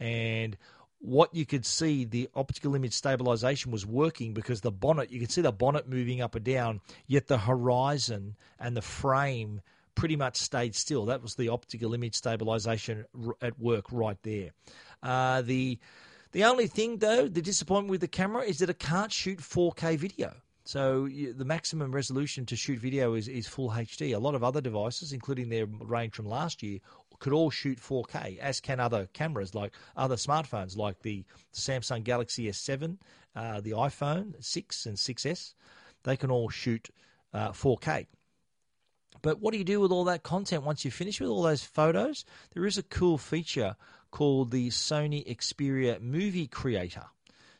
And 0.00 0.56
what 1.02 1.34
you 1.34 1.44
could 1.44 1.66
see, 1.66 2.04
the 2.04 2.30
optical 2.34 2.76
image 2.76 2.94
stabilization 2.94 3.72
was 3.72 3.84
working 3.84 4.32
because 4.32 4.60
the 4.60 4.70
bonnet, 4.70 5.10
you 5.10 5.18
could 5.18 5.32
see 5.32 5.40
the 5.40 5.52
bonnet 5.52 5.88
moving 5.88 6.20
up 6.20 6.36
and 6.36 6.44
down, 6.44 6.80
yet 7.08 7.26
the 7.26 7.38
horizon 7.38 8.36
and 8.60 8.76
the 8.76 8.82
frame 8.82 9.60
pretty 9.96 10.14
much 10.14 10.36
stayed 10.36 10.76
still. 10.76 11.04
That 11.06 11.20
was 11.20 11.34
the 11.34 11.48
optical 11.48 11.92
image 11.92 12.14
stabilization 12.14 13.04
at 13.42 13.58
work 13.58 13.86
right 13.90 14.16
there. 14.22 14.50
Uh, 15.02 15.42
the 15.42 15.78
the 16.30 16.44
only 16.44 16.66
thing, 16.66 16.96
though, 16.96 17.28
the 17.28 17.42
disappointment 17.42 17.90
with 17.90 18.00
the 18.00 18.08
camera 18.08 18.44
is 18.44 18.60
that 18.60 18.70
it 18.70 18.78
can't 18.78 19.12
shoot 19.12 19.40
4K 19.40 19.98
video. 19.98 20.32
So 20.64 21.08
the 21.08 21.44
maximum 21.44 21.92
resolution 21.92 22.46
to 22.46 22.56
shoot 22.56 22.78
video 22.78 23.14
is, 23.14 23.26
is 23.26 23.48
full 23.48 23.70
HD. 23.70 24.14
A 24.14 24.18
lot 24.18 24.34
of 24.34 24.44
other 24.44 24.60
devices, 24.60 25.12
including 25.12 25.48
their 25.48 25.66
range 25.66 26.14
from 26.14 26.26
last 26.26 26.62
year, 26.62 26.78
could 27.22 27.32
all 27.32 27.50
shoot 27.50 27.78
4K, 27.78 28.38
as 28.40 28.60
can 28.60 28.80
other 28.80 29.06
cameras 29.12 29.54
like 29.54 29.72
other 29.96 30.16
smartphones, 30.16 30.76
like 30.76 31.02
the 31.02 31.24
Samsung 31.54 32.02
Galaxy 32.02 32.50
S7, 32.50 32.98
uh, 33.36 33.60
the 33.60 33.70
iPhone 33.70 34.34
6 34.44 34.86
and 34.86 34.96
6S. 34.96 35.54
They 36.02 36.16
can 36.16 36.32
all 36.32 36.48
shoot 36.48 36.90
uh, 37.32 37.52
4K. 37.52 38.08
But 39.22 39.38
what 39.38 39.52
do 39.52 39.58
you 39.58 39.64
do 39.64 39.78
with 39.78 39.92
all 39.92 40.02
that 40.06 40.24
content 40.24 40.64
once 40.64 40.84
you 40.84 40.90
finish 40.90 41.20
with 41.20 41.30
all 41.30 41.44
those 41.44 41.62
photos? 41.62 42.24
There 42.54 42.66
is 42.66 42.76
a 42.76 42.82
cool 42.82 43.18
feature 43.18 43.76
called 44.10 44.50
the 44.50 44.70
Sony 44.70 45.24
Xperia 45.24 46.00
Movie 46.00 46.48
Creator. 46.48 47.04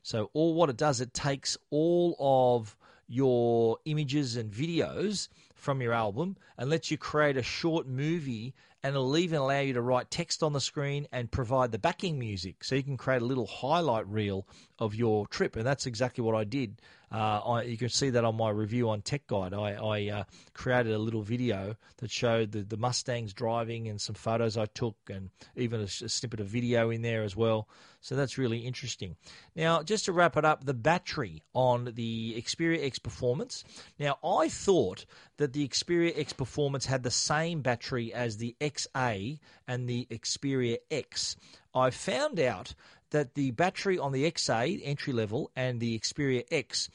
So 0.03 0.29
all 0.33 0.55
what 0.55 0.71
it 0.71 0.77
does, 0.77 1.01
it 1.01 1.15
takes 1.15 1.57
all 1.71 2.17
of 2.19 2.77
your 3.07 3.79
images 3.85 4.35
and 4.35 4.51
videos 4.51 5.29
from 5.63 5.81
your 5.81 5.93
album 5.93 6.37
and 6.59 6.69
lets 6.69 6.91
you 6.91 6.99
create 6.99 7.37
a 7.37 7.43
short 7.43 7.87
movie 7.87 8.53
and 8.83 8.97
it'll 8.97 9.17
even 9.17 9.39
allow 9.39 9.61
you 9.61 9.75
to 9.75 9.81
write 9.81 10.11
text 10.11 10.43
on 10.43 10.53
the 10.53 10.61
screen 10.61 11.07
and 11.13 11.31
provide 11.31 11.71
the 11.71 11.79
backing 11.79 12.19
music. 12.19 12.65
So 12.65 12.75
you 12.75 12.83
can 12.83 12.97
create 12.97 13.23
a 13.23 13.25
little 13.25 13.47
highlight 13.47 14.09
reel 14.09 14.45
of 14.81 14.97
your 14.97 15.29
trip. 15.29 15.55
And 15.55 15.65
that's 15.65 15.87
exactly 15.87 16.25
what 16.25 16.35
i 16.35 16.43
did. 16.43 16.83
Uh, 17.13 17.41
I, 17.45 17.63
you 17.63 17.77
can 17.77 17.91
see 17.91 18.11
that 18.11 18.25
on 18.25 18.37
my 18.37 18.51
review 18.51 18.89
on 18.89 19.03
tech 19.03 19.27
guide. 19.27 19.53
I, 19.53 19.75
I 19.75 20.09
uh, 20.09 20.25
created 20.55 20.93
a 20.93 20.99
little 20.99 21.23
video 21.23 21.77
that 21.99 22.11
showed 22.11 22.53
the, 22.53 22.63
the 22.63 22.79
mustangs 22.79 23.35
driving 23.35 23.87
and 23.89 24.01
some 24.01 24.15
photos 24.15 24.57
i 24.57 24.65
took 24.65 24.97
and 25.11 25.29
even 25.55 25.81
a, 25.81 25.85
a 25.85 25.89
snippet 26.09 26.41
of 26.41 26.47
video 26.47 26.91
in 26.91 27.03
there 27.03 27.23
as 27.23 27.37
well. 27.37 27.69
So 28.01 28.17
that's 28.17 28.39
really 28.39 28.61
interesting. 28.61 29.15
Now 29.55 29.83
just 29.83 30.07
to 30.07 30.13
wrap 30.13 30.37
it 30.37 30.45
up 30.45 30.65
the 30.65 30.75
battery 30.75 31.43
on 31.55 31.93
the 31.95 32.35
xperia 32.39 32.85
x 32.85 32.99
performance. 32.99 33.63
Now 34.01 34.19
i 34.25 34.49
thought 34.49 35.05
that 35.43 35.53
the 35.53 35.67
xperia 35.67 36.17
x 36.17 36.33
performance 36.33 36.87
had 36.87 37.03
the 37.03 37.11
same 37.11 37.63
battery 37.63 38.15
as 38.15 38.37
the 38.37 38.55
XA 38.61 39.41
and 39.67 39.89
the 39.89 40.07
Xperia 40.09 40.77
X. 40.89 41.35
I 41.75 41.91
found 41.91 42.39
out 42.39 42.77
that 43.11 43.35
the 43.35 43.51
battery 43.51 43.99
on 43.99 44.13
the 44.13 44.31
XA 44.31 44.81
entry 44.85 45.13
level 45.13 45.51
and 45.57 45.81
the 45.81 45.99
Xperia 45.99 46.45
X 46.53 46.89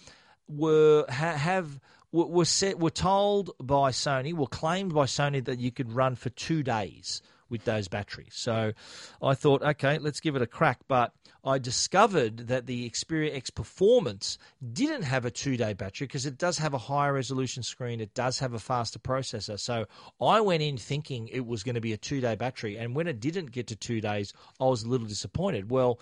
were 0.47 1.03
ha, 1.09 1.33
have 1.33 1.81
were 2.13 2.45
set 2.45 2.79
were 2.79 2.89
told 2.89 3.51
by 3.61 3.91
Sony, 3.91 4.33
were 4.33 4.47
claimed 4.47 4.93
by 4.93 5.07
Sony 5.07 5.43
that 5.43 5.59
you 5.59 5.69
could 5.69 5.91
run 5.91 6.15
for 6.15 6.29
two 6.29 6.63
days 6.63 7.21
with 7.49 7.63
those 7.65 7.87
batteries. 7.87 8.33
So 8.33 8.73
I 9.21 9.33
thought, 9.33 9.61
okay, 9.61 9.97
let's 9.99 10.19
give 10.19 10.35
it 10.35 10.41
a 10.41 10.47
crack. 10.47 10.79
But 10.87 11.13
I 11.43 11.57
discovered 11.59 12.47
that 12.47 12.65
the 12.65 12.89
Xperia 12.89 13.35
X 13.35 13.49
Performance 13.49 14.37
didn't 14.73 15.03
have 15.03 15.25
a 15.25 15.31
two 15.31 15.57
day 15.57 15.73
battery 15.73 16.07
because 16.07 16.25
it 16.25 16.37
does 16.37 16.57
have 16.57 16.73
a 16.73 16.77
higher 16.77 17.13
resolution 17.13 17.63
screen, 17.63 18.01
it 18.01 18.13
does 18.13 18.39
have 18.39 18.53
a 18.53 18.59
faster 18.59 18.99
processor. 18.99 19.59
So 19.59 19.85
I 20.21 20.41
went 20.41 20.63
in 20.63 20.77
thinking 20.77 21.27
it 21.29 21.45
was 21.45 21.63
going 21.63 21.75
to 21.75 21.81
be 21.81 21.93
a 21.93 21.97
two 21.97 22.21
day 22.21 22.35
battery. 22.35 22.77
And 22.77 22.95
when 22.95 23.07
it 23.07 23.19
didn't 23.19 23.51
get 23.51 23.67
to 23.67 23.75
two 23.75 24.01
days, 24.01 24.33
I 24.59 24.65
was 24.65 24.83
a 24.83 24.89
little 24.89 25.07
disappointed. 25.07 25.71
Well, 25.71 25.99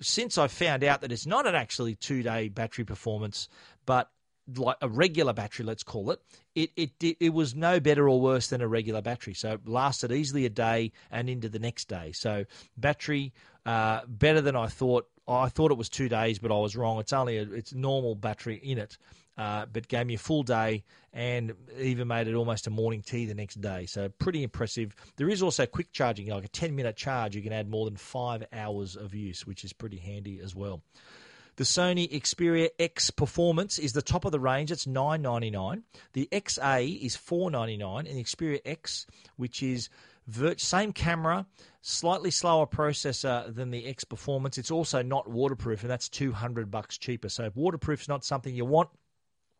since 0.00 0.36
I 0.36 0.48
found 0.48 0.84
out 0.84 1.00
that 1.02 1.12
it's 1.12 1.26
not 1.26 1.46
an 1.46 1.54
actually 1.54 1.94
two 1.94 2.22
day 2.22 2.48
battery 2.48 2.84
performance, 2.84 3.48
but 3.86 4.10
like 4.56 4.76
a 4.80 4.88
regular 4.88 5.32
battery, 5.32 5.64
let's 5.64 5.82
call 5.82 6.10
it, 6.10 6.20
it, 6.54 6.70
it 6.76 7.16
it 7.20 7.32
was 7.32 7.54
no 7.54 7.80
better 7.80 8.08
or 8.08 8.20
worse 8.20 8.48
than 8.48 8.60
a 8.60 8.68
regular 8.68 9.02
battery. 9.02 9.34
So 9.34 9.52
it 9.52 9.68
lasted 9.68 10.12
easily 10.12 10.46
a 10.46 10.50
day 10.50 10.92
and 11.10 11.28
into 11.28 11.48
the 11.48 11.58
next 11.58 11.88
day. 11.88 12.12
So 12.12 12.44
battery 12.76 13.32
uh, 13.66 14.00
better 14.06 14.40
than 14.40 14.56
I 14.56 14.66
thought. 14.66 15.08
I 15.28 15.48
thought 15.48 15.70
it 15.70 15.78
was 15.78 15.88
two 15.88 16.08
days, 16.08 16.40
but 16.40 16.50
I 16.50 16.58
was 16.58 16.74
wrong. 16.74 16.98
It's 16.98 17.12
only 17.12 17.38
a, 17.38 17.42
it's 17.42 17.72
normal 17.72 18.16
battery 18.16 18.56
in 18.56 18.76
it, 18.78 18.98
uh, 19.38 19.66
but 19.72 19.86
gave 19.86 20.04
me 20.04 20.14
a 20.14 20.18
full 20.18 20.42
day 20.42 20.82
and 21.12 21.54
even 21.78 22.08
made 22.08 22.26
it 22.26 22.34
almost 22.34 22.66
a 22.66 22.70
morning 22.70 23.02
tea 23.02 23.26
the 23.26 23.34
next 23.34 23.60
day. 23.60 23.86
So 23.86 24.08
pretty 24.08 24.42
impressive. 24.42 24.96
There 25.16 25.28
is 25.28 25.40
also 25.40 25.64
quick 25.64 25.92
charging, 25.92 26.26
like 26.26 26.44
a 26.44 26.48
ten 26.48 26.74
minute 26.74 26.96
charge. 26.96 27.36
You 27.36 27.42
can 27.42 27.52
add 27.52 27.70
more 27.70 27.84
than 27.84 27.96
five 27.96 28.44
hours 28.52 28.96
of 28.96 29.14
use, 29.14 29.46
which 29.46 29.64
is 29.64 29.72
pretty 29.72 29.98
handy 29.98 30.40
as 30.42 30.56
well. 30.56 30.82
The 31.56 31.64
Sony 31.64 32.10
Xperia 32.10 32.70
X 32.78 33.10
Performance 33.10 33.78
is 33.78 33.92
the 33.92 34.00
top 34.00 34.24
of 34.24 34.32
the 34.32 34.40
range. 34.40 34.72
It's 34.72 34.86
nine 34.86 35.20
ninety 35.20 35.50
nine. 35.50 35.82
The 36.14 36.28
XA 36.32 37.04
is 37.04 37.14
four 37.14 37.50
ninety 37.50 37.76
nine, 37.76 38.06
and 38.06 38.16
the 38.16 38.24
Xperia 38.24 38.60
X, 38.64 39.06
which 39.36 39.62
is 39.62 39.90
same 40.56 40.92
camera, 40.92 41.46
slightly 41.82 42.30
slower 42.30 42.66
processor 42.66 43.54
than 43.54 43.70
the 43.70 43.86
X 43.86 44.04
Performance. 44.04 44.56
It's 44.56 44.70
also 44.70 45.02
not 45.02 45.28
waterproof, 45.28 45.82
and 45.82 45.90
that's 45.90 46.08
two 46.08 46.32
hundred 46.32 46.70
bucks 46.70 46.96
cheaper. 46.96 47.28
So 47.28 47.50
waterproof 47.54 48.02
is 48.02 48.08
not 48.08 48.24
something 48.24 48.54
you 48.54 48.64
want 48.64 48.88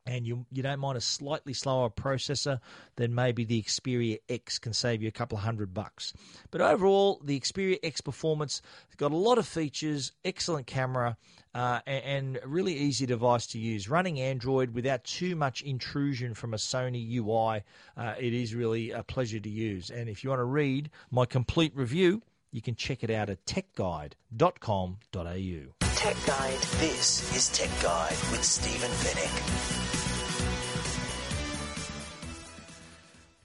and 0.06 0.26
you 0.26 0.46
you 0.50 0.62
don't 0.62 0.80
mind 0.80 0.98
a 0.98 1.00
slightly 1.00 1.52
slower 1.52 1.90
processor, 1.90 2.60
then 2.96 3.14
maybe 3.14 3.44
the 3.44 3.62
Xperia 3.62 4.18
X 4.28 4.58
can 4.58 4.72
save 4.72 5.02
you 5.02 5.08
a 5.08 5.12
couple 5.12 5.38
of 5.38 5.44
hundred 5.44 5.72
bucks. 5.72 6.12
But 6.50 6.60
overall, 6.60 7.20
the 7.24 7.38
Xperia 7.38 7.78
X 7.82 8.00
Performance 8.00 8.62
got 8.96 9.12
a 9.12 9.16
lot 9.16 9.38
of 9.38 9.46
features, 9.46 10.12
excellent 10.24 10.66
camera, 10.66 11.16
uh, 11.54 11.80
and, 11.86 12.04
and 12.04 12.40
really 12.44 12.74
easy 12.74 13.06
device 13.06 13.46
to 13.48 13.58
use. 13.58 13.88
Running 13.88 14.20
Android 14.20 14.74
without 14.74 15.04
too 15.04 15.36
much 15.36 15.62
intrusion 15.62 16.34
from 16.34 16.54
a 16.54 16.58
Sony 16.58 17.14
UI, 17.14 17.62
uh, 17.96 18.14
it 18.18 18.32
is 18.32 18.54
really 18.54 18.90
a 18.90 19.02
pleasure 19.02 19.40
to 19.40 19.50
use. 19.50 19.90
And 19.90 20.08
if 20.08 20.24
you 20.24 20.30
want 20.30 20.40
to 20.40 20.44
read 20.44 20.90
my 21.10 21.26
complete 21.26 21.76
review, 21.76 22.22
you 22.50 22.60
can 22.60 22.74
check 22.74 23.02
it 23.02 23.10
out 23.10 23.30
at 23.30 23.44
techguide.com.au. 23.46 25.91
Tech 26.02 26.16
Guide. 26.26 26.58
This 26.80 27.32
is 27.36 27.48
Tech 27.50 27.70
Guide 27.80 28.16
with 28.32 28.42
Stephen 28.42 28.90
Fenech. 28.90 29.30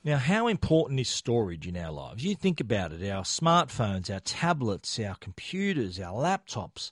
Now, 0.03 0.17
how 0.17 0.47
important 0.47 0.99
is 0.99 1.07
storage 1.07 1.67
in 1.67 1.77
our 1.77 1.91
lives? 1.91 2.23
You 2.25 2.33
think 2.33 2.59
about 2.59 2.93
it 2.93 3.07
our 3.11 3.21
smartphones, 3.21 4.11
our 4.11 4.21
tablets, 4.21 4.99
our 4.99 5.13
computers, 5.17 5.99
our 5.99 6.13
laptops. 6.13 6.89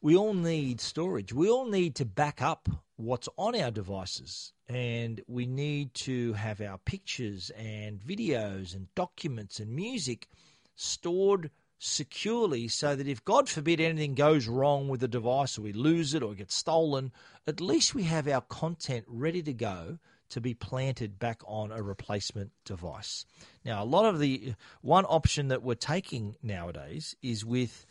We 0.00 0.14
all 0.14 0.34
need 0.34 0.80
storage. 0.80 1.32
We 1.32 1.50
all 1.50 1.66
need 1.66 1.96
to 1.96 2.04
back 2.04 2.40
up 2.40 2.68
what's 2.94 3.28
on 3.36 3.60
our 3.60 3.72
devices. 3.72 4.52
And 4.68 5.20
we 5.26 5.46
need 5.46 5.94
to 5.94 6.34
have 6.34 6.60
our 6.60 6.78
pictures 6.78 7.50
and 7.58 7.98
videos 7.98 8.76
and 8.76 8.86
documents 8.94 9.58
and 9.58 9.74
music 9.74 10.28
stored 10.76 11.50
securely 11.80 12.68
so 12.68 12.94
that 12.94 13.08
if, 13.08 13.24
God 13.24 13.48
forbid, 13.48 13.80
anything 13.80 14.14
goes 14.14 14.46
wrong 14.46 14.88
with 14.88 15.00
the 15.00 15.08
device 15.08 15.58
or 15.58 15.62
we 15.62 15.72
lose 15.72 16.14
it 16.14 16.22
or 16.22 16.32
it 16.32 16.38
gets 16.38 16.54
stolen, 16.54 17.10
at 17.46 17.60
least 17.60 17.94
we 17.94 18.04
have 18.04 18.28
our 18.28 18.42
content 18.42 19.06
ready 19.08 19.42
to 19.42 19.54
go 19.54 19.98
to 20.28 20.40
be 20.40 20.54
planted 20.54 21.18
back 21.18 21.40
on 21.46 21.72
a 21.72 21.82
replacement 21.82 22.52
device. 22.64 23.24
Now, 23.64 23.82
a 23.82 23.84
lot 23.84 24.04
of 24.04 24.20
the 24.20 24.54
one 24.82 25.04
option 25.06 25.48
that 25.48 25.62
we're 25.62 25.74
taking 25.74 26.36
nowadays 26.42 27.16
is 27.22 27.44
with 27.44 27.86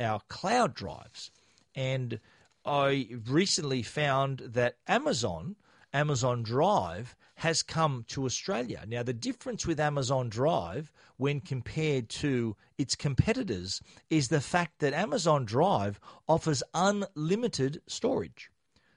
our 0.00 0.20
cloud 0.28 0.74
drives. 0.74 1.30
And 1.74 2.20
I 2.64 3.08
recently 3.26 3.82
found 3.82 4.38
that 4.38 4.76
Amazon, 4.88 5.56
Amazon 5.94 6.42
Drive, 6.42 7.16
has 7.36 7.62
come 7.62 8.04
to 8.08 8.26
Australia. 8.26 8.84
Now, 8.86 9.02
the 9.02 9.12
difference 9.12 9.66
with 9.66 9.80
Amazon 9.80 10.28
Drive 10.28 10.92
when 11.16 11.40
compared 11.40 12.08
to 12.10 12.56
its 12.78 12.94
competitors 12.94 13.80
is 14.10 14.28
the 14.28 14.40
fact 14.40 14.80
that 14.80 14.92
Amazon 14.92 15.44
Drive 15.44 15.98
offers 16.28 16.62
unlimited 16.74 17.80
storage. 17.86 18.50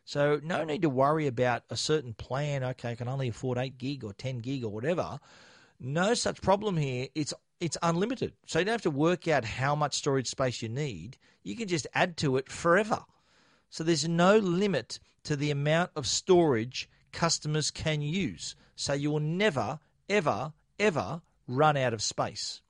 So 0.06 0.39
no 0.43 0.64
need 0.64 0.82
to 0.84 0.89
worry 0.89 1.28
about 1.28 1.64
a 1.70 1.78
certain 1.78 2.14
plan. 2.14 2.64
Okay, 2.64 2.91
I 2.91 2.95
can 2.95 3.08
only 3.08 3.28
afford 3.28 3.58
eight 3.58 3.78
gig 3.78 4.04
or 4.04 4.14
ten 4.14 4.39
gig 4.39 4.64
or 4.64 4.72
whatever. 4.72 5.20
no 5.80 6.14
such 6.14 6.41
problem 6.41 6.78
here. 6.78 7.08
It's 7.16 7.34
it's 7.60 7.78
unlimited. 7.82 8.34
So 8.45 8.60
you 8.60 8.66
don't 8.66 8.74
have 8.74 8.82
to 8.84 8.91
work 8.91 9.28
out 9.28 9.43
how 9.43 9.76
much 9.76 9.95
storage 9.95 10.28
space 10.28 10.62
you 10.62 10.70
need. 10.70 11.18
You 11.43 11.56
can 11.56 11.68
just 11.68 11.88
add 11.93 12.18
to 12.18 12.38
it 12.38 12.50
forever. 12.52 13.04
So 13.70 13.84
there's 13.84 14.08
no 14.08 14.38
limit 14.38 15.00
to 15.28 15.36
the 15.36 15.52
amount 15.52 15.92
of 15.94 16.08
storage 16.08 16.90
customers 17.12 17.70
can 17.70 18.02
use. 18.02 18.56
So 18.78 18.94
you 18.94 19.12
will 19.12 19.20
never, 19.20 19.78
ever, 20.08 20.54
ever 20.80 21.22
run 21.50 21.76
out 21.76 21.94
of 21.94 22.02
space. 22.02 22.62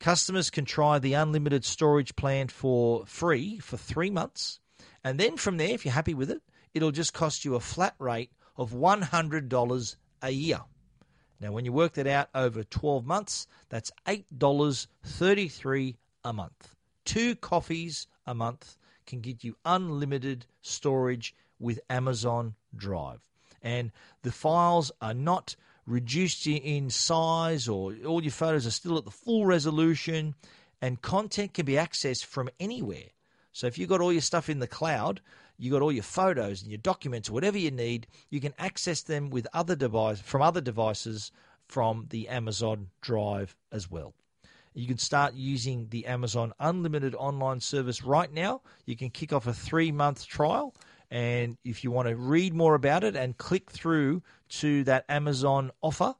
Customers 0.00 0.48
can 0.48 0.64
try 0.64 0.98
the 0.98 1.12
unlimited 1.12 1.62
storage 1.62 2.16
plan 2.16 2.48
for 2.48 3.04
free 3.04 3.58
for 3.58 3.76
three 3.76 4.08
months. 4.08 4.60
And 5.04 5.20
then 5.20 5.36
from 5.36 5.58
there, 5.58 5.74
if 5.74 5.84
you're 5.84 5.92
happy 5.92 6.14
with 6.14 6.30
it, 6.30 6.40
it'll 6.72 6.90
just 6.90 7.12
cost 7.12 7.44
you 7.44 7.54
a 7.54 7.60
flat 7.60 7.94
rate 7.98 8.32
of 8.56 8.72
$100 8.72 9.96
a 10.22 10.30
year. 10.30 10.60
Now, 11.38 11.52
when 11.52 11.66
you 11.66 11.72
work 11.74 11.92
that 11.94 12.06
out 12.06 12.30
over 12.34 12.64
12 12.64 13.04
months, 13.04 13.46
that's 13.68 13.92
$8.33 14.06 15.96
a 16.24 16.32
month. 16.32 16.74
Two 17.04 17.36
coffees 17.36 18.06
a 18.26 18.34
month 18.34 18.78
can 19.06 19.20
get 19.20 19.44
you 19.44 19.58
unlimited 19.66 20.46
storage 20.62 21.34
with 21.64 21.80
Amazon 21.90 22.54
Drive. 22.76 23.20
And 23.62 23.90
the 24.22 24.30
files 24.30 24.92
are 25.00 25.14
not 25.14 25.56
reduced 25.86 26.46
in 26.46 26.90
size 26.90 27.68
or 27.68 27.94
all 28.06 28.22
your 28.22 28.32
photos 28.32 28.66
are 28.66 28.70
still 28.70 28.98
at 28.98 29.04
the 29.04 29.10
full 29.10 29.46
resolution 29.46 30.34
and 30.80 31.02
content 31.02 31.54
can 31.54 31.66
be 31.66 31.74
accessed 31.74 32.24
from 32.24 32.48
anywhere. 32.60 33.08
So 33.52 33.66
if 33.66 33.78
you've 33.78 33.88
got 33.88 34.00
all 34.00 34.12
your 34.12 34.22
stuff 34.22 34.48
in 34.48 34.58
the 34.58 34.66
cloud, 34.66 35.20
you've 35.56 35.72
got 35.72 35.82
all 35.82 35.92
your 35.92 36.02
photos 36.02 36.62
and 36.62 36.70
your 36.70 36.78
documents, 36.78 37.30
whatever 37.30 37.58
you 37.58 37.70
need, 37.70 38.06
you 38.30 38.40
can 38.40 38.54
access 38.58 39.02
them 39.02 39.30
with 39.30 39.46
other 39.52 39.76
device 39.76 40.20
from 40.20 40.42
other 40.42 40.60
devices 40.60 41.30
from 41.68 42.06
the 42.10 42.28
Amazon 42.28 42.88
Drive 43.00 43.56
as 43.72 43.90
well. 43.90 44.14
You 44.74 44.88
can 44.88 44.98
start 44.98 45.34
using 45.34 45.86
the 45.90 46.06
Amazon 46.06 46.52
Unlimited 46.58 47.14
online 47.14 47.60
service 47.60 48.02
right 48.02 48.32
now. 48.32 48.60
You 48.86 48.96
can 48.96 49.10
kick 49.10 49.32
off 49.32 49.46
a 49.46 49.54
three 49.54 49.92
month 49.92 50.26
trial. 50.26 50.74
And 51.14 51.58
if 51.64 51.84
you 51.84 51.92
want 51.92 52.08
to 52.08 52.16
read 52.16 52.54
more 52.54 52.74
about 52.74 53.04
it 53.04 53.14
and 53.14 53.38
click 53.38 53.70
through 53.70 54.24
to 54.48 54.82
that 54.84 55.04
Amazon 55.08 55.70
offer 55.80 56.16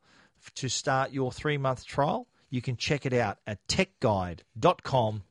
to 0.55 0.69
start 0.69 1.11
your 1.11 1.33
three 1.33 1.59
month 1.59 1.85
trial, 1.85 2.29
you 2.49 2.63
can 2.63 2.77
check 2.77 3.05
it 3.05 3.13
out 3.13 3.39
at 3.45 3.67
techguide.com 3.67 5.25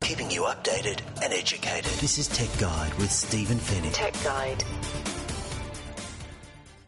Keeping 0.00 0.30
you 0.30 0.42
updated 0.42 1.00
and 1.22 1.32
educated. 1.32 1.92
This 2.00 2.18
is 2.18 2.28
Tech 2.28 2.48
Guide 2.58 2.92
with 2.94 3.12
Stephen 3.12 3.58
Fenech. 3.58 3.92
Tech 3.92 4.14
Guide. 4.24 4.64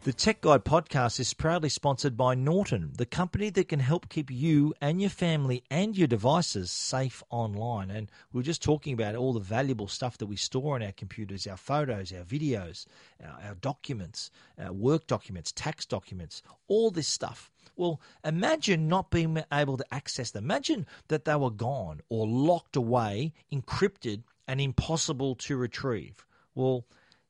The 0.03 0.13
Tech 0.13 0.41
Guide 0.41 0.65
podcast 0.65 1.19
is 1.19 1.35
proudly 1.35 1.69
sponsored 1.69 2.17
by 2.17 2.33
Norton, 2.33 2.89
the 2.97 3.05
company 3.05 3.51
that 3.51 3.67
can 3.67 3.81
help 3.81 4.09
keep 4.09 4.31
you 4.31 4.73
and 4.81 4.99
your 4.99 5.11
family 5.11 5.63
and 5.69 5.95
your 5.95 6.07
devices 6.07 6.71
safe 6.71 7.21
online. 7.29 7.91
And 7.91 8.09
we 8.33 8.39
were 8.39 8.43
just 8.43 8.63
talking 8.63 8.95
about 8.95 9.13
all 9.13 9.31
the 9.31 9.39
valuable 9.39 9.87
stuff 9.87 10.17
that 10.17 10.25
we 10.25 10.37
store 10.37 10.73
on 10.73 10.81
our 10.81 10.91
computers 10.91 11.45
our 11.45 11.55
photos, 11.55 12.11
our 12.11 12.23
videos, 12.23 12.87
our, 13.23 13.49
our 13.49 13.53
documents, 13.53 14.31
our 14.57 14.73
work 14.73 15.05
documents, 15.05 15.51
tax 15.51 15.85
documents, 15.85 16.41
all 16.67 16.89
this 16.89 17.07
stuff. 17.07 17.51
Well, 17.75 18.01
imagine 18.25 18.87
not 18.87 19.11
being 19.11 19.43
able 19.53 19.77
to 19.77 19.93
access 19.93 20.31
them. 20.31 20.45
Imagine 20.45 20.87
that 21.09 21.25
they 21.25 21.35
were 21.35 21.51
gone 21.51 22.01
or 22.09 22.27
locked 22.27 22.75
away, 22.75 23.33
encrypted, 23.53 24.23
and 24.47 24.59
impossible 24.59 25.35
to 25.35 25.57
retrieve. 25.57 26.25
Well, 26.55 26.85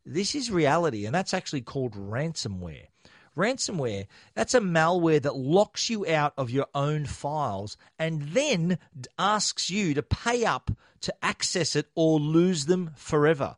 this 0.05 0.35
is 0.35 0.51
reality, 0.51 1.05
and 1.05 1.13
that's 1.13 1.33
actually 1.33 1.61
called 1.61 1.93
ransomware. 1.93 2.87
Ransomware, 3.37 4.07
that's 4.33 4.53
a 4.53 4.59
malware 4.59 5.21
that 5.21 5.37
locks 5.37 5.89
you 5.89 6.05
out 6.05 6.33
of 6.37 6.49
your 6.49 6.67
own 6.75 7.05
files 7.05 7.77
and 7.97 8.21
then 8.21 8.77
asks 9.17 9.69
you 9.69 9.93
to 9.93 10.03
pay 10.03 10.43
up 10.43 10.69
to 10.99 11.13
access 11.23 11.75
it 11.75 11.87
or 11.95 12.19
lose 12.19 12.65
them 12.65 12.91
forever 12.95 13.55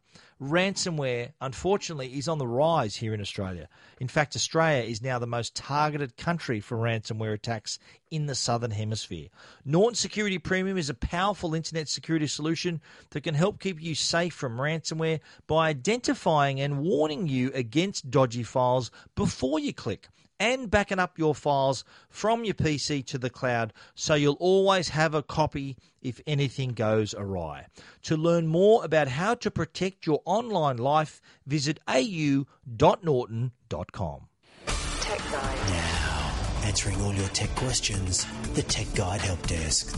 ransomware, 0.50 1.32
unfortunately, 1.42 2.18
is 2.18 2.28
on 2.28 2.38
the 2.38 2.48
rise 2.48 2.96
here 2.96 3.14
in 3.14 3.22
Australia. 3.22 3.68
In 4.00 4.08
fact, 4.08 4.36
Australia 4.36 4.84
is 4.84 5.02
now 5.02 5.20
the 5.20 5.28
most 5.28 5.56
targeted 5.56 6.18
country 6.18 6.60
for 6.60 6.78
ransomware 6.78 7.34
attacks 7.34 7.80
in 8.12 8.26
the 8.26 8.36
Southern 8.36 8.72
Hemisphere. 8.72 9.30
Norton 9.66 9.96
Security 9.96 10.38
Premium 10.38 10.78
is 10.78 10.90
a 10.90 10.94
powerful 10.94 11.54
internet 11.56 11.88
security 11.88 12.28
solution 12.28 12.82
that 13.12 13.22
can 13.22 13.36
help 13.36 13.60
keep 13.60 13.82
you 13.82 13.96
safe 13.96 14.34
from 14.34 14.58
ransomware 14.58 15.20
by 15.48 15.70
identifying 15.70 16.60
and 16.60 16.80
warning 16.80 17.28
you 17.28 17.52
against 17.54 18.12
dodgy 18.12 18.44
files 18.44 18.92
before 19.16 19.60
you 19.60 19.74
click 19.74 20.10
and 20.44 20.70
backing 20.70 21.00
up 21.00 21.18
your 21.18 21.34
files 21.34 21.86
from 22.10 22.44
your 22.44 22.54
PC 22.54 23.06
to 23.06 23.18
the 23.18 23.30
cloud 23.30 23.72
so 23.96 24.14
you'll 24.14 24.34
always 24.42 24.90
have 24.90 25.16
a 25.16 25.24
copy 25.24 25.78
if 26.02 26.20
anything 26.28 26.72
goes 26.72 27.14
awry. 27.14 27.68
To 28.04 28.18
learn 28.18 28.48
more 28.48 28.84
about 28.84 29.08
how 29.08 29.36
to 29.36 29.50
protect 29.50 30.06
your 30.06 30.22
online 30.26 30.76
life, 30.76 31.22
visit 31.48 31.80
au.norton.com. 31.88 32.48
Tech 34.68 35.32
Guide. 35.32 35.70
Now, 35.70 36.34
answering 36.66 37.02
all 37.02 37.14
your 37.14 37.30
tech 37.30 37.56
questions, 37.56 38.26
the 38.54 38.64
Tech 38.64 38.94
Guide 38.96 39.22
Help 39.22 39.48
Desk. 39.48 39.98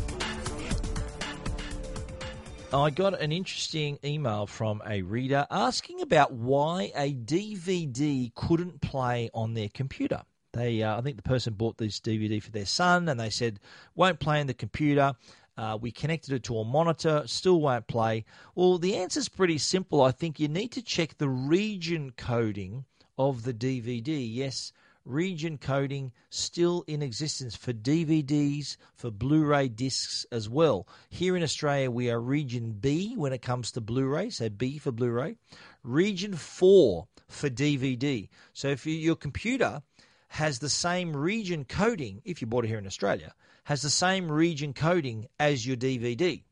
I 2.72 2.90
got 2.90 3.20
an 3.22 3.32
interesting 3.32 3.98
email 4.04 4.46
from 4.48 4.84
a 4.86 5.02
reader 5.02 5.48
asking 5.50 6.02
about 6.02 6.34
why 6.34 6.92
a 6.96 7.14
DVD 7.14 8.34
couldn't 8.36 8.82
play 8.82 9.30
on 9.34 9.54
their 9.54 9.70
computer. 9.70 10.24
They, 10.56 10.82
uh, 10.84 10.98
I 10.98 11.02
think 11.02 11.18
the 11.18 11.24
person 11.24 11.54
bought 11.54 11.78
this 11.78 12.00
DVD 12.00 12.42
for 12.42 12.52
their 12.52 12.66
son, 12.66 13.10
and 13.10 13.20
they 13.20 13.30
said 13.30 13.60
won't 13.94 14.20
play 14.20 14.40
on 14.40 14.48
the 14.48 14.54
computer. 14.54 15.14
Uh, 15.58 15.78
we 15.80 15.92
connected 15.92 16.34
it 16.34 16.44
to 16.44 16.58
a 16.58 16.64
monitor, 16.64 17.24
still 17.26 17.60
won't 17.60 17.88
play. 17.88 18.24
Well, 18.56 18.78
the 18.78 18.96
answer 18.96 19.20
is 19.20 19.28
pretty 19.28 19.58
simple. 19.58 20.02
I 20.02 20.12
think 20.12 20.40
you 20.40 20.48
need 20.48 20.72
to 20.72 20.82
check 20.82 21.18
the 21.18 21.28
region 21.28 22.12
coding 22.16 22.86
of 23.18 23.44
the 23.44 23.54
DVD. 23.54 24.26
Yes, 24.34 24.72
region 25.04 25.58
coding 25.58 26.14
still 26.30 26.86
in 26.88 27.02
existence 27.02 27.54
for 27.56 27.74
DVDs, 27.74 28.78
for 28.96 29.12
Blu 29.12 29.44
ray 29.44 29.68
discs 29.68 30.26
as 30.32 30.48
well. 30.48 30.88
Here 31.10 31.36
in 31.36 31.44
Australia, 31.44 31.92
we 31.92 32.10
are 32.10 32.20
region 32.20 32.72
B 32.72 33.14
when 33.18 33.34
it 33.34 33.42
comes 33.42 33.72
to 33.74 33.82
Blu 33.82 34.08
ray, 34.08 34.30
so 34.30 34.48
B 34.48 34.78
for 34.78 34.94
Blu 34.94 35.12
ray, 35.12 35.36
region 35.84 36.34
4 36.34 37.08
for 37.28 37.50
DVD. 37.50 38.30
So 38.54 38.70
if 38.70 38.86
you, 38.86 38.94
your 38.96 39.16
computer 39.18 39.82
has 40.36 40.60
the 40.60 40.70
same 40.70 41.16
region 41.16 41.64
coding, 41.64 42.22
if 42.26 42.42
you 42.42 42.48
bought 42.48 42.66
it 42.66 42.68
here 42.68 42.78
in 42.78 42.86
Australia, 42.86 43.34
has 43.64 43.82
the 43.82 43.90
same 43.90 44.30
region 44.30 44.74
coding 44.74 45.28
as 45.40 45.66
your 45.66 45.78
DVD. 45.78 46.44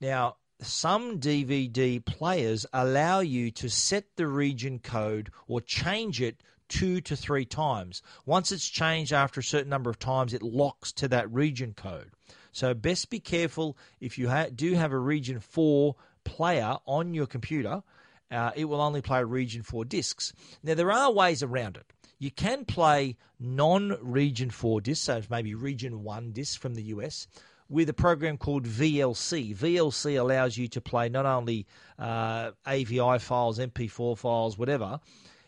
Now, 0.00 0.36
some 0.62 1.20
DVD 1.20 2.02
players 2.02 2.64
allow 2.72 3.20
you 3.20 3.50
to 3.50 3.68
set 3.68 4.04
the 4.16 4.26
region 4.26 4.78
code 4.78 5.30
or 5.48 5.60
change 5.60 6.22
it 6.22 6.42
two 6.70 7.02
to 7.02 7.14
three 7.14 7.44
times. 7.44 8.00
Once 8.24 8.52
it's 8.52 8.66
changed 8.66 9.12
after 9.12 9.40
a 9.40 9.44
certain 9.44 9.68
number 9.68 9.90
of 9.90 9.98
times, 9.98 10.32
it 10.32 10.42
locks 10.42 10.90
to 10.92 11.06
that 11.08 11.30
region 11.30 11.74
code. 11.74 12.12
So, 12.52 12.72
best 12.72 13.10
be 13.10 13.20
careful 13.20 13.76
if 14.00 14.16
you 14.16 14.30
ha- 14.30 14.46
do 14.54 14.72
have 14.72 14.92
a 14.92 14.98
region 14.98 15.40
4 15.40 15.94
player 16.24 16.78
on 16.86 17.12
your 17.12 17.26
computer, 17.26 17.82
uh, 18.30 18.52
it 18.56 18.64
will 18.64 18.80
only 18.80 19.02
play 19.02 19.22
region 19.22 19.62
4 19.62 19.84
discs. 19.84 20.32
Now, 20.62 20.72
there 20.72 20.90
are 20.90 21.12
ways 21.12 21.42
around 21.42 21.76
it. 21.76 21.92
You 22.20 22.30
can 22.30 22.66
play 22.66 23.16
non 23.40 23.96
region 24.02 24.50
4 24.50 24.82
discs, 24.82 25.06
so 25.06 25.22
maybe 25.30 25.54
region 25.54 26.04
1 26.04 26.32
discs 26.32 26.54
from 26.54 26.74
the 26.74 26.82
US, 26.94 27.26
with 27.70 27.88
a 27.88 27.94
program 27.94 28.36
called 28.36 28.66
VLC. 28.66 29.56
VLC 29.56 30.20
allows 30.20 30.58
you 30.58 30.68
to 30.68 30.82
play 30.82 31.08
not 31.08 31.24
only 31.24 31.66
uh, 31.98 32.50
AVI 32.66 33.18
files, 33.20 33.58
MP4 33.58 34.18
files, 34.18 34.58
whatever. 34.58 35.00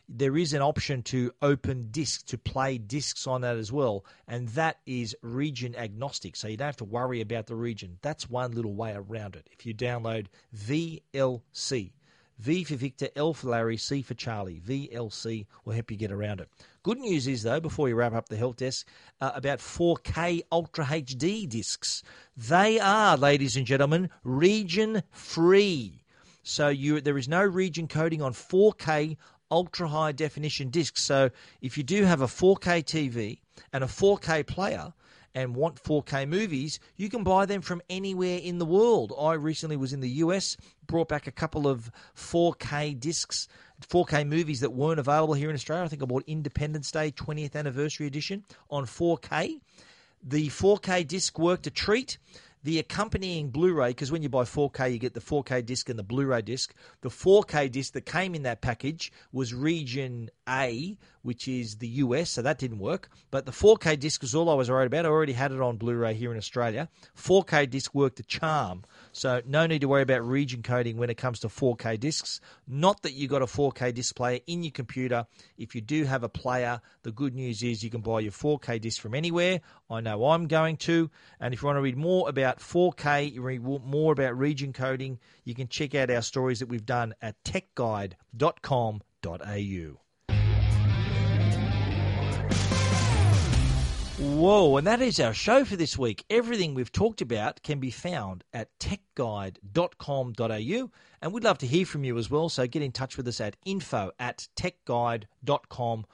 There 0.08 0.38
is 0.38 0.54
an 0.54 0.62
option 0.62 1.02
to 1.04 1.32
open 1.42 1.88
disk 1.90 2.24
to 2.28 2.38
play 2.38 2.78
discs 2.78 3.26
on 3.26 3.42
that 3.42 3.58
as 3.58 3.70
well, 3.70 4.06
and 4.26 4.48
that 4.50 4.78
is 4.86 5.14
region 5.20 5.76
agnostic. 5.76 6.36
So 6.36 6.48
you 6.48 6.56
don't 6.56 6.66
have 6.66 6.76
to 6.78 6.84
worry 6.84 7.20
about 7.20 7.48
the 7.48 7.54
region. 7.54 7.98
That's 8.00 8.30
one 8.30 8.52
little 8.52 8.74
way 8.74 8.94
around 8.94 9.36
it. 9.36 9.46
If 9.52 9.66
you 9.66 9.74
download 9.74 10.28
VLC, 10.56 11.92
V 12.42 12.64
for 12.64 12.74
Victor, 12.74 13.08
L 13.14 13.32
for 13.34 13.50
Larry, 13.50 13.76
C 13.76 14.02
for 14.02 14.14
Charlie. 14.14 14.60
VLC 14.66 15.46
will 15.64 15.74
help 15.74 15.92
you 15.92 15.96
get 15.96 16.10
around 16.10 16.40
it. 16.40 16.48
Good 16.82 16.98
news 16.98 17.28
is, 17.28 17.44
though, 17.44 17.60
before 17.60 17.84
we 17.84 17.92
wrap 17.92 18.14
up 18.14 18.28
the 18.28 18.36
help 18.36 18.56
desk, 18.56 18.88
uh, 19.20 19.30
about 19.36 19.60
4K 19.60 20.42
Ultra 20.50 20.84
HD 20.84 21.48
discs. 21.48 22.02
They 22.36 22.80
are, 22.80 23.16
ladies 23.16 23.56
and 23.56 23.64
gentlemen, 23.64 24.10
region 24.24 25.04
free. 25.12 26.02
So 26.42 26.66
you, 26.66 27.00
there 27.00 27.16
is 27.16 27.28
no 27.28 27.44
region 27.44 27.86
coding 27.86 28.20
on 28.20 28.32
4K 28.32 29.16
ultra 29.52 29.86
high 29.86 30.10
definition 30.10 30.70
discs. 30.70 31.00
So 31.00 31.30
if 31.60 31.78
you 31.78 31.84
do 31.84 32.02
have 32.02 32.22
a 32.22 32.26
4K 32.26 32.82
TV 32.82 33.38
and 33.72 33.84
a 33.84 33.86
4K 33.86 34.44
player, 34.48 34.92
and 35.34 35.54
want 35.54 35.82
4K 35.82 36.28
movies, 36.28 36.78
you 36.96 37.08
can 37.08 37.24
buy 37.24 37.46
them 37.46 37.62
from 37.62 37.82
anywhere 37.88 38.38
in 38.38 38.58
the 38.58 38.66
world. 38.66 39.12
I 39.18 39.34
recently 39.34 39.76
was 39.76 39.92
in 39.92 40.00
the 40.00 40.10
US, 40.10 40.56
brought 40.86 41.08
back 41.08 41.26
a 41.26 41.32
couple 41.32 41.66
of 41.66 41.90
4K 42.16 42.98
discs 42.98 43.48
4K 43.86 44.26
movies 44.26 44.60
that 44.60 44.72
weren't 44.72 45.00
available 45.00 45.34
here 45.34 45.50
in 45.50 45.54
Australia. 45.54 45.84
I 45.84 45.88
think 45.88 46.02
I 46.02 46.06
bought 46.06 46.24
Independence 46.26 46.90
Day 46.90 47.10
20th 47.12 47.56
Anniversary 47.56 48.06
Edition 48.06 48.44
on 48.70 48.84
4K. 48.86 49.60
The 50.22 50.48
4K 50.48 51.06
disc 51.06 51.38
worked 51.38 51.66
a 51.66 51.70
treat. 51.70 52.18
The 52.64 52.78
accompanying 52.78 53.50
Blu 53.50 53.74
ray, 53.74 53.88
because 53.88 54.12
when 54.12 54.22
you 54.22 54.28
buy 54.28 54.44
4K, 54.44 54.92
you 54.92 54.98
get 54.98 55.14
the 55.14 55.20
4K 55.20 55.66
disc 55.66 55.88
and 55.88 55.98
the 55.98 56.04
Blu 56.04 56.26
ray 56.26 56.42
disc. 56.42 56.72
The 57.00 57.08
4K 57.08 57.70
disc 57.72 57.92
that 57.94 58.06
came 58.06 58.36
in 58.36 58.44
that 58.44 58.60
package 58.60 59.12
was 59.32 59.52
region 59.52 60.30
A, 60.52 60.98
which 61.22 61.48
is 61.48 61.76
the 61.76 61.88
US, 61.88 62.30
so 62.30 62.42
that 62.42 62.58
didn't 62.58 62.78
work. 62.78 63.08
But 63.30 63.46
the 63.46 63.52
4K 63.52 63.98
disc 63.98 64.20
was 64.20 64.34
all 64.34 64.50
I 64.50 64.54
was 64.54 64.70
worried 64.70 64.86
about. 64.86 65.06
I 65.06 65.08
already 65.08 65.32
had 65.32 65.50
it 65.50 65.60
on 65.60 65.78
Blu 65.78 65.94
ray 65.94 66.14
here 66.14 66.30
in 66.30 66.36
Australia. 66.36 66.88
4K 67.16 67.70
disc 67.70 67.94
worked 67.94 68.20
a 68.20 68.22
charm. 68.22 68.84
So 69.12 69.40
no 69.46 69.66
need 69.66 69.80
to 69.80 69.88
worry 69.88 70.02
about 70.02 70.26
region 70.26 70.62
coding 70.62 70.98
when 70.98 71.10
it 71.10 71.16
comes 71.16 71.40
to 71.40 71.48
4K 71.48 71.98
discs. 71.98 72.40
Not 72.68 73.02
that 73.02 73.14
you've 73.14 73.30
got 73.30 73.42
a 73.42 73.46
4K 73.46 73.94
disc 73.94 74.14
player 74.14 74.40
in 74.46 74.62
your 74.62 74.72
computer. 74.72 75.26
If 75.56 75.74
you 75.74 75.80
do 75.80 76.04
have 76.04 76.22
a 76.22 76.28
player, 76.28 76.80
the 77.02 77.12
good 77.12 77.34
news 77.34 77.62
is 77.62 77.82
you 77.82 77.90
can 77.90 78.02
buy 78.02 78.20
your 78.20 78.32
4K 78.32 78.80
disc 78.80 79.00
from 79.00 79.14
anywhere. 79.14 79.60
I 79.88 80.00
know 80.00 80.26
I'm 80.26 80.48
going 80.48 80.76
to. 80.78 81.10
And 81.40 81.54
if 81.54 81.62
you 81.62 81.66
want 81.66 81.78
to 81.78 81.82
read 81.82 81.96
more 81.96 82.28
about 82.28 82.58
4K, 82.58 83.32
you 83.32 83.42
read 83.42 83.62
more 83.62 84.12
about 84.12 84.36
region 84.36 84.72
coding, 84.72 85.18
you 85.44 85.54
can 85.54 85.68
check 85.68 85.94
out 85.94 86.10
our 86.10 86.22
stories 86.22 86.58
that 86.58 86.68
we've 86.68 86.84
done 86.84 87.14
at 87.22 87.42
techguide.com.au. 87.44 90.01
Whoa, 94.22 94.76
and 94.76 94.86
that 94.86 95.02
is 95.02 95.18
our 95.18 95.34
show 95.34 95.64
for 95.64 95.74
this 95.74 95.98
week. 95.98 96.24
Everything 96.30 96.74
we've 96.74 96.92
talked 96.92 97.20
about 97.20 97.60
can 97.64 97.80
be 97.80 97.90
found 97.90 98.44
at 98.52 98.68
techguide.com.au, 98.78 100.90
and 101.20 101.32
we'd 101.32 101.42
love 101.42 101.58
to 101.58 101.66
hear 101.66 101.84
from 101.84 102.04
you 102.04 102.16
as 102.16 102.30
well. 102.30 102.48
So 102.48 102.68
get 102.68 102.82
in 102.82 102.92
touch 102.92 103.16
with 103.16 103.26
us 103.26 103.40
at 103.40 103.56
info 103.64 104.12
at 104.20 104.46
techguide.com.au. 104.54 106.06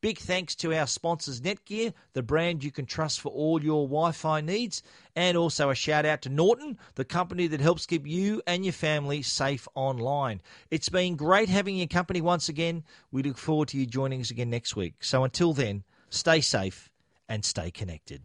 Big 0.00 0.18
thanks 0.18 0.54
to 0.54 0.72
our 0.72 0.86
sponsors, 0.86 1.40
Netgear, 1.40 1.92
the 2.12 2.22
brand 2.22 2.62
you 2.62 2.70
can 2.70 2.86
trust 2.86 3.20
for 3.20 3.30
all 3.30 3.60
your 3.60 3.88
Wi 3.88 4.12
Fi 4.12 4.40
needs, 4.40 4.84
and 5.16 5.36
also 5.36 5.70
a 5.70 5.74
shout 5.74 6.06
out 6.06 6.22
to 6.22 6.28
Norton, 6.28 6.78
the 6.94 7.04
company 7.04 7.48
that 7.48 7.60
helps 7.60 7.84
keep 7.84 8.06
you 8.06 8.40
and 8.46 8.64
your 8.64 8.72
family 8.72 9.22
safe 9.22 9.66
online. 9.74 10.40
It's 10.70 10.88
been 10.88 11.16
great 11.16 11.48
having 11.48 11.74
your 11.74 11.88
company 11.88 12.20
once 12.20 12.48
again. 12.48 12.84
We 13.10 13.24
look 13.24 13.38
forward 13.38 13.66
to 13.68 13.76
you 13.76 13.86
joining 13.86 14.20
us 14.20 14.30
again 14.30 14.50
next 14.50 14.76
week. 14.76 14.94
So 15.00 15.24
until 15.24 15.52
then, 15.52 15.82
Stay 16.16 16.40
safe 16.40 16.88
and 17.28 17.44
stay 17.44 17.70
connected. 17.70 18.22